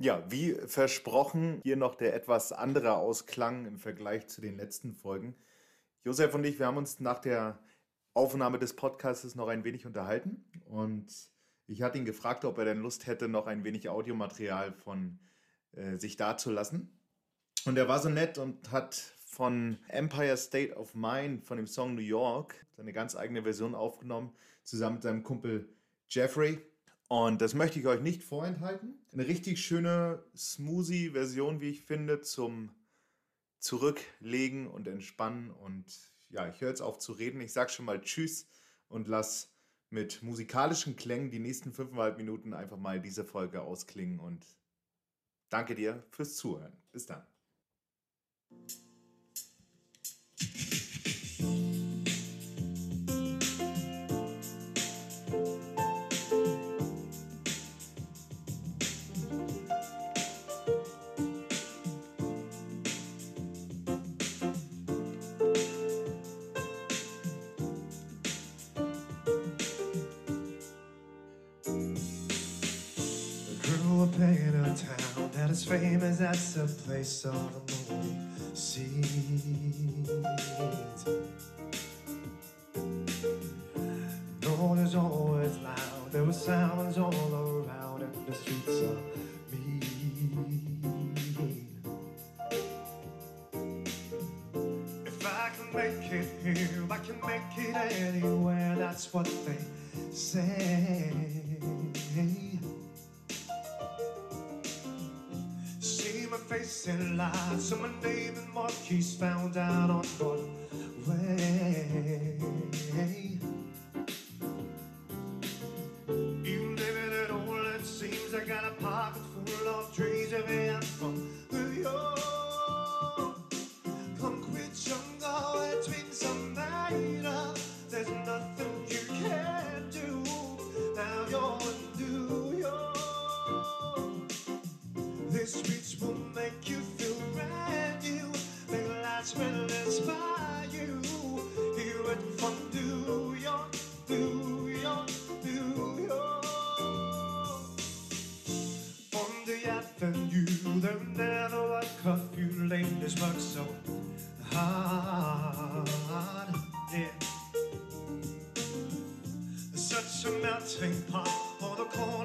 Ja, 0.00 0.22
wie 0.30 0.54
versprochen, 0.66 1.60
hier 1.64 1.76
noch 1.76 1.96
der 1.96 2.14
etwas 2.14 2.52
andere 2.52 2.96
Ausklang 2.96 3.66
im 3.66 3.78
Vergleich 3.78 4.28
zu 4.28 4.40
den 4.40 4.56
letzten 4.56 4.94
Folgen. 4.94 5.34
Josef 6.04 6.34
und 6.34 6.44
ich, 6.44 6.58
wir 6.60 6.66
haben 6.66 6.76
uns 6.76 7.00
nach 7.00 7.18
der 7.18 7.58
Aufnahme 8.14 8.60
des 8.60 8.74
Podcasts 8.74 9.34
noch 9.34 9.48
ein 9.48 9.64
wenig 9.64 9.86
unterhalten 9.86 10.44
und 10.66 11.12
ich 11.68 11.82
hatte 11.82 11.98
ihn 11.98 12.04
gefragt, 12.04 12.44
ob 12.44 12.58
er 12.58 12.64
denn 12.64 12.80
Lust 12.80 13.06
hätte, 13.06 13.28
noch 13.28 13.46
ein 13.46 13.62
wenig 13.62 13.88
Audiomaterial 13.88 14.72
von 14.72 15.20
äh, 15.72 15.98
sich 15.98 16.16
dazulassen. 16.16 16.98
Und 17.66 17.76
er 17.76 17.88
war 17.88 18.00
so 18.00 18.08
nett 18.08 18.38
und 18.38 18.72
hat 18.72 18.94
von 18.94 19.78
Empire 19.88 20.36
State 20.36 20.74
of 20.74 20.94
Mind, 20.94 21.44
von 21.44 21.58
dem 21.58 21.66
Song 21.66 21.94
New 21.94 22.00
York, 22.00 22.66
seine 22.76 22.94
ganz 22.94 23.14
eigene 23.14 23.42
Version 23.42 23.74
aufgenommen, 23.74 24.34
zusammen 24.64 24.94
mit 24.94 25.02
seinem 25.02 25.22
Kumpel 25.22 25.68
Jeffrey. 26.08 26.58
Und 27.08 27.42
das 27.42 27.54
möchte 27.54 27.78
ich 27.78 27.86
euch 27.86 28.00
nicht 28.00 28.22
vorenthalten. 28.22 28.98
Eine 29.12 29.28
richtig 29.28 29.60
schöne, 29.60 30.24
smoothie 30.34 31.10
Version, 31.10 31.60
wie 31.60 31.70
ich 31.70 31.82
finde, 31.82 32.22
zum 32.22 32.70
Zurücklegen 33.58 34.66
und 34.66 34.88
Entspannen. 34.88 35.50
Und 35.50 35.84
ja, 36.30 36.48
ich 36.48 36.60
höre 36.60 36.70
jetzt 36.70 36.82
auf 36.82 36.98
zu 36.98 37.12
reden. 37.12 37.40
Ich 37.42 37.52
sage 37.52 37.70
schon 37.70 37.84
mal 37.84 38.00
Tschüss 38.00 38.48
und 38.88 39.08
lass 39.08 39.57
mit 39.90 40.22
musikalischen 40.22 40.96
Klängen 40.96 41.30
die 41.30 41.38
nächsten 41.38 41.72
fünfeinhalb 41.72 42.18
Minuten 42.18 42.52
einfach 42.52 42.76
mal 42.76 43.00
diese 43.00 43.24
Folge 43.24 43.62
ausklingen 43.62 44.20
und 44.20 44.44
danke 45.48 45.74
dir 45.74 46.04
fürs 46.10 46.36
Zuhören. 46.36 46.76
Bis 46.92 47.06
dann. 47.06 47.26
As 76.28 76.58
a 76.58 76.66
place 76.66 77.24
of 77.24 77.66
the 77.66 77.94
movie 77.94 78.16
scenes. 78.52 80.10
Noise 84.42 84.94
always 84.94 85.56
loud, 85.58 86.12
there 86.12 86.24
were 86.24 86.32
sounds 86.32 86.98
all 86.98 87.32
around, 87.34 88.02
and 88.02 88.26
the 88.26 88.34
streets 88.34 88.68
are 88.68 89.00
mean. 89.50 89.82
If 95.06 95.26
I 95.26 95.50
can 95.56 95.68
make 95.72 96.12
it 96.12 96.28
here, 96.44 96.84
I 96.90 96.98
can 96.98 97.18
make 97.26 97.56
it 97.56 97.74
anywhere. 98.02 98.76
That's 98.76 99.14
what 99.14 99.30
they 99.46 99.56
say. 100.12 101.37
Facing 106.88 107.16
lies. 107.16 107.68
So 107.68 107.76
my 107.76 107.88
name 108.02 108.34
and 108.36 108.52
marquees 108.54 109.14
found 109.14 109.56
out 109.56 109.90
on 109.90 110.06
Broadway. 110.18 110.46
You 112.38 113.38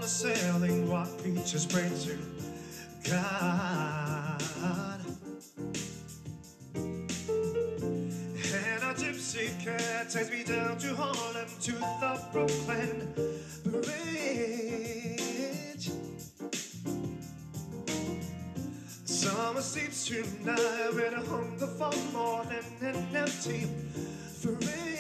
the 0.04 0.10
selling 0.10 0.90
what 0.90 1.08
peaches 1.24 1.66
bring 1.66 1.98
to 2.00 2.18
God. 3.10 4.42
And 6.76 8.84
a 8.84 8.94
gypsy 9.00 9.48
cat 9.64 10.10
takes 10.10 10.30
me 10.30 10.44
down 10.44 10.78
to 10.80 10.94
Harlem 10.94 11.48
to 11.62 11.72
the 11.72 12.20
Brooklyn 12.34 13.14
Bridge. 13.64 13.90
Summer 19.06 19.62
sleeps 19.62 20.08
tonight 20.08 20.90
with 20.96 21.14
a 21.14 21.22
hunger 21.30 21.68
for 21.68 21.94
more 22.12 22.44
than 22.44 22.66
an 22.94 23.16
empty 23.16 23.70
fridge. 24.42 24.93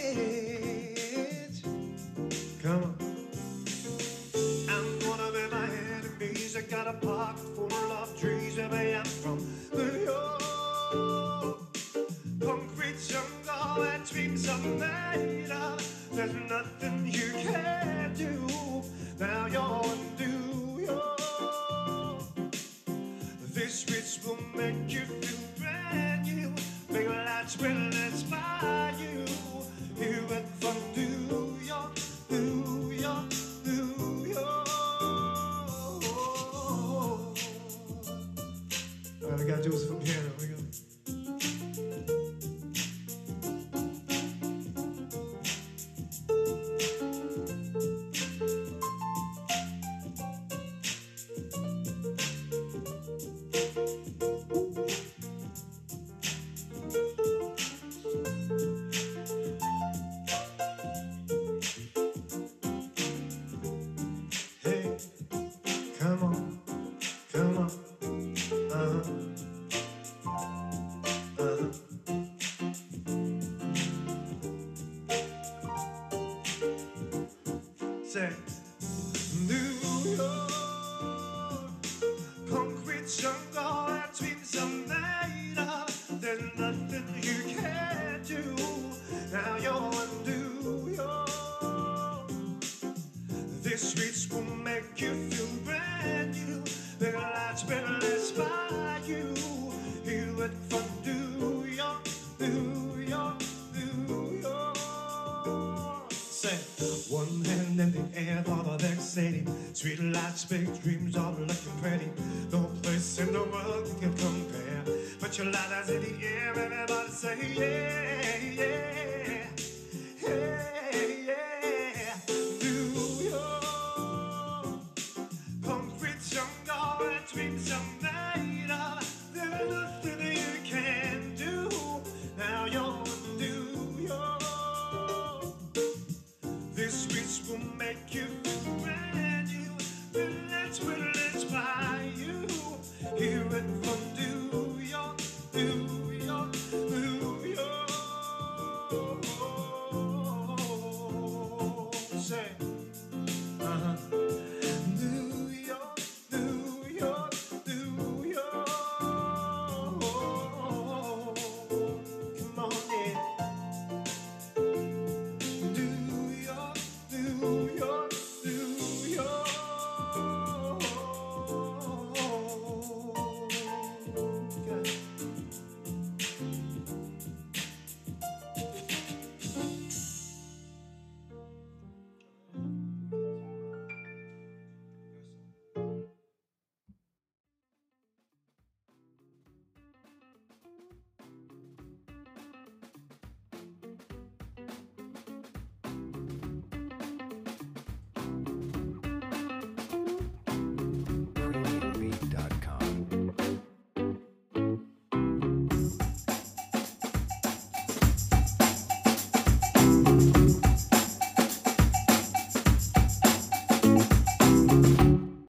Big 110.41 110.81
dreams, 110.81 111.15
all 111.15 111.31
looking 111.33 111.55
pretty. 111.79 112.12